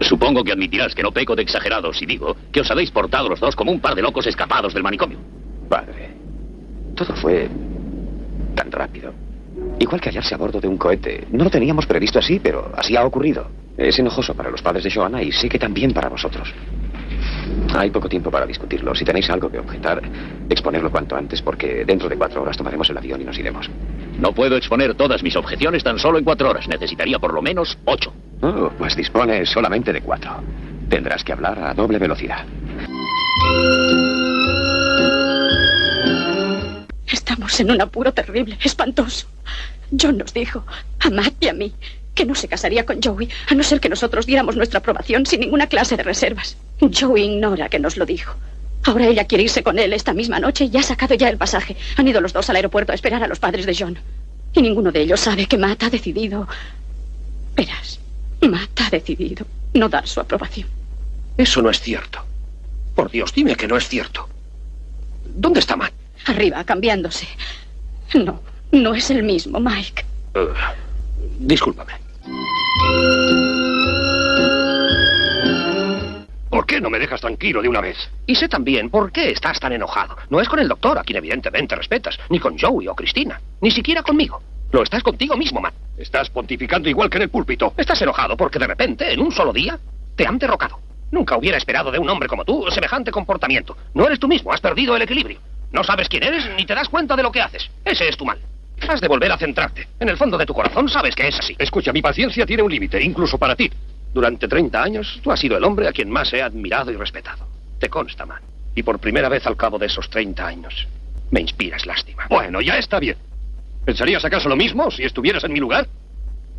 Supongo 0.00 0.42
que 0.42 0.52
admitirás 0.52 0.94
que 0.94 1.02
no 1.02 1.12
peco 1.12 1.36
de 1.36 1.42
exagerado 1.42 1.92
si 1.92 2.06
digo 2.06 2.36
que 2.50 2.60
os 2.60 2.70
habéis 2.70 2.90
portado 2.90 3.28
los 3.28 3.38
dos 3.38 3.54
como 3.54 3.70
un 3.70 3.80
par 3.80 3.94
de 3.94 4.02
locos 4.02 4.26
escapados 4.26 4.74
del 4.74 4.82
manicomio. 4.82 5.18
Padre, 5.68 6.10
todo 6.96 7.14
fue 7.14 7.48
tan 8.56 8.70
rápido. 8.72 9.14
Igual 9.78 10.00
que 10.00 10.08
hallarse 10.10 10.34
a 10.34 10.38
bordo 10.38 10.60
de 10.60 10.68
un 10.68 10.78
cohete. 10.78 11.26
No 11.30 11.44
lo 11.44 11.50
teníamos 11.50 11.86
previsto 11.86 12.18
así, 12.18 12.38
pero 12.38 12.72
así 12.76 12.96
ha 12.96 13.04
ocurrido. 13.04 13.48
Es 13.76 13.98
enojoso 13.98 14.34
para 14.34 14.50
los 14.50 14.62
padres 14.62 14.84
de 14.84 14.90
Joanna 14.90 15.22
y 15.22 15.32
sé 15.32 15.48
que 15.48 15.58
también 15.58 15.92
para 15.92 16.08
vosotros. 16.08 16.52
Hay 17.74 17.90
poco 17.90 18.08
tiempo 18.08 18.30
para 18.30 18.46
discutirlo. 18.46 18.94
Si 18.94 19.04
tenéis 19.04 19.30
algo 19.30 19.50
que 19.50 19.58
objetar, 19.58 20.02
exponerlo 20.48 20.90
cuanto 20.90 21.16
antes, 21.16 21.40
porque 21.40 21.84
dentro 21.84 22.08
de 22.08 22.16
cuatro 22.16 22.42
horas 22.42 22.56
tomaremos 22.56 22.88
el 22.90 22.98
avión 22.98 23.20
y 23.20 23.24
nos 23.24 23.38
iremos. 23.38 23.70
No 24.18 24.32
puedo 24.32 24.56
exponer 24.56 24.94
todas 24.94 25.22
mis 25.22 25.36
objeciones 25.36 25.82
tan 25.82 25.98
solo 25.98 26.18
en 26.18 26.24
cuatro 26.24 26.50
horas. 26.50 26.68
Necesitaría 26.68 27.18
por 27.18 27.32
lo 27.32 27.42
menos 27.42 27.78
ocho. 27.84 28.12
Oh, 28.42 28.70
pues 28.76 28.94
dispone 28.94 29.46
solamente 29.46 29.92
de 29.92 30.02
cuatro. 30.02 30.42
Tendrás 30.88 31.24
que 31.24 31.32
hablar 31.32 31.58
a 31.58 31.74
doble 31.74 31.98
velocidad. 31.98 32.44
Estamos 37.12 37.60
en 37.60 37.70
un 37.70 37.80
apuro 37.82 38.14
terrible, 38.14 38.58
espantoso. 38.64 39.26
John 40.00 40.16
nos 40.16 40.32
dijo, 40.32 40.64
a 40.98 41.10
Matt 41.10 41.34
y 41.40 41.48
a 41.48 41.52
mí, 41.52 41.74
que 42.14 42.24
no 42.24 42.34
se 42.34 42.48
casaría 42.48 42.86
con 42.86 43.02
Joey, 43.02 43.28
a 43.50 43.54
no 43.54 43.62
ser 43.62 43.80
que 43.80 43.90
nosotros 43.90 44.24
diéramos 44.24 44.56
nuestra 44.56 44.78
aprobación 44.78 45.26
sin 45.26 45.40
ninguna 45.40 45.66
clase 45.66 45.98
de 45.98 46.04
reservas. 46.04 46.56
Joey 46.80 47.24
ignora 47.24 47.68
que 47.68 47.78
nos 47.78 47.98
lo 47.98 48.06
dijo. 48.06 48.34
Ahora 48.84 49.06
ella 49.06 49.26
quiere 49.26 49.44
irse 49.44 49.62
con 49.62 49.78
él 49.78 49.92
esta 49.92 50.14
misma 50.14 50.40
noche 50.40 50.70
y 50.72 50.76
ha 50.78 50.82
sacado 50.82 51.14
ya 51.14 51.28
el 51.28 51.36
pasaje. 51.36 51.76
Han 51.96 52.08
ido 52.08 52.22
los 52.22 52.32
dos 52.32 52.48
al 52.48 52.56
aeropuerto 52.56 52.92
a 52.92 52.94
esperar 52.94 53.22
a 53.22 53.28
los 53.28 53.38
padres 53.38 53.66
de 53.66 53.76
John. 53.78 53.98
Y 54.54 54.62
ninguno 54.62 54.90
de 54.90 55.02
ellos 55.02 55.20
sabe 55.20 55.46
que 55.46 55.58
Matt 55.58 55.82
ha 55.82 55.90
decidido... 55.90 56.48
Verás, 57.54 58.00
Matt 58.40 58.80
ha 58.80 58.88
decidido 58.88 59.46
no 59.74 59.90
dar 59.90 60.08
su 60.08 60.18
aprobación. 60.18 60.66
Eso 61.36 61.60
no 61.60 61.68
es 61.68 61.78
cierto. 61.78 62.24
Por 62.94 63.10
Dios, 63.10 63.34
dime 63.34 63.54
que 63.54 63.68
no 63.68 63.76
es 63.76 63.86
cierto. 63.86 64.28
¿Dónde 65.34 65.60
está 65.60 65.76
Matt? 65.76 65.92
Arriba, 66.26 66.64
cambiándose. 66.64 67.26
No, 68.14 68.40
no 68.72 68.94
es 68.94 69.10
el 69.10 69.22
mismo, 69.22 69.58
Mike. 69.58 70.04
Eh, 70.34 70.48
discúlpame. 71.38 71.92
¿Por 76.48 76.66
qué 76.66 76.80
no 76.80 76.90
me 76.90 76.98
dejas 76.98 77.20
tranquilo 77.20 77.62
de 77.62 77.68
una 77.68 77.80
vez? 77.80 77.96
Y 78.26 78.34
sé 78.34 78.48
también 78.48 78.90
por 78.90 79.10
qué 79.10 79.30
estás 79.30 79.58
tan 79.58 79.72
enojado. 79.72 80.16
No 80.28 80.40
es 80.40 80.48
con 80.48 80.58
el 80.58 80.68
doctor, 80.68 80.98
a 80.98 81.02
quien 81.02 81.16
evidentemente 81.16 81.74
respetas, 81.74 82.18
ni 82.28 82.38
con 82.38 82.58
Joey 82.58 82.88
o 82.88 82.94
Cristina, 82.94 83.40
ni 83.60 83.70
siquiera 83.70 84.02
conmigo. 84.02 84.42
Lo 84.70 84.82
estás 84.82 85.02
contigo 85.02 85.36
mismo, 85.36 85.60
Matt. 85.60 85.74
Estás 85.96 86.30
pontificando 86.30 86.88
igual 86.88 87.10
que 87.10 87.16
en 87.16 87.22
el 87.22 87.30
púlpito. 87.30 87.72
Estás 87.76 88.00
enojado 88.02 88.36
porque 88.36 88.58
de 88.58 88.66
repente, 88.66 89.12
en 89.12 89.20
un 89.20 89.32
solo 89.32 89.52
día, 89.52 89.78
te 90.14 90.26
han 90.26 90.38
derrocado. 90.38 90.78
Nunca 91.10 91.36
hubiera 91.36 91.58
esperado 91.58 91.90
de 91.90 91.98
un 91.98 92.08
hombre 92.08 92.28
como 92.28 92.44
tú 92.44 92.66
semejante 92.70 93.10
comportamiento. 93.10 93.76
No 93.94 94.06
eres 94.06 94.18
tú 94.18 94.28
mismo, 94.28 94.52
has 94.52 94.60
perdido 94.60 94.96
el 94.96 95.02
equilibrio. 95.02 95.40
No 95.72 95.82
sabes 95.82 96.08
quién 96.08 96.22
eres 96.22 96.48
ni 96.56 96.66
te 96.66 96.74
das 96.74 96.88
cuenta 96.88 97.16
de 97.16 97.22
lo 97.22 97.32
que 97.32 97.40
haces. 97.40 97.70
Ese 97.84 98.08
es 98.08 98.16
tu 98.16 98.24
mal. 98.24 98.38
Has 98.88 99.00
de 99.00 99.08
volver 99.08 99.30
a 99.32 99.38
centrarte. 99.38 99.88
En 99.98 100.08
el 100.08 100.16
fondo 100.16 100.36
de 100.36 100.44
tu 100.44 100.54
corazón 100.54 100.88
sabes 100.88 101.14
que 101.14 101.28
es 101.28 101.38
así. 101.38 101.54
Escucha, 101.58 101.92
mi 101.92 102.02
paciencia 102.02 102.44
tiene 102.44 102.62
un 102.62 102.70
límite, 102.70 103.02
incluso 103.02 103.38
para 103.38 103.56
ti. 103.56 103.70
Durante 104.12 104.48
30 104.48 104.82
años, 104.82 105.20
tú 105.22 105.32
has 105.32 105.40
sido 105.40 105.56
el 105.56 105.64
hombre 105.64 105.88
a 105.88 105.92
quien 105.92 106.10
más 106.10 106.32
he 106.32 106.42
admirado 106.42 106.90
y 106.90 106.96
respetado. 106.96 107.46
Te 107.78 107.88
consta, 107.88 108.26
man. 108.26 108.42
Y 108.74 108.82
por 108.82 108.98
primera 108.98 109.28
vez 109.28 109.46
al 109.46 109.56
cabo 109.56 109.78
de 109.78 109.86
esos 109.86 110.10
30 110.10 110.46
años, 110.46 110.86
me 111.30 111.40
inspiras 111.40 111.86
lástima. 111.86 112.26
Bueno, 112.28 112.60
ya 112.60 112.76
está 112.76 112.98
bien. 112.98 113.16
¿Pensarías 113.84 114.24
acaso 114.24 114.48
lo 114.48 114.56
mismo 114.56 114.90
si 114.90 115.04
estuvieras 115.04 115.44
en 115.44 115.52
mi 115.52 115.60
lugar? 115.60 115.88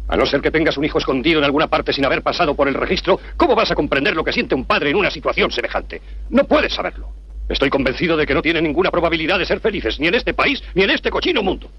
A 0.07 0.18
no 0.18 0.26
ser 0.26 0.41
que 0.41 0.51
tengas 0.51 0.78
un 0.78 0.86
hijo 0.86 0.97
escondido 0.97 1.39
en 1.39 1.45
alguna 1.45 1.68
parte 1.68 1.93
sin 1.93 2.05
haber 2.05 2.22
pasado 2.22 2.55
por 2.55 2.68
el 2.68 2.74
registro, 2.74 3.20
¿cómo 3.38 3.55
vas 3.55 3.72
a 3.72 3.76
comprender 3.76 4.16
lo 4.16 4.24
que 4.24 4.34
siente 4.34 4.55
un 4.55 4.66
padre 4.66 4.89
en 4.89 4.97
una 4.97 5.09
situación 5.09 5.51
semejante? 5.51 6.01
No 6.30 6.43
puedes 6.43 6.74
saberlo. 6.74 7.22
Estoy 7.50 7.70
convencido 7.70 8.16
de 8.16 8.26
que 8.26 8.34
no 8.34 8.41
tienen 8.41 8.64
ninguna 8.64 8.89
probabilidad 8.89 9.38
de 9.38 9.46
ser 9.46 9.60
felices, 9.60 10.00
ni 10.00 10.08
en 10.08 10.16
este 10.16 10.34
país, 10.34 10.64
ni 10.74 10.84
en 10.84 10.89
este 10.89 11.10
cochino 11.10 11.44
mundo. 11.44 11.70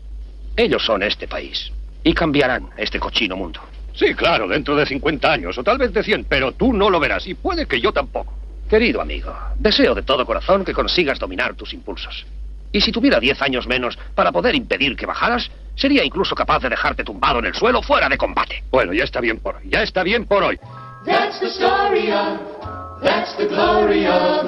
Ellos 0.57 0.85
son 0.85 1.03
este 1.03 1.27
país. 1.27 1.73
Y 2.03 2.13
cambiarán 2.13 2.69
este 2.77 3.01
cochino 3.01 3.37
mundo. 3.37 3.61
Sí, 3.95 4.15
claro, 4.15 4.49
dentro 4.49 4.77
de 4.77 4.85
50 4.85 5.33
años, 5.33 5.57
o 5.57 5.63
tal 5.65 5.79
vez 5.79 5.93
de 5.93 6.03
100, 6.03 6.25
pero 6.25 6.53
tú 6.53 6.73
no 6.73 6.91
lo 6.91 7.01
verás, 7.01 7.27
y 7.27 7.35
puede 7.35 7.67
que 7.67 7.81
yo 7.81 7.93
tampoco. 7.93 8.35
Querido 8.69 9.01
amigo, 9.01 9.33
deseo 9.59 9.95
de 9.95 10.03
todo 10.03 10.27
corazón 10.27 10.65
que 10.65 10.73
consigas 10.73 11.19
dominar 11.19 11.55
tus 11.55 11.73
impulsos. 11.73 12.27
Y 12.73 12.81
si 12.81 12.91
tuviera 12.91 13.21
diez 13.21 13.41
años 13.41 13.69
menos 13.69 13.97
para 14.15 14.33
poder 14.33 14.55
impedir 14.57 14.97
que 14.97 15.07
bajaras, 15.07 15.49
sería 15.77 16.05
incluso 16.05 16.35
capaz 16.35 16.61
de 16.61 16.71
dejarte 16.71 17.05
tumbado 17.05 17.39
en 17.39 17.47
el 17.47 17.55
suelo 17.55 17.83
fuera 17.83 18.09
de 18.09 18.19
combate. 18.19 18.65
Bueno, 18.71 18.93
ya 18.93 19.05
está 19.05 19.21
bien 19.21 19.39
por 19.39 19.57
hoy, 19.57 19.69
ya 19.71 19.83
está 19.83 20.03
bien 20.03 20.27
por 20.27 20.43
hoy. 20.43 20.59
That's 21.05 21.39
the 21.39 21.47
story 21.47 22.11
of, 22.11 22.41
that's 23.03 23.37
the 23.37 23.47
glory 23.47 24.07
of. 24.07 24.45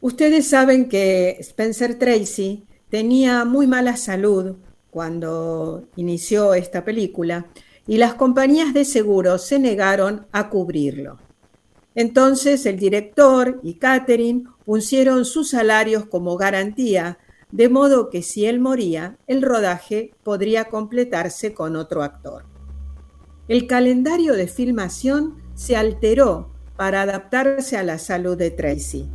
Ustedes 0.00 0.48
saben 0.48 0.88
que 0.88 1.36
Spencer 1.40 1.98
Tracy 1.98 2.66
tenía 2.88 3.44
muy 3.44 3.66
mala 3.66 3.96
salud 3.96 4.56
cuando 4.90 5.88
inició 5.96 6.54
esta 6.54 6.84
película 6.84 7.46
y 7.86 7.98
las 7.98 8.14
compañías 8.14 8.72
de 8.72 8.84
seguros 8.84 9.44
se 9.44 9.58
negaron 9.58 10.26
a 10.32 10.50
cubrirlo. 10.50 11.18
Entonces 11.94 12.64
el 12.66 12.78
director 12.78 13.60
y 13.62 13.74
Catherine 13.74 14.44
pusieron 14.64 15.24
sus 15.24 15.50
salarios 15.50 16.06
como 16.06 16.36
garantía, 16.36 17.18
de 17.50 17.68
modo 17.68 18.08
que 18.08 18.22
si 18.22 18.46
él 18.46 18.60
moría, 18.60 19.18
el 19.26 19.42
rodaje 19.42 20.12
podría 20.22 20.66
completarse 20.66 21.54
con 21.54 21.74
otro 21.74 22.02
actor. 22.02 22.57
El 23.48 23.66
calendario 23.66 24.34
de 24.34 24.46
filmación 24.46 25.36
se 25.54 25.74
alteró 25.74 26.50
para 26.76 27.00
adaptarse 27.00 27.78
a 27.78 27.82
la 27.82 27.98
salud 27.98 28.36
de 28.36 28.50
Tracy. 28.50 29.08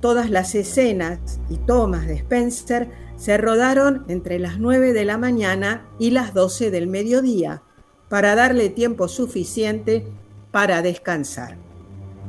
Todas 0.00 0.30
las 0.30 0.54
escenas 0.54 1.40
y 1.50 1.56
tomas 1.56 2.06
de 2.06 2.14
Spencer 2.14 2.88
se 3.16 3.36
rodaron 3.38 4.04
entre 4.06 4.38
las 4.38 4.60
9 4.60 4.92
de 4.92 5.04
la 5.04 5.18
mañana 5.18 5.84
y 5.98 6.12
las 6.12 6.32
12 6.32 6.70
del 6.70 6.86
mediodía 6.86 7.64
para 8.08 8.36
darle 8.36 8.68
tiempo 8.68 9.08
suficiente 9.08 10.06
para 10.52 10.80
descansar. 10.80 11.56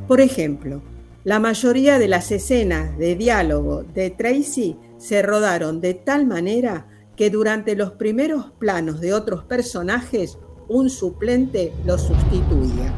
Por 0.08 0.22
ejemplo, 0.22 0.82
la 1.24 1.40
mayoría 1.40 2.00
de 2.00 2.08
las 2.08 2.32
escenas 2.32 2.98
de 2.98 3.16
diálogo 3.16 3.84
de 3.84 4.10
Tracy 4.10 4.76
se 4.98 5.22
rodaron 5.22 5.82
de 5.82 5.94
tal 5.94 6.26
manera 6.26 6.88
que 7.16 7.30
durante 7.30 7.76
los 7.76 7.92
primeros 7.92 8.52
planos 8.58 9.02
de 9.02 9.14
otros 9.14 9.44
personajes 9.44 10.40
un 10.70 10.90
suplente 10.90 11.74
lo 11.86 11.98
sustituía. 11.98 12.94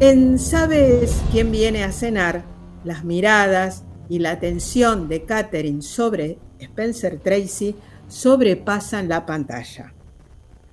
En 0.00 0.38
¿Sabes 0.38 1.22
quién 1.32 1.50
viene 1.50 1.84
a 1.84 1.92
cenar? 1.92 2.44
Las 2.84 3.04
miradas 3.04 3.84
y 4.08 4.20
la 4.20 4.32
atención 4.32 5.08
de 5.08 5.24
Catherine 5.24 5.82
sobre 5.82 6.38
Spencer 6.60 7.18
Tracy 7.18 7.74
sobrepasan 8.06 9.08
la 9.08 9.26
pantalla. 9.26 9.92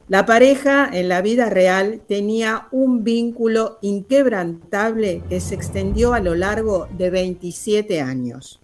La 0.07 0.27
pareja 0.27 0.87
en 0.93 1.09
la 1.09 1.23
vida 1.23 1.49
real 1.49 2.01
tenía 2.07 2.67
un 2.71 3.03
vínculo 3.03 3.79
inquebrantable 3.81 5.23
que 5.27 5.41
se 5.41 5.55
extendió 5.55 6.13
a 6.13 6.19
lo 6.19 6.35
largo 6.35 6.87
de 6.95 7.09
27 7.09 8.01
años. 8.01 8.61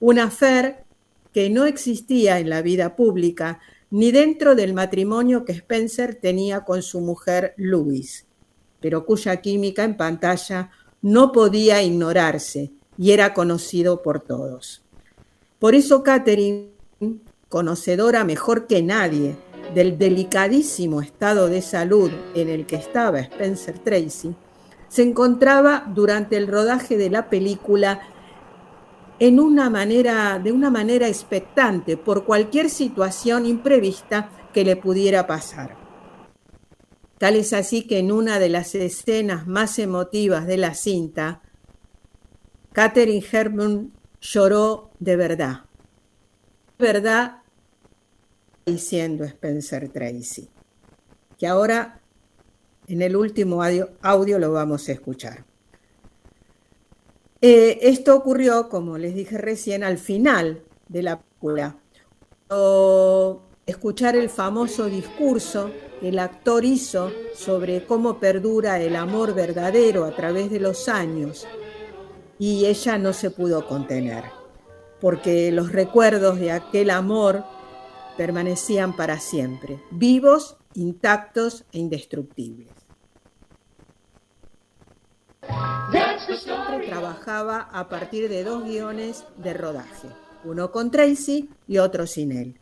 Un 0.00 0.18
afer 0.18 0.84
que 1.32 1.48
no 1.48 1.66
existía 1.66 2.40
en 2.40 2.50
la 2.50 2.60
vida 2.60 2.96
pública 2.96 3.60
ni 3.90 4.12
dentro 4.12 4.54
del 4.54 4.72
matrimonio 4.72 5.44
que 5.44 5.52
Spencer 5.52 6.14
tenía 6.14 6.64
con 6.64 6.82
su 6.82 7.00
mujer 7.00 7.54
Louise, 7.56 8.24
pero 8.80 9.04
cuya 9.04 9.40
química 9.40 9.84
en 9.84 9.96
pantalla 9.96 10.70
no 11.02 11.32
podía 11.32 11.82
ignorarse 11.82 12.72
y 12.96 13.12
era 13.12 13.34
conocido 13.34 14.02
por 14.02 14.20
todos. 14.20 14.82
Por 15.58 15.74
eso 15.74 16.02
Catherine, 16.02 16.70
conocedora 17.48 18.24
mejor 18.24 18.66
que 18.66 18.82
nadie 18.82 19.36
del 19.74 19.98
delicadísimo 19.98 21.00
estado 21.00 21.48
de 21.48 21.62
salud 21.62 22.10
en 22.34 22.48
el 22.48 22.66
que 22.66 22.76
estaba 22.76 23.20
Spencer 23.20 23.78
Tracy, 23.78 24.34
se 24.88 25.02
encontraba 25.02 25.84
durante 25.94 26.36
el 26.36 26.48
rodaje 26.48 26.96
de 26.96 27.10
la 27.10 27.30
película 27.30 28.00
en 29.20 29.38
una 29.38 29.68
manera, 29.68 30.40
de 30.42 30.50
una 30.50 30.70
manera 30.70 31.06
expectante 31.06 31.98
por 31.98 32.24
cualquier 32.24 32.70
situación 32.70 33.44
imprevista 33.44 34.30
que 34.54 34.64
le 34.64 34.76
pudiera 34.76 35.26
pasar. 35.26 35.76
Tal 37.18 37.36
es 37.36 37.52
así 37.52 37.86
que 37.86 37.98
en 37.98 38.12
una 38.12 38.38
de 38.38 38.48
las 38.48 38.74
escenas 38.74 39.46
más 39.46 39.78
emotivas 39.78 40.46
de 40.46 40.56
la 40.56 40.72
cinta, 40.72 41.42
Catherine 42.72 43.24
Herman 43.30 43.92
lloró 44.22 44.90
de 44.98 45.16
verdad. 45.16 45.64
De 46.78 46.86
verdad 46.86 47.42
diciendo 48.64 49.24
Spencer 49.24 49.90
Tracy, 49.90 50.48
que 51.38 51.46
ahora 51.46 52.00
en 52.86 53.02
el 53.02 53.16
último 53.16 53.62
audio 53.62 54.38
lo 54.38 54.52
vamos 54.52 54.88
a 54.88 54.92
escuchar. 54.92 55.49
Eh, 57.42 57.78
esto 57.82 58.14
ocurrió, 58.16 58.68
como 58.68 58.98
les 58.98 59.14
dije 59.14 59.38
recién, 59.38 59.82
al 59.82 59.98
final 59.98 60.62
de 60.88 61.02
la 61.02 61.18
película. 61.18 61.76
Escuchar 63.64 64.16
el 64.16 64.28
famoso 64.28 64.86
discurso 64.86 65.70
que 66.00 66.08
el 66.08 66.18
actor 66.18 66.64
hizo 66.64 67.12
sobre 67.34 67.86
cómo 67.86 68.18
perdura 68.18 68.80
el 68.80 68.96
amor 68.96 69.32
verdadero 69.32 70.04
a 70.04 70.14
través 70.16 70.50
de 70.50 70.58
los 70.58 70.88
años 70.88 71.46
y 72.38 72.66
ella 72.66 72.98
no 72.98 73.12
se 73.12 73.30
pudo 73.30 73.66
contener, 73.68 74.24
porque 75.00 75.52
los 75.52 75.72
recuerdos 75.72 76.40
de 76.40 76.50
aquel 76.50 76.90
amor 76.90 77.44
permanecían 78.16 78.96
para 78.96 79.20
siempre, 79.20 79.80
vivos, 79.92 80.56
intactos 80.74 81.64
e 81.72 81.78
indestructibles. 81.78 82.79
Siempre 86.26 86.88
trabajaba 86.88 87.68
a 87.72 87.88
partir 87.88 88.28
de 88.28 88.44
dos 88.44 88.64
guiones 88.64 89.24
de 89.36 89.52
rodaje, 89.52 90.08
uno 90.44 90.70
con 90.70 90.90
Tracy 90.90 91.48
y 91.66 91.78
otro 91.78 92.06
sin 92.06 92.32
él. 92.32 92.58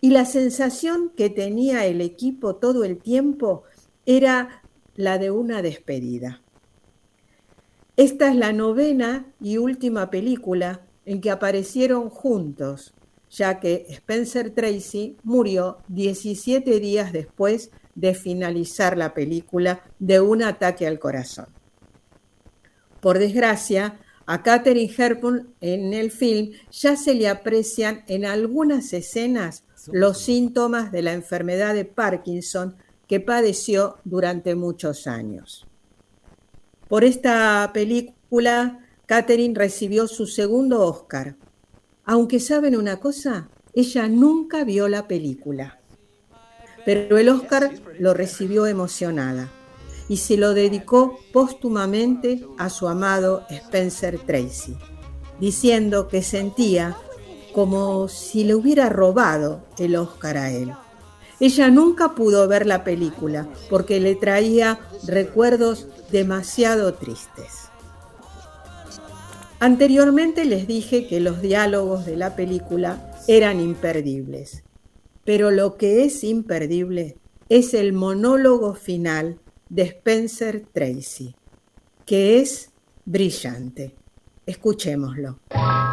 Y 0.00 0.10
la 0.10 0.24
sensación 0.24 1.10
que 1.16 1.30
tenía 1.30 1.86
el 1.86 2.00
equipo 2.00 2.56
todo 2.56 2.84
el 2.84 2.98
tiempo 2.98 3.64
era 4.06 4.62
la 4.94 5.18
de 5.18 5.30
una 5.30 5.62
despedida. 5.62 6.40
Esta 7.96 8.30
es 8.30 8.36
la 8.36 8.52
novena 8.52 9.26
y 9.40 9.58
última 9.58 10.10
película 10.10 10.80
en 11.04 11.20
que 11.20 11.30
aparecieron 11.30 12.10
juntos, 12.10 12.94
ya 13.30 13.60
que 13.60 13.86
Spencer 13.88 14.50
Tracy 14.50 15.16
murió 15.24 15.78
17 15.88 16.80
días 16.80 17.12
después 17.12 17.70
de 17.94 18.14
finalizar 18.14 18.96
la 18.96 19.14
película 19.14 19.82
de 19.98 20.20
un 20.20 20.42
ataque 20.42 20.86
al 20.86 20.98
corazón. 20.98 21.46
Por 23.02 23.18
desgracia, 23.18 23.98
a 24.26 24.44
Katherine 24.44 24.94
Hepburn 24.96 25.54
en 25.60 25.92
el 25.92 26.12
film 26.12 26.52
ya 26.70 26.94
se 26.94 27.14
le 27.14 27.28
aprecian 27.28 28.04
en 28.06 28.24
algunas 28.24 28.92
escenas 28.92 29.64
los 29.90 30.18
síntomas 30.18 30.92
de 30.92 31.02
la 31.02 31.12
enfermedad 31.12 31.74
de 31.74 31.84
Parkinson 31.84 32.76
que 33.08 33.18
padeció 33.18 33.96
durante 34.04 34.54
muchos 34.54 35.08
años. 35.08 35.66
Por 36.88 37.02
esta 37.02 37.68
película, 37.74 38.86
Katherine 39.06 39.58
recibió 39.58 40.06
su 40.06 40.28
segundo 40.28 40.82
Oscar. 40.82 41.34
Aunque 42.04 42.38
saben 42.38 42.76
una 42.76 43.00
cosa, 43.00 43.48
ella 43.74 44.06
nunca 44.06 44.62
vio 44.62 44.86
la 44.86 45.08
película. 45.08 45.80
Pero 46.84 47.18
el 47.18 47.28
Oscar 47.30 47.72
lo 47.98 48.14
recibió 48.14 48.66
emocionada 48.66 49.50
y 50.08 50.18
se 50.18 50.36
lo 50.36 50.54
dedicó 50.54 51.18
póstumamente 51.32 52.44
a 52.58 52.68
su 52.70 52.88
amado 52.88 53.44
Spencer 53.48 54.18
Tracy, 54.18 54.76
diciendo 55.40 56.08
que 56.08 56.22
sentía 56.22 56.96
como 57.52 58.08
si 58.08 58.44
le 58.44 58.54
hubiera 58.54 58.88
robado 58.88 59.64
el 59.78 59.96
Oscar 59.96 60.36
a 60.38 60.50
él. 60.50 60.72
Ella 61.40 61.70
nunca 61.70 62.14
pudo 62.14 62.46
ver 62.46 62.66
la 62.66 62.84
película 62.84 63.48
porque 63.68 64.00
le 64.00 64.14
traía 64.14 64.78
recuerdos 65.06 65.88
demasiado 66.10 66.94
tristes. 66.94 67.68
Anteriormente 69.58 70.44
les 70.44 70.66
dije 70.66 71.06
que 71.06 71.20
los 71.20 71.40
diálogos 71.40 72.04
de 72.04 72.16
la 72.16 72.34
película 72.36 73.12
eran 73.28 73.60
imperdibles, 73.60 74.64
pero 75.24 75.50
lo 75.50 75.76
que 75.76 76.04
es 76.04 76.24
imperdible 76.24 77.16
es 77.48 77.74
el 77.74 77.92
monólogo 77.92 78.74
final 78.74 79.38
de 79.72 79.84
Spencer 79.84 80.64
Tracy, 80.70 81.34
que 82.04 82.40
es 82.40 82.70
brillante. 83.06 83.94
Escuchémoslo. 84.44 85.38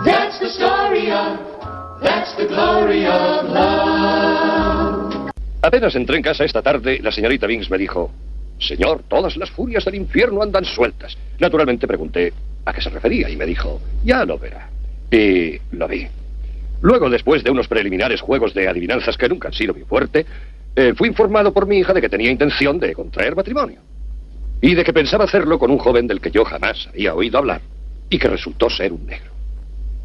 That's 0.03 0.37
the 0.39 0.47
story 0.47 1.09
of, 1.09 1.39
that's 2.01 2.35
the 2.35 2.47
glory 2.47 3.05
of 3.05 3.45
love. 3.47 5.31
Apenas 5.61 5.95
entré 5.95 6.17
en 6.17 6.23
casa 6.23 6.43
esta 6.43 6.61
tarde, 6.61 6.99
la 7.01 7.11
señorita 7.11 7.47
Binks 7.47 7.69
me 7.69 7.77
dijo, 7.77 8.11
Señor, 8.59 9.03
todas 9.07 9.37
las 9.37 9.49
furias 9.51 9.85
del 9.85 9.95
infierno 9.95 10.41
andan 10.41 10.65
sueltas. 10.65 11.17
Naturalmente 11.39 11.87
pregunté 11.87 12.33
a 12.65 12.73
qué 12.73 12.81
se 12.81 12.89
refería 12.89 13.29
y 13.29 13.37
me 13.37 13.45
dijo, 13.45 13.79
ya 14.03 14.25
lo 14.25 14.37
verá. 14.37 14.69
Y 15.09 15.57
lo 15.71 15.87
vi. 15.87 16.05
Luego, 16.81 17.09
después 17.09 17.45
de 17.45 17.51
unos 17.51 17.69
preliminares 17.69 18.19
juegos 18.19 18.53
de 18.53 18.67
adivinanzas 18.67 19.17
que 19.17 19.29
nunca 19.29 19.47
han 19.47 19.53
sido 19.53 19.73
mi 19.73 19.83
fuerte, 19.83 20.25
eh, 20.75 20.93
fui 20.95 21.09
informado 21.09 21.53
por 21.53 21.67
mi 21.67 21.77
hija 21.77 21.93
de 21.93 22.01
que 22.01 22.09
tenía 22.09 22.31
intención 22.31 22.79
de 22.79 22.93
contraer 22.93 23.35
matrimonio. 23.35 23.79
Y 24.61 24.75
de 24.75 24.83
que 24.83 24.93
pensaba 24.93 25.25
hacerlo 25.25 25.57
con 25.57 25.71
un 25.71 25.77
joven 25.77 26.07
del 26.07 26.19
que 26.19 26.31
yo 26.31 26.43
jamás 26.43 26.87
había 26.87 27.13
oído 27.13 27.37
hablar. 27.37 27.61
y 28.11 28.17
que 28.17 28.27
resultó 28.27 28.71
ser 28.71 28.91
un 28.91 29.05
negro. 29.05 29.31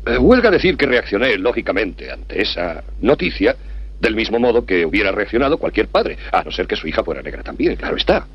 Eh, 0.06 0.18
huelga 0.18 0.50
decir 0.50 0.76
que 0.76 0.84
reaccioné 0.84 1.38
lógicamente 1.38 2.10
ante 2.10 2.42
esa 2.42 2.84
noticia 3.00 3.56
del 3.98 4.14
mismo 4.14 4.38
modo 4.38 4.66
que 4.66 4.84
hubiera 4.84 5.10
reaccionado 5.10 5.56
cualquier 5.56 5.88
padre, 5.88 6.18
a 6.30 6.42
no 6.42 6.50
ser 6.50 6.66
que 6.66 6.76
su 6.76 6.86
hija 6.86 7.02
fuera 7.02 7.22
negra 7.22 7.42
también, 7.42 7.76
claro 7.76 7.96
está. 7.96 8.26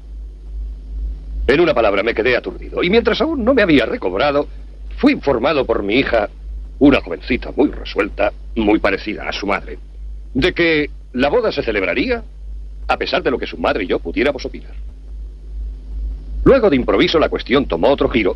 En 1.45 1.59
una 1.59 1.73
palabra, 1.73 2.01
me 2.01 2.15
quedé 2.15 2.35
aturdido. 2.35 2.81
Y 2.83 2.89
mientras 2.89 3.21
aún 3.21 3.43
no 3.43 3.53
me 3.53 3.61
había 3.61 3.85
recobrado, 3.85 4.47
fui 4.97 5.13
informado 5.13 5.65
por 5.65 5.83
mi 5.83 5.95
hija, 5.95 6.29
una 6.79 7.01
jovencita 7.01 7.51
muy 7.55 7.69
resuelta, 7.69 8.31
muy 8.55 8.79
parecida 8.79 9.27
a 9.27 9.31
su 9.31 9.45
madre, 9.45 9.77
de 10.33 10.53
que 10.53 10.89
la 11.13 11.29
boda 11.29 11.51
se 11.51 11.63
celebraría 11.63 12.23
a 12.87 12.97
pesar 12.97 13.21
de 13.21 13.31
lo 13.31 13.37
que 13.37 13.45
su 13.45 13.57
madre 13.57 13.83
y 13.83 13.87
yo 13.87 13.99
pudiéramos 13.99 14.43
opinar. 14.45 14.73
Luego 16.43 16.69
de 16.69 16.75
improviso 16.75 17.19
la 17.19 17.29
cuestión 17.29 17.67
tomó 17.67 17.89
otro 17.89 18.09
giro 18.09 18.35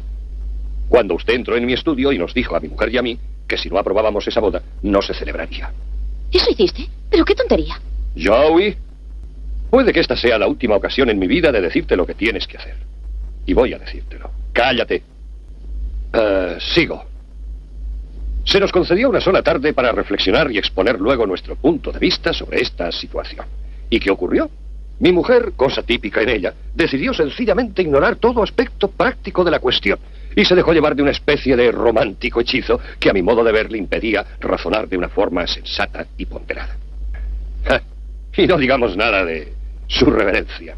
cuando 0.90 1.16
usted 1.16 1.34
entró 1.34 1.58
en 1.58 1.66
mi 1.66 1.74
estudio 1.74 2.12
y 2.12 2.20
nos 2.20 2.34
dijo 2.34 2.56
a 2.56 2.60
mi 2.60 2.68
mujer 2.68 2.94
y 2.94 2.98
a 2.98 3.02
mí 3.02 3.18
que 3.48 3.58
si 3.58 3.70
no 3.70 3.78
aprobábamos 3.78 4.28
esa 4.28 4.40
boda 4.40 4.62
no 4.84 5.02
se 5.02 5.14
celebraría. 5.14 5.72
¿Eso 6.32 6.52
hiciste? 6.52 6.88
¿Pero 7.10 7.26
qué 7.26 7.36
tontería? 7.36 7.80
Joey, 8.22 8.76
puede 9.70 9.92
que 9.92 10.00
esta 10.00 10.16
sea 10.16 10.38
la 10.38 10.48
última 10.48 10.76
ocasión 10.76 11.10
en 11.10 11.18
mi 11.18 11.28
vida 11.28 11.52
de 11.52 11.62
decirte 11.62 11.96
lo 11.96 12.06
que 12.06 12.14
tienes 12.14 12.48
que 12.48 12.58
hacer. 12.58 12.76
Y 13.46 13.54
voy 13.54 13.74
a 13.74 13.80
decírtelo. 13.80 14.30
Cállate. 14.52 15.04
Eh, 16.14 16.58
sigo. 16.60 17.04
Se 18.44 18.60
nos 18.60 18.72
concedió 18.72 19.10
una 19.10 19.22
sola 19.22 19.42
tarde 19.42 19.74
para 19.74 19.92
reflexionar 19.92 20.52
y 20.52 20.58
exponer 20.58 21.00
luego 21.00 21.26
nuestro 21.26 21.56
punto 21.56 21.92
de 21.92 22.00
vista 22.00 22.34
sobre 22.34 22.62
esta 22.62 22.92
situación. 22.92 23.46
¿Y 23.90 24.00
qué 24.00 24.12
ocurrió? 24.12 24.50
Mi 25.00 25.12
mujer, 25.12 25.54
cosa 25.56 25.82
típica 25.82 26.22
en 26.22 26.30
ella, 26.30 26.54
decidió 26.74 27.14
sencillamente 27.14 27.82
ignorar 27.82 28.18
todo 28.18 28.44
aspecto 28.44 28.90
práctico 28.90 29.44
de 29.44 29.52
la 29.52 29.60
cuestión 29.60 30.00
y 30.36 30.46
se 30.46 30.56
dejó 30.56 30.74
llevar 30.74 30.96
de 30.96 31.02
una 31.02 31.12
especie 31.12 31.56
de 31.56 31.72
romántico 31.72 32.42
hechizo 32.42 32.80
que 33.00 33.10
a 33.10 33.14
mi 33.14 33.22
modo 33.22 33.44
de 33.44 33.52
ver 33.52 33.72
le 33.72 33.78
impedía 33.78 34.26
razonar 34.40 34.88
de 34.88 34.98
una 34.98 35.10
forma 35.10 35.46
sensata 35.48 36.06
y 36.18 36.26
ponderada. 36.26 36.78
Y 38.36 38.48
no 38.48 38.58
digamos 38.58 38.98
nada 38.98 39.24
de 39.26 39.54
su 39.88 40.06
reverencia, 40.06 40.76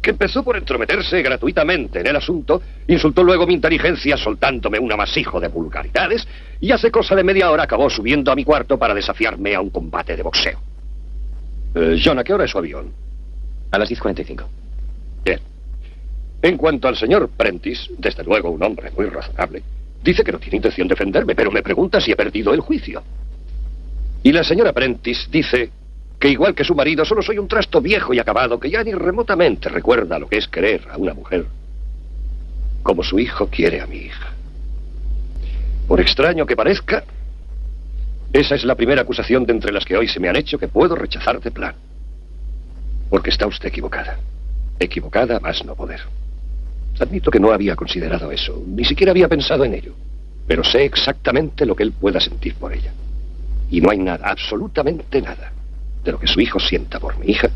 que 0.00 0.10
empezó 0.10 0.42
por 0.42 0.56
entrometerse 0.56 1.20
gratuitamente 1.22 2.00
en 2.00 2.06
el 2.06 2.16
asunto, 2.16 2.62
insultó 2.88 3.22
luego 3.22 3.46
mi 3.46 3.54
inteligencia 3.54 4.16
soltándome 4.16 4.78
un 4.78 4.90
amasijo 4.90 5.38
de 5.38 5.48
vulgaridades 5.48 6.26
y 6.60 6.72
hace 6.72 6.90
cosa 6.90 7.14
de 7.14 7.24
media 7.24 7.50
hora 7.50 7.64
acabó 7.64 7.90
subiendo 7.90 8.32
a 8.32 8.34
mi 8.34 8.44
cuarto 8.44 8.78
para 8.78 8.94
desafiarme 8.94 9.54
a 9.54 9.60
un 9.60 9.70
combate 9.70 10.16
de 10.16 10.22
boxeo. 10.22 10.58
Eh, 11.74 12.00
John, 12.02 12.18
¿a 12.18 12.24
qué 12.24 12.32
hora 12.32 12.44
es 12.44 12.50
su 12.50 12.58
avión? 12.58 12.92
A 13.70 13.78
las 13.78 13.90
10.45. 13.90 14.44
Bien. 15.24 15.40
En 16.42 16.56
cuanto 16.56 16.88
al 16.88 16.96
señor 16.96 17.28
Prentice, 17.36 17.90
desde 17.98 18.24
luego 18.24 18.50
un 18.50 18.62
hombre 18.62 18.90
muy 18.96 19.06
razonable, 19.06 19.62
dice 20.02 20.24
que 20.24 20.32
no 20.32 20.38
tiene 20.38 20.56
intención 20.56 20.88
de 20.88 20.94
defenderme, 20.94 21.34
pero 21.34 21.50
me 21.50 21.62
pregunta 21.62 22.00
si 22.00 22.10
he 22.10 22.16
perdido 22.16 22.54
el 22.54 22.60
juicio. 22.60 23.02
Y 24.22 24.32
la 24.32 24.42
señora 24.42 24.72
Prentice 24.72 25.28
dice 25.30 25.70
que 26.20 26.28
igual 26.28 26.54
que 26.54 26.64
su 26.64 26.74
marido, 26.74 27.04
solo 27.04 27.22
soy 27.22 27.38
un 27.38 27.48
trasto 27.48 27.80
viejo 27.80 28.14
y 28.14 28.20
acabado 28.20 28.60
que 28.60 28.70
ya 28.70 28.84
ni 28.84 28.92
remotamente 28.92 29.68
recuerda 29.68 30.18
lo 30.18 30.28
que 30.28 30.36
es 30.36 30.46
querer 30.46 30.86
a 30.90 30.96
una 30.96 31.14
mujer 31.14 31.46
como 32.82 33.02
su 33.02 33.18
hijo 33.18 33.48
quiere 33.48 33.80
a 33.80 33.86
mi 33.86 33.96
hija. 33.96 34.32
Por 35.86 36.00
extraño 36.00 36.46
que 36.46 36.56
parezca, 36.56 37.04
esa 38.32 38.54
es 38.54 38.64
la 38.64 38.74
primera 38.74 39.02
acusación 39.02 39.44
de 39.44 39.52
entre 39.52 39.72
las 39.72 39.84
que 39.84 39.96
hoy 39.96 40.08
se 40.08 40.20
me 40.20 40.28
han 40.28 40.36
hecho 40.36 40.58
que 40.58 40.68
puedo 40.68 40.94
rechazar 40.94 41.40
de 41.40 41.50
plan. 41.50 41.74
Porque 43.08 43.30
está 43.30 43.46
usted 43.46 43.68
equivocada. 43.68 44.18
Equivocada 44.78 45.40
más 45.40 45.64
no 45.64 45.74
poder. 45.74 46.00
Admito 46.98 47.30
que 47.30 47.40
no 47.40 47.50
había 47.50 47.76
considerado 47.76 48.30
eso, 48.30 48.62
ni 48.66 48.84
siquiera 48.84 49.10
había 49.10 49.28
pensado 49.28 49.64
en 49.64 49.74
ello. 49.74 49.94
Pero 50.46 50.62
sé 50.64 50.84
exactamente 50.84 51.66
lo 51.66 51.74
que 51.74 51.82
él 51.82 51.92
pueda 51.92 52.20
sentir 52.20 52.54
por 52.54 52.72
ella. 52.72 52.92
Y 53.70 53.80
no 53.80 53.90
hay 53.90 53.98
nada, 53.98 54.28
absolutamente 54.28 55.22
nada, 55.22 55.52
de 56.04 56.12
lo 56.12 56.18
que 56.18 56.26
su 56.26 56.40
hijo 56.40 56.58
sienta 56.58 56.98
por 56.98 57.18
mi 57.18 57.32
hija 57.32 57.50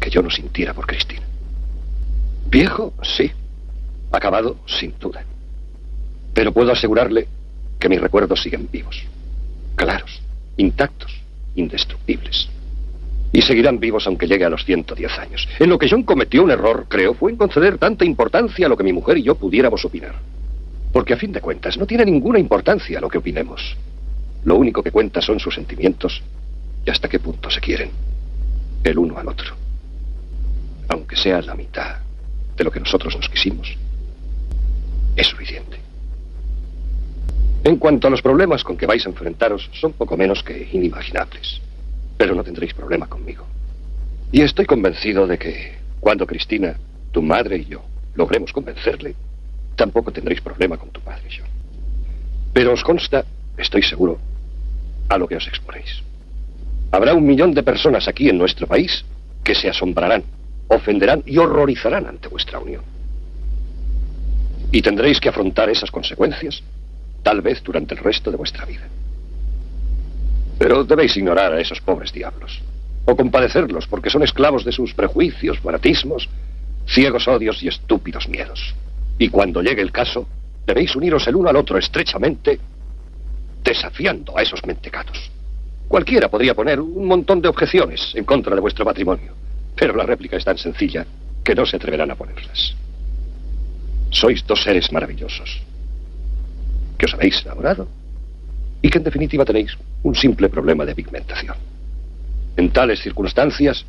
que 0.00 0.10
yo 0.10 0.22
no 0.22 0.30
sintiera 0.30 0.74
por 0.74 0.86
Cristina. 0.86 1.22
Viejo, 2.50 2.92
sí. 3.02 3.30
Acabado, 4.10 4.56
sin 4.66 4.94
duda. 4.98 5.24
Pero 6.34 6.52
puedo 6.52 6.72
asegurarle 6.72 7.28
que 7.78 7.88
mis 7.88 8.00
recuerdos 8.00 8.42
siguen 8.42 8.68
vivos, 8.70 9.02
claros, 9.74 10.20
intactos, 10.56 11.12
indestructibles. 11.54 12.48
Y 13.32 13.40
seguirán 13.40 13.80
vivos 13.80 14.06
aunque 14.06 14.26
llegue 14.26 14.44
a 14.44 14.50
los 14.50 14.64
110 14.64 15.18
años. 15.18 15.48
En 15.58 15.70
lo 15.70 15.78
que 15.78 15.88
John 15.88 16.02
cometió 16.02 16.42
un 16.42 16.50
error, 16.50 16.86
creo, 16.88 17.14
fue 17.14 17.30
en 17.30 17.38
conceder 17.38 17.78
tanta 17.78 18.04
importancia 18.04 18.66
a 18.66 18.68
lo 18.68 18.76
que 18.76 18.84
mi 18.84 18.92
mujer 18.92 19.16
y 19.16 19.22
yo 19.22 19.36
pudiéramos 19.36 19.84
opinar. 19.84 20.14
Porque 20.92 21.14
a 21.14 21.16
fin 21.16 21.32
de 21.32 21.40
cuentas 21.40 21.78
no 21.78 21.86
tiene 21.86 22.04
ninguna 22.04 22.38
importancia 22.38 23.00
lo 23.00 23.08
que 23.08 23.18
opinemos. 23.18 23.76
Lo 24.44 24.56
único 24.56 24.82
que 24.82 24.90
cuenta 24.90 25.22
son 25.22 25.40
sus 25.40 25.54
sentimientos 25.54 26.22
y 26.84 26.90
hasta 26.90 27.08
qué 27.08 27.18
punto 27.18 27.50
se 27.50 27.60
quieren, 27.60 27.90
el 28.84 28.98
uno 28.98 29.18
al 29.18 29.28
otro. 29.28 29.54
Aunque 30.88 31.16
sea 31.16 31.40
la 31.42 31.54
mitad 31.54 31.98
de 32.56 32.64
lo 32.64 32.70
que 32.70 32.80
nosotros 32.80 33.16
nos 33.16 33.28
quisimos, 33.28 33.76
es 35.16 35.26
suficiente. 35.26 35.78
En 37.64 37.76
cuanto 37.76 38.08
a 38.08 38.10
los 38.10 38.22
problemas 38.22 38.64
con 38.64 38.76
que 38.76 38.86
vais 38.86 39.06
a 39.06 39.08
enfrentaros, 39.08 39.70
son 39.72 39.92
poco 39.92 40.16
menos 40.16 40.42
que 40.42 40.68
inimaginables. 40.72 41.60
Pero 42.16 42.34
no 42.34 42.42
tendréis 42.42 42.74
problema 42.74 43.06
conmigo. 43.06 43.46
Y 44.32 44.40
estoy 44.40 44.66
convencido 44.66 45.26
de 45.26 45.38
que 45.38 45.78
cuando 46.00 46.26
Cristina, 46.26 46.76
tu 47.12 47.22
madre 47.22 47.58
y 47.58 47.66
yo 47.66 47.84
logremos 48.14 48.52
convencerle, 48.52 49.14
tampoco 49.76 50.10
tendréis 50.10 50.40
problema 50.40 50.76
con 50.76 50.90
tu 50.90 51.00
padre, 51.00 51.28
John. 51.30 51.48
Pero 52.52 52.72
os 52.72 52.82
consta, 52.82 53.24
estoy 53.56 53.82
seguro, 53.82 54.18
a 55.08 55.16
lo 55.16 55.28
que 55.28 55.36
os 55.36 55.46
exponéis. 55.46 56.02
Habrá 56.92 57.14
un 57.14 57.26
millón 57.26 57.54
de 57.54 57.62
personas 57.62 58.06
aquí 58.06 58.28
en 58.28 58.36
nuestro 58.36 58.66
país 58.66 59.02
que 59.42 59.54
se 59.54 59.68
asombrarán, 59.68 60.22
ofenderán 60.68 61.22
y 61.24 61.38
horrorizarán 61.38 62.06
ante 62.06 62.28
vuestra 62.28 62.58
unión. 62.58 62.82
Y 64.70 64.82
tendréis 64.82 65.18
que 65.18 65.30
afrontar 65.30 65.70
esas 65.70 65.90
consecuencias, 65.90 66.62
tal 67.22 67.40
vez 67.40 67.62
durante 67.62 67.94
el 67.94 68.00
resto 68.00 68.30
de 68.30 68.36
vuestra 68.36 68.66
vida. 68.66 68.86
Pero 70.58 70.84
debéis 70.84 71.16
ignorar 71.16 71.54
a 71.54 71.60
esos 71.60 71.80
pobres 71.80 72.12
diablos, 72.12 72.60
o 73.06 73.16
compadecerlos 73.16 73.86
porque 73.86 74.10
son 74.10 74.22
esclavos 74.22 74.62
de 74.62 74.72
sus 74.72 74.92
prejuicios, 74.92 75.60
fanatismos, 75.60 76.28
ciegos 76.86 77.26
odios 77.26 77.62
y 77.62 77.68
estúpidos 77.68 78.28
miedos. 78.28 78.74
Y 79.18 79.30
cuando 79.30 79.62
llegue 79.62 79.80
el 79.80 79.92
caso, 79.92 80.28
debéis 80.66 80.94
uniros 80.94 81.26
el 81.26 81.36
uno 81.36 81.48
al 81.48 81.56
otro 81.56 81.78
estrechamente, 81.78 82.60
desafiando 83.64 84.36
a 84.36 84.42
esos 84.42 84.64
mentecatos. 84.66 85.30
Cualquiera 85.92 86.30
podría 86.30 86.54
poner 86.54 86.80
un 86.80 87.04
montón 87.04 87.42
de 87.42 87.50
objeciones 87.50 88.14
en 88.14 88.24
contra 88.24 88.54
de 88.54 88.62
vuestro 88.62 88.82
matrimonio, 88.82 89.34
pero 89.76 89.94
la 89.94 90.06
réplica 90.06 90.38
es 90.38 90.44
tan 90.46 90.56
sencilla 90.56 91.04
que 91.44 91.54
no 91.54 91.66
se 91.66 91.76
atreverán 91.76 92.10
a 92.10 92.14
ponerlas. 92.14 92.74
Sois 94.08 94.42
dos 94.46 94.62
seres 94.62 94.90
maravillosos, 94.90 95.60
que 96.96 97.04
os 97.04 97.12
habéis 97.12 97.44
enamorado 97.44 97.88
y 98.80 98.88
que 98.88 98.96
en 98.96 99.04
definitiva 99.04 99.44
tenéis 99.44 99.76
un 100.02 100.14
simple 100.14 100.48
problema 100.48 100.86
de 100.86 100.94
pigmentación. 100.94 101.56
En 102.56 102.70
tales 102.70 103.02
circunstancias, 103.02 103.84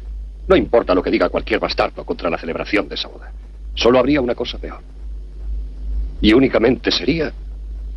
no 0.50 0.58
importa 0.58 0.94
lo 0.94 1.02
que 1.02 1.10
diga 1.10 1.30
cualquier 1.30 1.62
bastardo 1.62 2.04
contra 2.04 2.30
la 2.30 2.38
celebración 2.38 2.90
de 2.90 2.96
esa 2.96 3.08
boda, 3.08 3.32
solo 3.76 3.98
habría 3.98 4.20
una 4.20 4.36
cosa 4.36 4.58
peor. 4.58 4.82
Y 6.20 6.34
únicamente 6.34 6.92
sería 6.92 7.32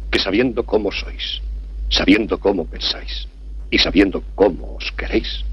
que 0.08 0.20
sabiendo 0.20 0.62
cómo 0.62 0.92
sois, 0.92 1.42
sabiendo 1.88 2.38
cómo 2.38 2.66
pensáis 2.66 3.26
y 3.70 3.78
sabiendo 3.78 4.22
cómo 4.34 4.76
os 4.76 4.92
queréis, 4.92 5.44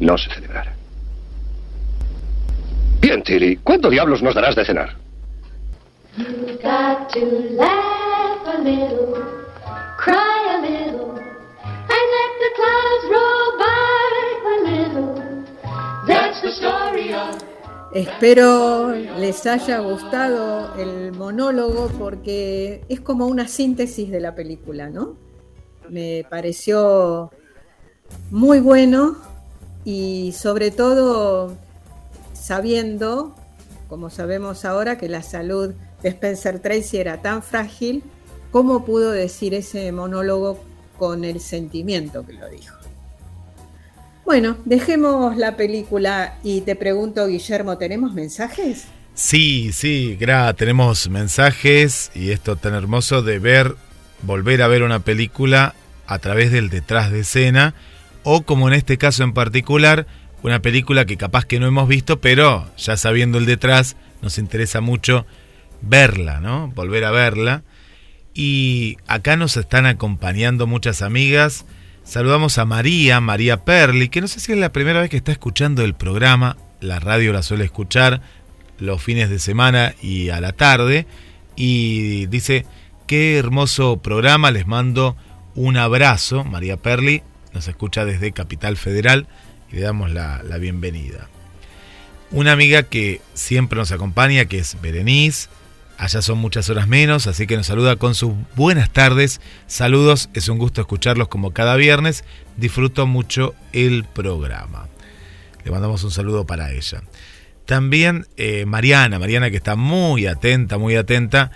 no 0.00 0.18
se 0.18 0.30
celebrara. 0.30 0.74
Bien, 3.00 3.22
Tilly, 3.22 3.56
¿cuándo 3.56 3.90
diablos 3.90 4.22
nos 4.22 4.34
darás 4.34 4.56
de 4.56 4.64
cenar? 4.64 4.96
Espero 17.94 18.90
les 18.90 19.46
haya 19.46 19.78
gustado 19.78 20.74
el 20.76 21.12
monólogo 21.12 21.88
porque 21.96 22.82
es 22.88 23.00
como 23.00 23.26
una 23.26 23.46
síntesis 23.46 24.10
de 24.10 24.20
la 24.20 24.34
película, 24.34 24.90
¿no? 24.90 25.16
Me 25.88 26.26
pareció 26.28 27.30
muy 28.30 28.60
bueno 28.60 29.16
y 29.84 30.32
sobre 30.32 30.70
todo 30.70 31.56
sabiendo, 32.32 33.34
como 33.88 34.10
sabemos 34.10 34.64
ahora, 34.64 34.98
que 34.98 35.08
la 35.08 35.22
salud 35.22 35.74
de 36.02 36.08
Spencer 36.10 36.58
Tracy 36.60 36.98
era 36.98 37.22
tan 37.22 37.42
frágil, 37.42 38.02
¿cómo 38.50 38.84
pudo 38.84 39.10
decir 39.10 39.54
ese 39.54 39.90
monólogo 39.92 40.62
con 40.98 41.24
el 41.24 41.40
sentimiento 41.40 42.24
que 42.26 42.34
lo 42.34 42.48
dijo? 42.48 42.76
Bueno, 44.24 44.56
dejemos 44.64 45.36
la 45.36 45.56
película 45.56 46.38
y 46.42 46.62
te 46.62 46.76
pregunto, 46.76 47.26
Guillermo, 47.26 47.76
¿tenemos 47.76 48.14
mensajes? 48.14 48.84
Sí, 49.14 49.70
sí, 49.72 50.16
Gra, 50.18 50.52
tenemos 50.54 51.08
mensajes 51.08 52.10
y 52.14 52.30
esto 52.30 52.56
tan 52.56 52.74
hermoso 52.74 53.22
de 53.22 53.38
ver, 53.38 53.76
volver 54.22 54.62
a 54.62 54.68
ver 54.68 54.82
una 54.82 55.00
película 55.00 55.74
a 56.06 56.18
través 56.18 56.50
del 56.50 56.68
detrás 56.68 57.12
de 57.12 57.20
escena 57.20 57.74
o 58.24 58.42
como 58.42 58.68
en 58.68 58.74
este 58.74 58.98
caso 58.98 59.22
en 59.22 59.32
particular, 59.32 60.06
una 60.42 60.60
película 60.60 61.06
que 61.06 61.16
capaz 61.16 61.44
que 61.44 61.60
no 61.60 61.66
hemos 61.66 61.88
visto, 61.88 62.20
pero 62.20 62.66
ya 62.76 62.96
sabiendo 62.96 63.38
el 63.38 63.46
detrás 63.46 63.96
nos 64.20 64.38
interesa 64.38 64.80
mucho 64.80 65.26
verla, 65.80 66.40
¿no? 66.40 66.68
Volver 66.68 67.04
a 67.04 67.10
verla. 67.10 67.62
Y 68.34 68.96
acá 69.06 69.36
nos 69.36 69.56
están 69.56 69.86
acompañando 69.86 70.66
muchas 70.66 71.02
amigas. 71.02 71.64
Saludamos 72.02 72.58
a 72.58 72.64
María, 72.64 73.20
María 73.20 73.64
Perli, 73.64 74.08
que 74.08 74.20
no 74.20 74.28
sé 74.28 74.40
si 74.40 74.52
es 74.52 74.58
la 74.58 74.72
primera 74.72 75.00
vez 75.00 75.08
que 75.08 75.16
está 75.16 75.32
escuchando 75.32 75.82
el 75.82 75.94
programa. 75.94 76.56
La 76.80 77.00
radio 77.00 77.32
la 77.32 77.42
suele 77.42 77.64
escuchar 77.64 78.20
los 78.78 79.02
fines 79.02 79.30
de 79.30 79.38
semana 79.38 79.94
y 80.02 80.30
a 80.30 80.40
la 80.40 80.52
tarde. 80.52 81.06
Y 81.56 82.26
dice, 82.26 82.66
qué 83.06 83.38
hermoso 83.38 83.98
programa, 83.98 84.50
les 84.50 84.66
mando 84.66 85.16
un 85.54 85.76
abrazo. 85.76 86.44
María 86.44 86.76
Perli 86.76 87.22
nos 87.54 87.68
escucha 87.68 88.04
desde 88.04 88.32
Capital 88.32 88.76
Federal 88.76 89.26
y 89.72 89.76
le 89.76 89.82
damos 89.82 90.10
la, 90.10 90.42
bienvenida. 90.60 91.28
Una 92.30 92.52
amiga 92.52 92.82
que 92.82 93.20
siempre 93.32 93.78
nos 93.78 93.92
acompaña, 93.92 94.44
que 94.46 94.58
es 94.58 94.76
Berenice. 94.82 95.48
Allá 95.96 96.20
son 96.22 96.38
muchas 96.38 96.68
horas 96.68 96.88
menos, 96.88 97.28
así 97.28 97.46
que 97.46 97.56
nos 97.56 97.66
saluda 97.66 97.94
con 97.94 98.16
sus 98.16 98.32
buenas 98.56 98.90
tardes. 98.90 99.40
Saludos, 99.68 100.28
es 100.34 100.48
un 100.48 100.58
gusto 100.58 100.80
escucharlos 100.80 101.28
como 101.28 101.52
cada 101.52 101.76
viernes. 101.76 102.24
Disfruto 102.56 103.06
mucho 103.06 103.54
el 103.72 104.04
programa. 104.04 104.88
Le 105.64 105.70
mandamos 105.70 106.02
un 106.02 106.10
saludo 106.10 106.44
para 106.46 106.72
ella. 106.72 107.02
También 107.64 108.26
eh, 108.36 108.66
Mariana, 108.66 109.20
Mariana 109.20 109.50
que 109.50 109.56
está 109.56 109.76
muy 109.76 110.26
atenta, 110.26 110.76
muy 110.76 110.96
atenta 110.96 111.52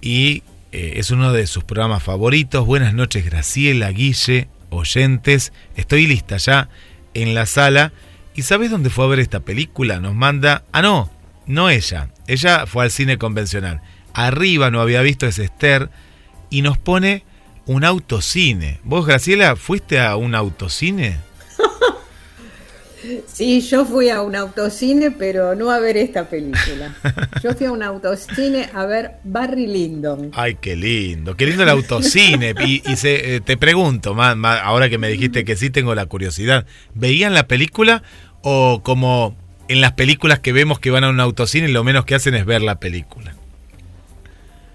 y 0.00 0.44
eh, 0.70 0.94
es 0.96 1.10
uno 1.10 1.32
de 1.32 1.46
sus 1.46 1.64
programas 1.64 2.02
favoritos. 2.02 2.64
Buenas 2.64 2.94
noches 2.94 3.24
Graciela, 3.24 3.90
Guille, 3.90 4.48
oyentes. 4.72 5.52
Estoy 5.76 6.06
lista 6.06 6.36
ya 6.36 6.68
en 7.14 7.34
la 7.34 7.46
sala. 7.46 7.92
¿Y 8.34 8.42
sabes 8.42 8.70
dónde 8.70 8.90
fue 8.90 9.04
a 9.04 9.08
ver 9.08 9.20
esta 9.20 9.40
película? 9.40 10.00
Nos 10.00 10.14
manda... 10.14 10.64
Ah, 10.72 10.82
no, 10.82 11.10
no 11.46 11.70
ella. 11.70 12.10
Ella 12.26 12.66
fue 12.66 12.84
al 12.84 12.90
cine 12.90 13.18
convencional. 13.18 13.82
Arriba 14.14 14.70
no 14.70 14.80
había 14.80 15.02
visto 15.02 15.26
ese 15.26 15.44
Esther 15.44 15.90
y 16.50 16.62
nos 16.62 16.78
pone 16.78 17.24
un 17.66 17.84
autocine. 17.84 18.80
¿Vos, 18.84 19.06
Graciela, 19.06 19.56
fuiste 19.56 20.00
a 20.00 20.16
un 20.16 20.34
autocine? 20.34 21.18
Sí, 23.26 23.60
yo 23.60 23.84
fui 23.84 24.08
a 24.10 24.22
un 24.22 24.36
autocine, 24.36 25.10
pero 25.10 25.54
no 25.54 25.70
a 25.70 25.78
ver 25.80 25.96
esta 25.96 26.28
película. 26.28 26.94
Yo 27.42 27.52
fui 27.54 27.66
a 27.66 27.72
un 27.72 27.82
autocine 27.82 28.68
a 28.72 28.86
ver 28.86 29.16
Barry 29.24 29.66
Lyndon. 29.66 30.30
Ay, 30.34 30.56
qué 30.60 30.76
lindo, 30.76 31.36
qué 31.36 31.46
lindo 31.46 31.64
el 31.64 31.68
autocine. 31.68 32.54
Y, 32.64 32.82
y 32.90 32.96
se, 32.96 33.36
eh, 33.36 33.40
te 33.40 33.56
pregunto, 33.56 34.14
ma- 34.14 34.34
ma- 34.34 34.60
ahora 34.60 34.88
que 34.88 34.98
me 34.98 35.08
dijiste 35.08 35.44
que 35.44 35.56
sí, 35.56 35.70
tengo 35.70 35.94
la 35.94 36.06
curiosidad. 36.06 36.64
¿Veían 36.94 37.34
la 37.34 37.48
película 37.48 38.02
o 38.42 38.82
como 38.84 39.36
en 39.68 39.80
las 39.80 39.92
películas 39.92 40.38
que 40.40 40.52
vemos 40.52 40.78
que 40.78 40.90
van 40.90 41.04
a 41.04 41.08
un 41.10 41.18
autocine 41.20 41.68
lo 41.68 41.82
menos 41.84 42.04
que 42.04 42.14
hacen 42.14 42.34
es 42.34 42.44
ver 42.44 42.62
la 42.62 42.78
película? 42.80 43.34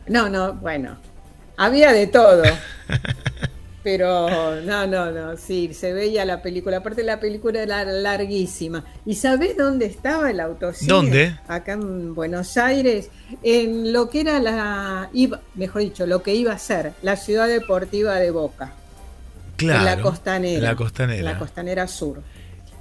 No, 0.07 0.29
no, 0.29 0.53
bueno, 0.55 0.97
había 1.57 1.91
de 1.93 2.07
todo. 2.07 2.43
Pero 3.87 4.59
no, 4.65 4.85
no, 4.85 5.11
no, 5.11 5.37
sí, 5.37 5.73
se 5.73 5.93
veía 5.93 6.25
la 6.25 6.41
película. 6.41 6.79
Aparte 6.79 7.03
la 7.03 7.21
película 7.21 7.61
era 7.61 7.85
larguísima. 7.85 8.83
¿Y 9.05 9.15
sabés 9.15 9.55
dónde 9.55 9.85
estaba 9.85 10.29
el 10.29 10.41
autocine? 10.41 10.91
¿Dónde? 10.91 11.39
Acá 11.47 11.71
en 11.71 12.13
Buenos 12.13 12.57
Aires, 12.57 13.09
en 13.43 13.93
lo 13.93 14.09
que 14.09 14.19
era 14.19 14.41
la, 14.41 15.09
iba, 15.13 15.39
mejor 15.55 15.83
dicho, 15.83 16.05
lo 16.05 16.21
que 16.21 16.35
iba 16.35 16.51
a 16.51 16.59
ser 16.59 16.91
la 17.01 17.15
ciudad 17.15 17.47
deportiva 17.47 18.15
de 18.15 18.29
Boca. 18.29 18.73
Claro. 19.55 19.79
En 19.79 19.85
la 19.85 20.01
costanera. 20.01 20.57
en 20.57 20.63
la 20.65 20.75
costanera. 20.75 21.19
En 21.19 21.23
la 21.25 21.39
costanera 21.39 21.87
sur. 21.87 22.21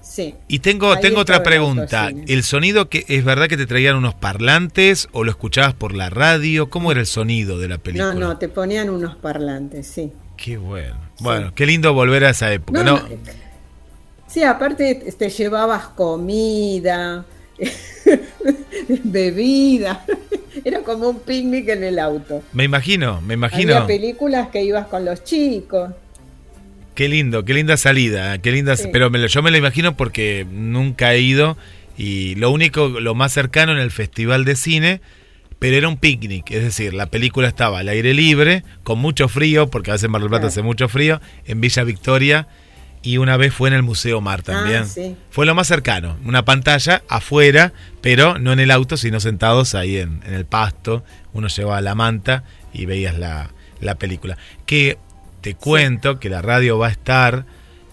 Sí. 0.02 0.34
Y 0.48 0.58
tengo, 0.58 0.90
Ahí 0.92 1.00
tengo 1.00 1.20
otra 1.20 1.36
el 1.36 1.42
pregunta. 1.44 2.06
autocine. 2.06 2.32
¿El 2.34 2.42
sonido 2.42 2.88
que 2.88 3.04
es 3.06 3.24
verdad 3.24 3.46
que 3.46 3.56
te 3.56 3.66
traían 3.66 3.94
unos 3.94 4.14
parlantes 4.16 5.06
o 5.12 5.22
lo 5.22 5.30
escuchabas 5.30 5.74
por 5.74 5.94
la 5.94 6.10
radio? 6.10 6.68
¿Cómo 6.68 6.90
era 6.90 6.98
el 6.98 7.06
sonido 7.06 7.60
de 7.60 7.68
la 7.68 7.78
película? 7.78 8.12
No, 8.12 8.18
no, 8.18 8.38
te 8.38 8.48
ponían 8.48 8.90
unos 8.90 9.14
parlantes, 9.14 9.86
sí. 9.86 10.12
Qué 10.36 10.56
bueno. 10.58 10.96
Bueno, 11.20 11.52
qué 11.54 11.66
lindo 11.66 11.92
volver 11.94 12.24
a 12.24 12.30
esa 12.30 12.52
época, 12.52 12.82
No, 12.82 12.96
¿no? 12.96 13.08
no, 13.08 13.16
Sí, 14.28 14.42
aparte 14.42 14.94
te 15.18 15.30
llevabas 15.30 15.86
comida, 15.88 17.24
bebida. 19.04 20.04
Era 20.64 20.80
como 20.82 21.08
un 21.10 21.20
picnic 21.20 21.68
en 21.68 21.84
el 21.84 21.98
auto. 21.98 22.42
Me 22.52 22.64
imagino, 22.64 23.20
me 23.20 23.34
imagino. 23.34 23.74
Había 23.74 23.86
películas 23.86 24.48
que 24.48 24.62
ibas 24.62 24.86
con 24.88 25.04
los 25.04 25.22
chicos. 25.24 25.90
Qué 26.94 27.08
lindo, 27.08 27.44
qué 27.44 27.54
linda 27.54 27.76
salida, 27.76 28.38
qué 28.38 28.52
linda, 28.52 28.76
Sí. 28.76 28.88
pero 28.92 29.10
me 29.10 29.18
lo- 29.18 29.26
yo 29.26 29.42
me 29.42 29.50
lo 29.50 29.58
imagino 29.58 29.96
porque 29.96 30.46
nunca 30.50 31.12
he 31.12 31.20
ido 31.20 31.56
y 31.98 32.34
lo 32.36 32.50
único, 32.50 32.88
lo 32.88 33.14
más 33.14 33.32
cercano 33.32 33.72
en 33.72 33.78
el 33.78 33.90
festival 33.90 34.44
de 34.44 34.56
cine, 34.56 35.00
pero 35.58 35.76
era 35.76 35.88
un 35.88 35.96
picnic, 35.96 36.50
es 36.50 36.62
decir, 36.62 36.92
la 36.94 37.06
película 37.06 37.48
estaba 37.48 37.78
al 37.78 37.88
aire 37.88 38.12
libre, 38.14 38.62
con 38.82 38.98
mucho 38.98 39.28
frío, 39.28 39.68
porque 39.68 39.90
a 39.90 39.94
veces 39.94 40.04
en 40.04 40.10
Mar 40.10 40.20
del 40.20 40.28
Plata 40.28 40.40
Claro. 40.42 40.48
hace 40.48 40.62
mucho 40.62 40.88
frío, 40.88 41.20
en 41.46 41.60
Villa 41.60 41.82
Victoria 41.84 42.46
y 43.02 43.18
una 43.18 43.36
vez 43.36 43.54
fue 43.54 43.68
en 43.68 43.74
el 43.74 43.82
Museo 43.82 44.20
Mar 44.20 44.42
también. 44.42 44.82
Ah, 44.82 44.86
sí. 44.86 45.16
Fue 45.30 45.46
lo 45.46 45.54
más 45.54 45.68
cercano, 45.68 46.16
una 46.24 46.44
pantalla 46.44 47.02
afuera, 47.08 47.72
pero 48.00 48.38
no 48.38 48.52
en 48.52 48.60
el 48.60 48.70
auto, 48.70 48.96
sino 48.96 49.20
sentados 49.20 49.74
ahí 49.74 49.96
en, 49.98 50.20
en 50.26 50.34
el 50.34 50.44
pasto, 50.44 51.04
uno 51.32 51.48
llevaba 51.48 51.80
la 51.80 51.94
manta 51.94 52.42
y 52.72 52.84
veías 52.86 53.16
la, 53.16 53.50
la 53.80 53.94
película. 53.94 54.36
Que 54.66 54.98
te 55.40 55.54
cuento 55.54 56.18
que 56.18 56.28
la 56.30 56.42
radio 56.42 56.78
va 56.78 56.88
a 56.88 56.90
estar, 56.90 57.46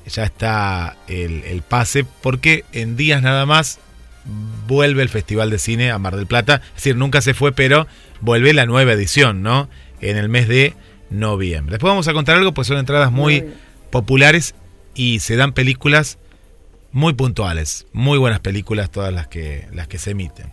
ya 0.07 0.23
está 0.23 0.97
el, 1.07 1.43
el 1.43 1.61
pase, 1.61 2.05
porque 2.21 2.65
en 2.73 2.97
días 2.97 3.21
nada 3.21 3.45
más 3.45 3.79
vuelve 4.67 5.01
el 5.01 5.09
Festival 5.09 5.49
de 5.49 5.59
Cine 5.59 5.91
a 5.91 5.99
Mar 5.99 6.15
del 6.15 6.27
Plata, 6.27 6.61
es 6.69 6.75
decir, 6.75 6.95
nunca 6.95 7.21
se 7.21 7.33
fue, 7.33 7.51
pero 7.51 7.87
vuelve 8.21 8.53
la 8.53 8.65
nueva 8.65 8.93
edición, 8.93 9.41
¿no? 9.41 9.69
En 10.01 10.17
el 10.17 10.29
mes 10.29 10.47
de 10.47 10.73
noviembre. 11.09 11.73
Después 11.73 11.91
vamos 11.91 12.07
a 12.07 12.13
contar 12.13 12.37
algo, 12.37 12.53
pues 12.53 12.67
son 12.67 12.77
entradas 12.77 13.11
muy 13.11 13.45
populares 13.91 14.55
y 14.95 15.19
se 15.19 15.35
dan 15.35 15.53
películas 15.53 16.17
muy 16.91 17.13
puntuales, 17.13 17.85
muy 17.91 18.17
buenas 18.17 18.39
películas 18.39 18.91
todas 18.91 19.13
las 19.13 19.27
que 19.27 19.67
las 19.73 19.87
que 19.87 19.97
se 19.97 20.11
emiten. 20.11 20.51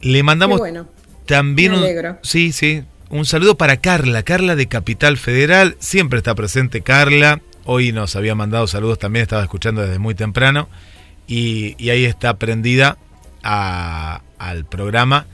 Le 0.00 0.22
mandamos 0.22 0.58
bueno. 0.58 0.88
también 1.26 1.74
un 1.74 1.84
sí, 2.22 2.52
sí, 2.52 2.84
un 3.10 3.24
saludo 3.24 3.56
para 3.56 3.78
Carla, 3.78 4.22
Carla 4.22 4.56
de 4.56 4.66
Capital 4.66 5.16
Federal, 5.16 5.76
siempre 5.78 6.18
está 6.18 6.34
presente 6.34 6.80
Carla. 6.82 7.40
Hoy 7.64 7.92
nos 7.92 8.16
había 8.16 8.34
mandado 8.34 8.66
saludos 8.66 8.98
también, 8.98 9.22
estaba 9.22 9.42
escuchando 9.42 9.82
desde 9.82 9.98
muy 9.98 10.14
temprano 10.14 10.68
y, 11.30 11.88
ahí 11.88 12.04
está 12.04 12.34
prendida 12.38 12.98
al 13.42 14.64
programa 14.68 15.26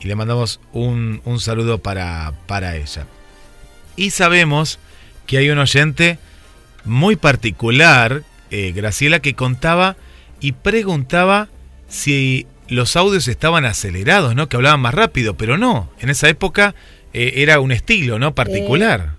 y 0.00 0.06
le 0.06 0.14
mandamos 0.14 0.60
un, 0.72 1.20
un 1.24 1.40
saludo 1.40 1.78
para, 1.78 2.32
para 2.46 2.76
ella. 2.76 3.06
Y 3.96 4.10
sabemos 4.10 4.78
que 5.26 5.38
hay 5.38 5.50
un 5.50 5.58
oyente 5.58 6.18
muy 6.84 7.16
particular, 7.16 8.22
eh, 8.52 8.72
Graciela, 8.72 9.18
que 9.18 9.34
contaba 9.34 9.96
y 10.40 10.52
preguntaba 10.52 11.48
si 11.88 12.46
los 12.68 12.94
audios 12.96 13.26
estaban 13.26 13.64
acelerados, 13.64 14.36
¿no? 14.36 14.48
Que 14.48 14.56
hablaban 14.56 14.80
más 14.80 14.94
rápido, 14.94 15.36
pero 15.36 15.58
no. 15.58 15.90
En 15.98 16.08
esa 16.08 16.28
época 16.28 16.76
eh, 17.12 17.34
era 17.36 17.58
un 17.58 17.72
estilo, 17.72 18.20
¿no? 18.20 18.32
Particular. 18.34 19.16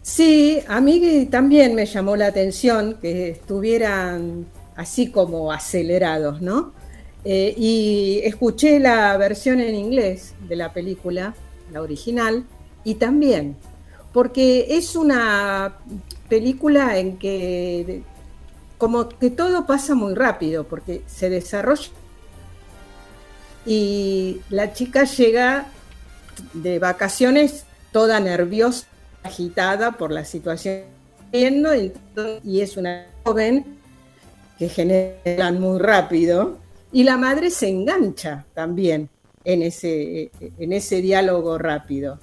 Sí, 0.00 0.60
a 0.68 0.80
mí 0.80 1.28
también 1.30 1.74
me 1.74 1.84
llamó 1.84 2.16
la 2.16 2.28
atención 2.28 2.96
que 3.00 3.30
estuvieran 3.30 4.46
así 4.76 5.10
como 5.10 5.52
acelerados, 5.52 6.40
¿no? 6.40 6.72
Eh, 7.24 7.54
y 7.56 8.20
escuché 8.24 8.78
la 8.78 9.16
versión 9.16 9.60
en 9.60 9.74
inglés 9.74 10.34
de 10.48 10.56
la 10.56 10.72
película, 10.72 11.34
la 11.72 11.82
original, 11.82 12.44
y 12.84 12.94
también, 12.94 13.56
porque 14.12 14.66
es 14.76 14.94
una 14.94 15.78
película 16.28 16.98
en 16.98 17.18
que 17.18 18.02
como 18.78 19.08
que 19.08 19.30
todo 19.30 19.66
pasa 19.66 19.94
muy 19.94 20.14
rápido, 20.14 20.64
porque 20.64 21.02
se 21.06 21.30
desarrolla 21.30 21.88
y 23.64 24.40
la 24.48 24.72
chica 24.72 25.04
llega 25.04 25.66
de 26.52 26.78
vacaciones 26.78 27.64
toda 27.90 28.20
nerviosa, 28.20 28.86
agitada 29.24 29.92
por 29.92 30.12
la 30.12 30.24
situación 30.24 30.84
y 31.32 32.60
es 32.60 32.76
una 32.76 33.06
joven 33.24 33.75
que 34.58 34.68
generan 34.68 35.60
muy 35.60 35.78
rápido 35.78 36.58
y 36.92 37.04
la 37.04 37.16
madre 37.16 37.50
se 37.50 37.68
engancha 37.68 38.46
también 38.54 39.08
en 39.44 39.62
ese, 39.62 40.30
en 40.58 40.72
ese 40.72 41.00
diálogo 41.00 41.58
rápido. 41.58 42.18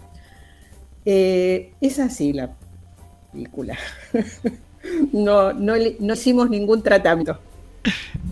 Eh, 1.05 1.73
es 1.81 1.99
así 1.99 2.33
la 2.33 2.55
película. 3.31 3.77
no, 5.13 5.53
no, 5.53 5.73
no 5.99 6.13
hicimos 6.13 6.49
ningún 6.49 6.81
tratamiento. 6.81 7.39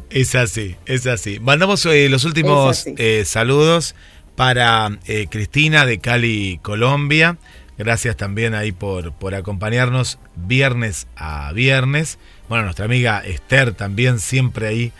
Es 0.09 0.35
así, 0.35 0.75
es 0.85 1.07
así. 1.07 1.39
Mandamos 1.39 1.85
eh, 1.85 2.09
los 2.09 2.25
últimos 2.25 2.85
eh, 2.85 3.23
saludos 3.25 3.95
para 4.35 4.99
eh, 5.07 5.27
Cristina 5.29 5.85
de 5.85 5.99
Cali, 5.99 6.59
Colombia. 6.61 7.37
Gracias 7.77 8.17
también 8.17 8.53
ahí 8.53 8.71
por, 8.71 9.13
por 9.13 9.35
acompañarnos 9.35 10.19
viernes 10.35 11.07
a 11.15 11.51
viernes. 11.53 12.19
Bueno, 12.51 12.65
nuestra 12.65 12.83
amiga 12.83 13.23
Esther 13.25 13.73
también 13.73 14.19
siempre 14.19 14.67
ahí 14.67 14.91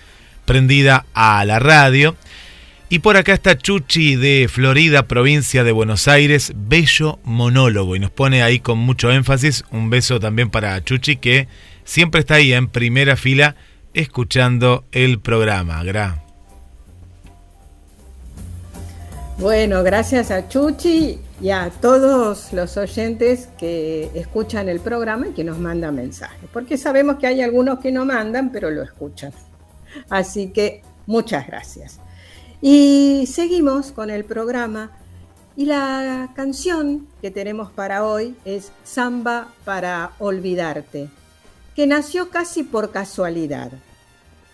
prendida 0.45 1.05
a 1.13 1.43
la 1.43 1.59
radio. 1.59 2.15
Y 2.87 2.99
por 2.99 3.17
acá 3.17 3.33
está 3.33 3.57
Chuchi 3.57 4.15
de 4.15 4.47
Florida, 4.49 5.05
provincia 5.05 5.65
de 5.65 5.73
Buenos 5.73 6.07
Aires, 6.07 6.53
bello 6.55 7.19
monólogo. 7.25 7.97
Y 7.97 7.99
nos 7.99 8.09
pone 8.09 8.41
ahí 8.41 8.61
con 8.61 8.77
mucho 8.77 9.11
énfasis. 9.11 9.65
Un 9.69 9.89
beso 9.89 10.17
también 10.21 10.49
para 10.49 10.81
Chuchi 10.81 11.17
que 11.17 11.49
siempre 11.83 12.21
está 12.21 12.35
ahí 12.35 12.53
en 12.53 12.69
primera 12.69 13.17
fila 13.17 13.57
escuchando 13.93 14.85
el 14.93 15.19
programa. 15.19 15.83
Gra. 15.83 16.23
Bueno, 19.39 19.83
gracias 19.83 20.31
a 20.31 20.47
Chuchi 20.47 21.19
y 21.41 21.49
a 21.49 21.71
todos 21.71 22.53
los 22.53 22.77
oyentes 22.77 23.49
que 23.57 24.11
escuchan 24.13 24.69
el 24.69 24.79
programa 24.79 25.29
y 25.29 25.31
que 25.31 25.43
nos 25.43 25.57
mandan 25.57 25.95
mensajes, 25.95 26.47
porque 26.53 26.77
sabemos 26.77 27.15
que 27.17 27.25
hay 27.25 27.41
algunos 27.41 27.79
que 27.79 27.91
no 27.91 28.05
mandan, 28.05 28.51
pero 28.51 28.69
lo 28.69 28.83
escuchan. 28.83 29.33
Así 30.09 30.51
que 30.51 30.83
muchas 31.07 31.47
gracias. 31.47 31.99
Y 32.61 33.27
seguimos 33.27 33.91
con 33.91 34.11
el 34.11 34.23
programa 34.23 34.91
y 35.55 35.65
la 35.65 36.29
canción 36.35 37.07
que 37.21 37.31
tenemos 37.31 37.71
para 37.71 38.05
hoy 38.05 38.35
es 38.45 38.71
Samba 38.83 39.47
para 39.65 40.11
Olvidarte, 40.19 41.09
que 41.75 41.87
nació 41.87 42.29
casi 42.29 42.61
por 42.61 42.91
casualidad. 42.91 43.71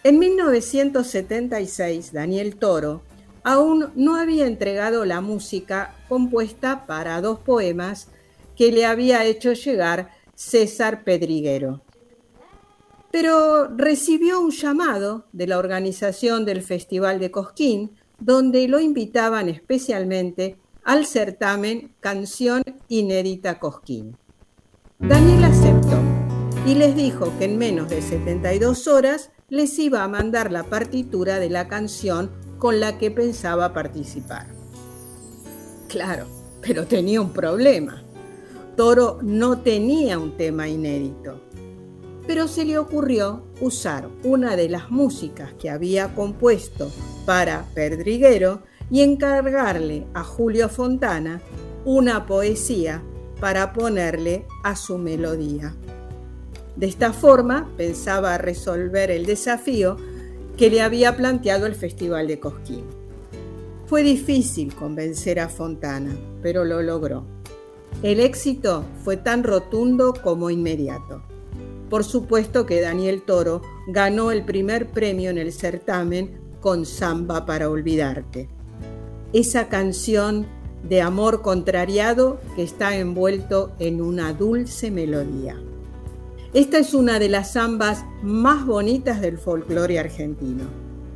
En 0.06 0.20
1976, 0.20 2.14
Daniel 2.14 2.56
Toro 2.56 3.02
aún 3.48 3.94
no 3.96 4.18
había 4.18 4.46
entregado 4.46 5.06
la 5.06 5.22
música 5.22 5.96
compuesta 6.10 6.86
para 6.86 7.22
dos 7.22 7.40
poemas 7.40 8.10
que 8.58 8.74
le 8.74 8.86
había 8.86 9.24
hecho 9.24 9.54
llegar 9.54 10.12
César 10.36 11.06
Pedriguero. 11.06 11.82
Pero 13.10 13.70
recibió 13.70 14.42
un 14.42 14.52
llamado 14.52 15.28
de 15.32 15.48
la 15.48 15.60
organización 15.60 16.44
del 16.44 16.62
Festival 16.62 17.22
de 17.22 17.32
Cosquín, 17.32 17.92
donde 18.20 18.68
lo 18.68 18.82
invitaban 18.82 19.48
especialmente 19.48 20.58
al 20.84 21.06
certamen 21.06 21.94
Canción 22.02 22.64
Inédita 22.90 23.60
Cosquín. 23.60 24.18
Daniel 25.00 25.46
aceptó 25.46 26.02
y 26.66 26.76
les 26.76 26.98
dijo 26.98 27.32
que 27.40 27.46
en 27.46 27.58
menos 27.58 27.88
de 27.88 28.02
72 28.02 28.90
horas 28.90 29.32
les 29.48 29.80
iba 29.80 30.04
a 30.04 30.10
mandar 30.10 30.52
la 30.52 30.64
partitura 30.64 31.40
de 31.40 31.50
la 31.50 31.70
canción 31.70 32.30
con 32.58 32.80
la 32.80 32.98
que 32.98 33.12
pensaba 33.12 33.74
participar. 33.74 34.48
Claro, 35.88 36.28
pero 36.62 36.86
tenía 36.86 37.22
un 37.22 37.32
problema. 37.32 38.04
Toro 38.76 39.20
no 39.22 39.60
tenía 39.60 40.20
un 40.20 40.38
tema 40.38 40.68
inédito, 40.68 41.42
pero 42.28 42.48
se 42.48 42.66
le 42.66 42.78
ocurrió 42.78 43.44
usar 43.62 44.10
una 44.24 44.56
de 44.56 44.70
las 44.70 44.92
músicas 44.92 45.54
que 45.54 45.70
había 45.70 46.14
compuesto 46.14 46.92
para 47.26 47.66
Perdriguero 47.74 48.62
y 48.92 49.02
encargarle 49.02 50.06
a 50.14 50.24
Julio 50.24 50.70
Fontana 50.70 51.42
una 51.86 52.26
poesía 52.26 53.02
para 53.40 53.74
ponerle 53.74 54.46
a 54.64 54.76
su 54.76 54.98
melodía. 54.98 55.76
De 56.76 56.86
esta 56.86 57.14
forma 57.14 57.70
pensaba 57.78 58.38
resolver 58.38 59.10
el 59.10 59.26
desafío 59.26 59.98
que 60.58 60.72
le 60.72 60.82
había 60.82 61.16
planteado 61.16 61.68
el 61.68 61.76
Festival 61.76 62.28
de 62.28 62.40
Cosquín. 62.40 62.84
Fue 63.86 64.02
difícil 64.02 64.74
convencer 64.74 65.40
a 65.40 65.48
Fontana, 65.48 66.18
pero 66.42 66.66
lo 66.66 66.82
logró. 66.82 67.26
El 68.04 68.20
éxito 68.20 68.84
fue 69.04 69.18
tan 69.18 69.44
rotundo 69.44 70.14
como 70.22 70.50
inmediato. 70.50 71.22
Por 71.90 72.04
supuesto 72.04 72.66
que 72.66 72.82
Daniel 72.82 73.22
Toro 73.22 73.62
ganó 73.88 74.32
el 74.32 74.44
primer 74.44 74.90
premio 74.90 75.30
en 75.30 75.38
el 75.38 75.54
certamen 75.54 76.40
con 76.60 76.86
Samba 76.86 77.46
para 77.46 77.70
Olvidarte. 77.70 78.50
Esa 79.32 79.70
canción 79.70 80.48
de 80.84 81.02
amor 81.02 81.42
contrariado 81.42 82.40
que 82.56 82.64
está 82.64 82.98
envuelto 82.98 83.74
en 83.80 84.02
una 84.02 84.34
dulce 84.34 84.92
melodía. 84.92 85.58
Esta 86.54 86.78
es 86.78 86.94
una 86.94 87.20
de 87.20 87.30
las 87.30 87.54
zambas 87.54 88.06
más 88.24 88.66
bonitas 88.66 89.20
del 89.20 89.38
folclore 89.38 90.00
argentino, 90.00 90.64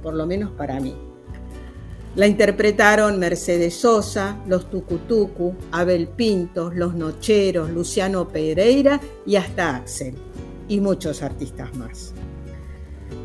por 0.03 0.13
lo 0.13 0.25
menos 0.25 0.51
para 0.51 0.79
mí. 0.79 0.93
La 2.15 2.27
interpretaron 2.27 3.17
Mercedes 3.17 3.75
Sosa, 3.75 4.37
los 4.45 4.69
Tucutucu, 4.69 5.55
Abel 5.71 6.09
Pintos, 6.09 6.75
los 6.75 6.93
Nocheros, 6.93 7.69
Luciano 7.69 8.27
Pereira 8.27 8.99
y 9.25 9.37
hasta 9.37 9.77
Axel, 9.77 10.15
y 10.67 10.81
muchos 10.81 11.21
artistas 11.21 11.73
más. 11.77 12.13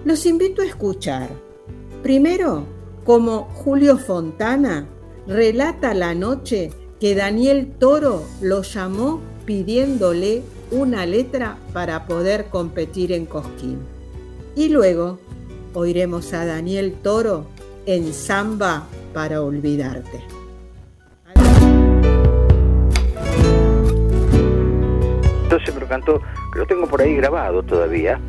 Los 0.04 0.24
invito 0.24 0.62
a 0.62 0.66
escuchar, 0.66 1.28
primero, 2.04 2.64
como 3.04 3.48
Julio 3.54 3.98
Fontana 3.98 4.88
relata 5.26 5.92
la 5.92 6.14
noche 6.14 6.70
que 7.00 7.16
Daniel 7.16 7.72
Toro 7.80 8.22
lo 8.40 8.62
llamó 8.62 9.20
pidiéndole 9.44 10.42
una 10.70 11.06
letra 11.06 11.56
para 11.72 12.06
poder 12.06 12.46
competir 12.46 13.12
en 13.12 13.26
Cosquín. 13.26 13.78
Y 14.54 14.68
luego 14.68 15.18
oiremos 15.74 16.32
a 16.32 16.44
Daniel 16.44 16.94
Toro 17.02 17.46
en 17.86 18.12
Samba 18.12 18.86
para 19.12 19.42
olvidarte. 19.42 20.20
Entonces 25.44 25.74
me 25.74 25.80
lo 25.80 25.86
cantó, 25.86 26.20
lo 26.54 26.66
tengo 26.66 26.86
por 26.86 27.00
ahí 27.00 27.14
grabado 27.16 27.62
todavía. 27.62 28.20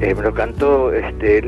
eh, 0.00 0.14
me 0.14 0.22
lo 0.22 0.32
cantó 0.32 0.92
este. 0.92 1.38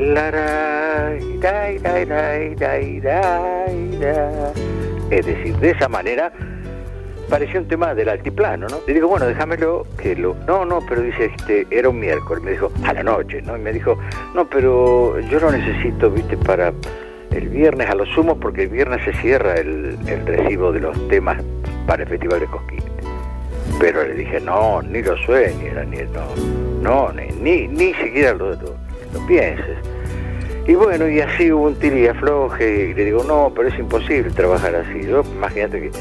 Es 5.09 5.25
decir, 5.25 5.57
de 5.57 5.71
esa 5.71 5.87
manera 5.87 6.33
parecía 7.29 7.59
un 7.59 7.67
tema 7.67 7.93
del 7.95 8.09
altiplano, 8.09 8.67
¿no? 8.67 8.77
Le 8.85 8.93
digo, 8.93 9.07
bueno, 9.07 9.25
déjamelo 9.25 9.85
que 9.97 10.15
lo. 10.15 10.35
No, 10.47 10.65
no, 10.65 10.79
pero 10.87 11.01
dice, 11.01 11.31
este, 11.35 11.65
era 11.69 11.89
un 11.89 11.99
miércoles, 11.99 12.43
me 12.43 12.51
dijo, 12.51 12.71
a 12.83 12.93
la 12.93 13.03
noche, 13.03 13.41
¿no? 13.41 13.57
Y 13.57 13.61
me 13.61 13.73
dijo, 13.73 13.97
no, 14.33 14.47
pero 14.49 15.19
yo 15.19 15.39
lo 15.39 15.51
necesito, 15.51 16.09
viste, 16.09 16.37
para 16.37 16.73
el 17.31 17.49
viernes 17.49 17.89
a 17.89 17.95
lo 17.95 18.05
sumo, 18.05 18.39
porque 18.39 18.63
el 18.63 18.69
viernes 18.69 19.03
se 19.03 19.13
cierra 19.13 19.55
el, 19.55 19.97
el 20.07 20.25
recibo 20.25 20.71
de 20.71 20.81
los 20.81 21.07
temas 21.07 21.41
para 21.87 22.03
el 22.03 22.09
Festival 22.09 22.39
de 22.39 22.45
Cosquín. 22.47 22.83
Pero 23.79 24.03
le 24.03 24.13
dije, 24.13 24.39
no, 24.39 24.81
ni 24.81 25.01
lo 25.01 25.17
sueñes, 25.17 25.73
Daniel, 25.73 26.09
no, 26.81 27.07
no, 27.07 27.13
ni, 27.13 27.27
ni, 27.41 27.67
ni 27.67 27.93
siquiera 27.95 28.33
lo, 28.33 28.51
lo, 28.51 28.75
lo 29.13 29.27
pienses. 29.27 29.77
Y 30.65 30.75
bueno, 30.75 31.09
y 31.09 31.19
así 31.19 31.51
hubo 31.51 31.65
un 31.65 31.75
tira 31.75 31.97
y 31.97 32.07
afloje, 32.07 32.89
y 32.89 32.93
le 32.93 33.05
digo, 33.05 33.23
no, 33.23 33.51
pero 33.53 33.67
es 33.67 33.77
imposible 33.77 34.29
trabajar 34.31 34.75
así. 34.75 35.05
Yo, 35.05 35.21
imagínate 35.35 35.81
que 35.81 35.91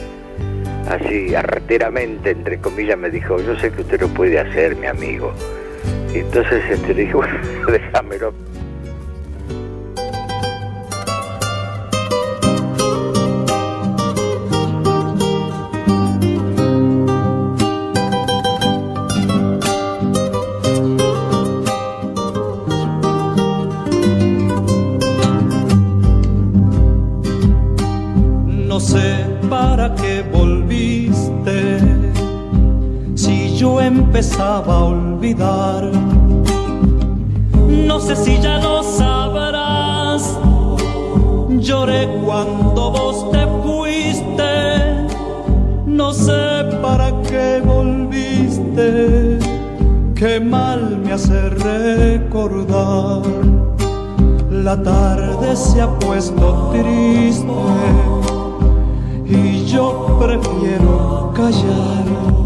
así 0.89 1.35
arteramente, 1.35 2.31
entre 2.31 2.59
comillas, 2.59 2.99
me 2.99 3.11
dijo, 3.11 3.41
yo 3.41 3.59
sé 3.59 3.71
que 3.71 3.83
usted 3.83 4.01
lo 4.01 4.09
puede 4.09 4.39
hacer, 4.39 4.77
mi 4.77 4.87
amigo. 4.87 5.33
Y 6.15 6.19
entonces 6.19 6.63
este, 6.71 6.95
le 6.95 7.03
dije, 7.03 7.15
bueno, 7.15 7.39
déjamelo. 7.67 8.33
No 37.87 37.99
sé 38.01 38.15
si 38.17 38.39
ya 38.41 38.59
lo 38.59 38.83
sabrás. 38.83 40.39
Lloré 41.49 42.07
cuando 42.25 42.91
vos 42.91 43.31
te 43.31 43.47
fuiste. 43.63 45.07
No 45.87 46.13
sé 46.13 46.65
para 46.83 47.11
qué 47.23 47.63
volviste. 47.65 49.39
Qué 50.15 50.39
mal 50.39 50.99
me 50.99 51.13
hace 51.13 51.49
recordar. 51.49 53.23
La 54.51 54.83
tarde 54.83 55.57
se 55.57 55.81
ha 55.81 55.99
puesto 55.99 56.71
triste 56.73 57.47
y 59.27 59.65
yo 59.65 60.19
prefiero 60.21 61.33
callar. 61.35 62.42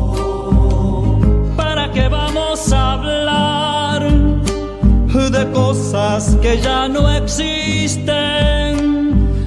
De 5.36 5.50
cosas 5.52 6.36
que 6.40 6.58
ya 6.60 6.88
no 6.88 7.10
existen. 7.10 8.14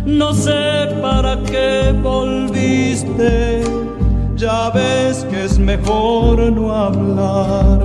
No 0.06 0.34
sé 0.34 0.90
para 1.02 1.38
qué 1.52 1.94
volviste, 2.02 3.64
ya 4.36 4.70
ves 4.70 5.26
que 5.30 5.46
es 5.46 5.58
mejor 5.58 6.52
no 6.52 6.74
hablar. 6.74 7.80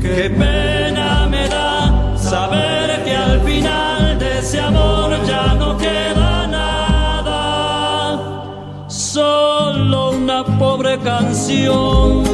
Qué 0.00 0.30
pena 0.30 1.26
me 1.30 1.48
da 1.48 2.16
saber 2.16 3.04
que 3.04 3.16
al 3.16 3.40
final 3.40 4.18
de 4.18 4.38
ese 4.38 4.60
amor 4.60 5.10
ya 5.26 5.54
no 5.54 5.76
queda 5.78 6.46
nada, 6.46 7.40
solo 8.88 10.10
una 10.10 10.44
pobre 10.58 10.98
canción 10.98 12.24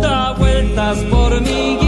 da 0.00 0.32
vueltas 0.38 0.98
por 1.10 1.40
mi 1.40 1.81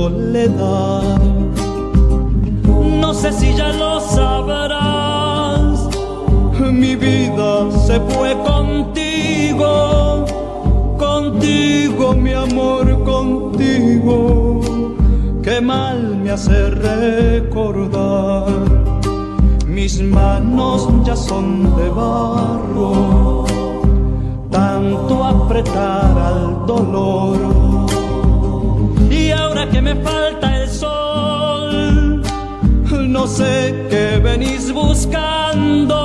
soledad. 0.00 1.20
No 3.02 3.10
sé 3.12 3.32
si 3.32 3.48
ya 3.54 3.70
lo 3.82 4.00
sabrás, 4.00 5.74
mi 6.82 6.94
vida 6.96 7.70
se 7.86 7.96
fue 8.10 8.30
contigo, 8.50 9.72
contigo 11.06 12.14
mi 12.24 12.32
amor, 12.32 12.84
contigo, 13.04 14.60
que 15.42 15.60
mal 15.60 15.98
me 16.22 16.30
hace 16.30 16.58
recordar. 16.70 18.46
Mis 19.66 20.00
manos 20.00 20.88
ya 21.04 21.16
son 21.16 21.46
de 21.76 21.88
barro, 22.00 23.44
tanto 24.50 25.24
apretar 25.24 26.12
al 26.30 26.66
dolor. 26.66 27.59
Sé 33.36 33.86
qué 33.88 34.18
venís 34.18 34.72
buscando, 34.72 35.98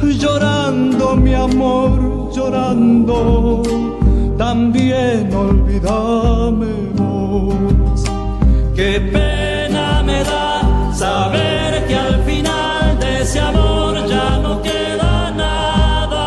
llorando 0.00 1.16
mi 1.16 1.34
amor, 1.34 2.30
llorando. 2.34 3.62
También 4.36 5.34
olvídame 5.34 6.72
vos. 6.94 8.04
Qué 8.76 9.00
pena 9.12 10.02
me 10.04 10.22
da 10.24 10.94
saber 10.94 11.86
que 11.88 11.96
al 11.96 12.22
final 12.22 12.98
de 13.00 13.20
ese 13.22 13.40
amor 13.40 13.94
ya 14.08 14.38
no 14.38 14.62
queda 14.62 15.32
nada, 15.44 16.26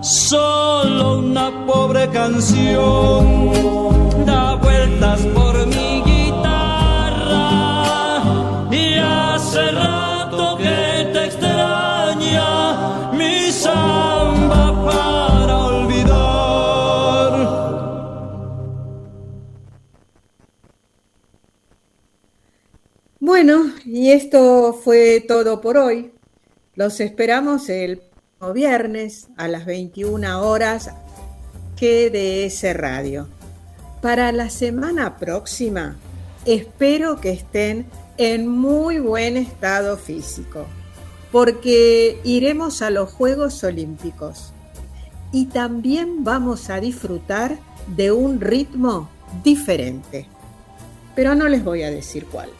solo 0.00 1.18
una 1.18 1.50
pobre 1.66 2.08
canción 2.08 3.22
da 4.24 4.54
vueltas 4.54 5.20
por 5.34 5.41
esto 24.12 24.74
fue 24.74 25.24
todo 25.26 25.62
por 25.62 25.78
hoy. 25.78 26.12
Los 26.74 27.00
esperamos 27.00 27.70
el 27.70 28.02
viernes 28.52 29.28
a 29.38 29.48
las 29.48 29.64
21 29.64 30.42
horas 30.46 30.90
GDS 31.80 32.74
Radio. 32.74 33.26
Para 34.02 34.30
la 34.32 34.50
semana 34.50 35.16
próxima, 35.16 35.96
espero 36.44 37.22
que 37.22 37.30
estén 37.30 37.86
en 38.18 38.48
muy 38.48 38.98
buen 38.98 39.38
estado 39.38 39.96
físico, 39.96 40.66
porque 41.30 42.20
iremos 42.22 42.82
a 42.82 42.90
los 42.90 43.10
Juegos 43.10 43.64
Olímpicos 43.64 44.52
y 45.32 45.46
también 45.46 46.22
vamos 46.22 46.68
a 46.68 46.80
disfrutar 46.80 47.58
de 47.86 48.12
un 48.12 48.42
ritmo 48.42 49.08
diferente. 49.42 50.26
Pero 51.14 51.34
no 51.34 51.48
les 51.48 51.64
voy 51.64 51.82
a 51.82 51.90
decir 51.90 52.26
cuál. 52.26 52.50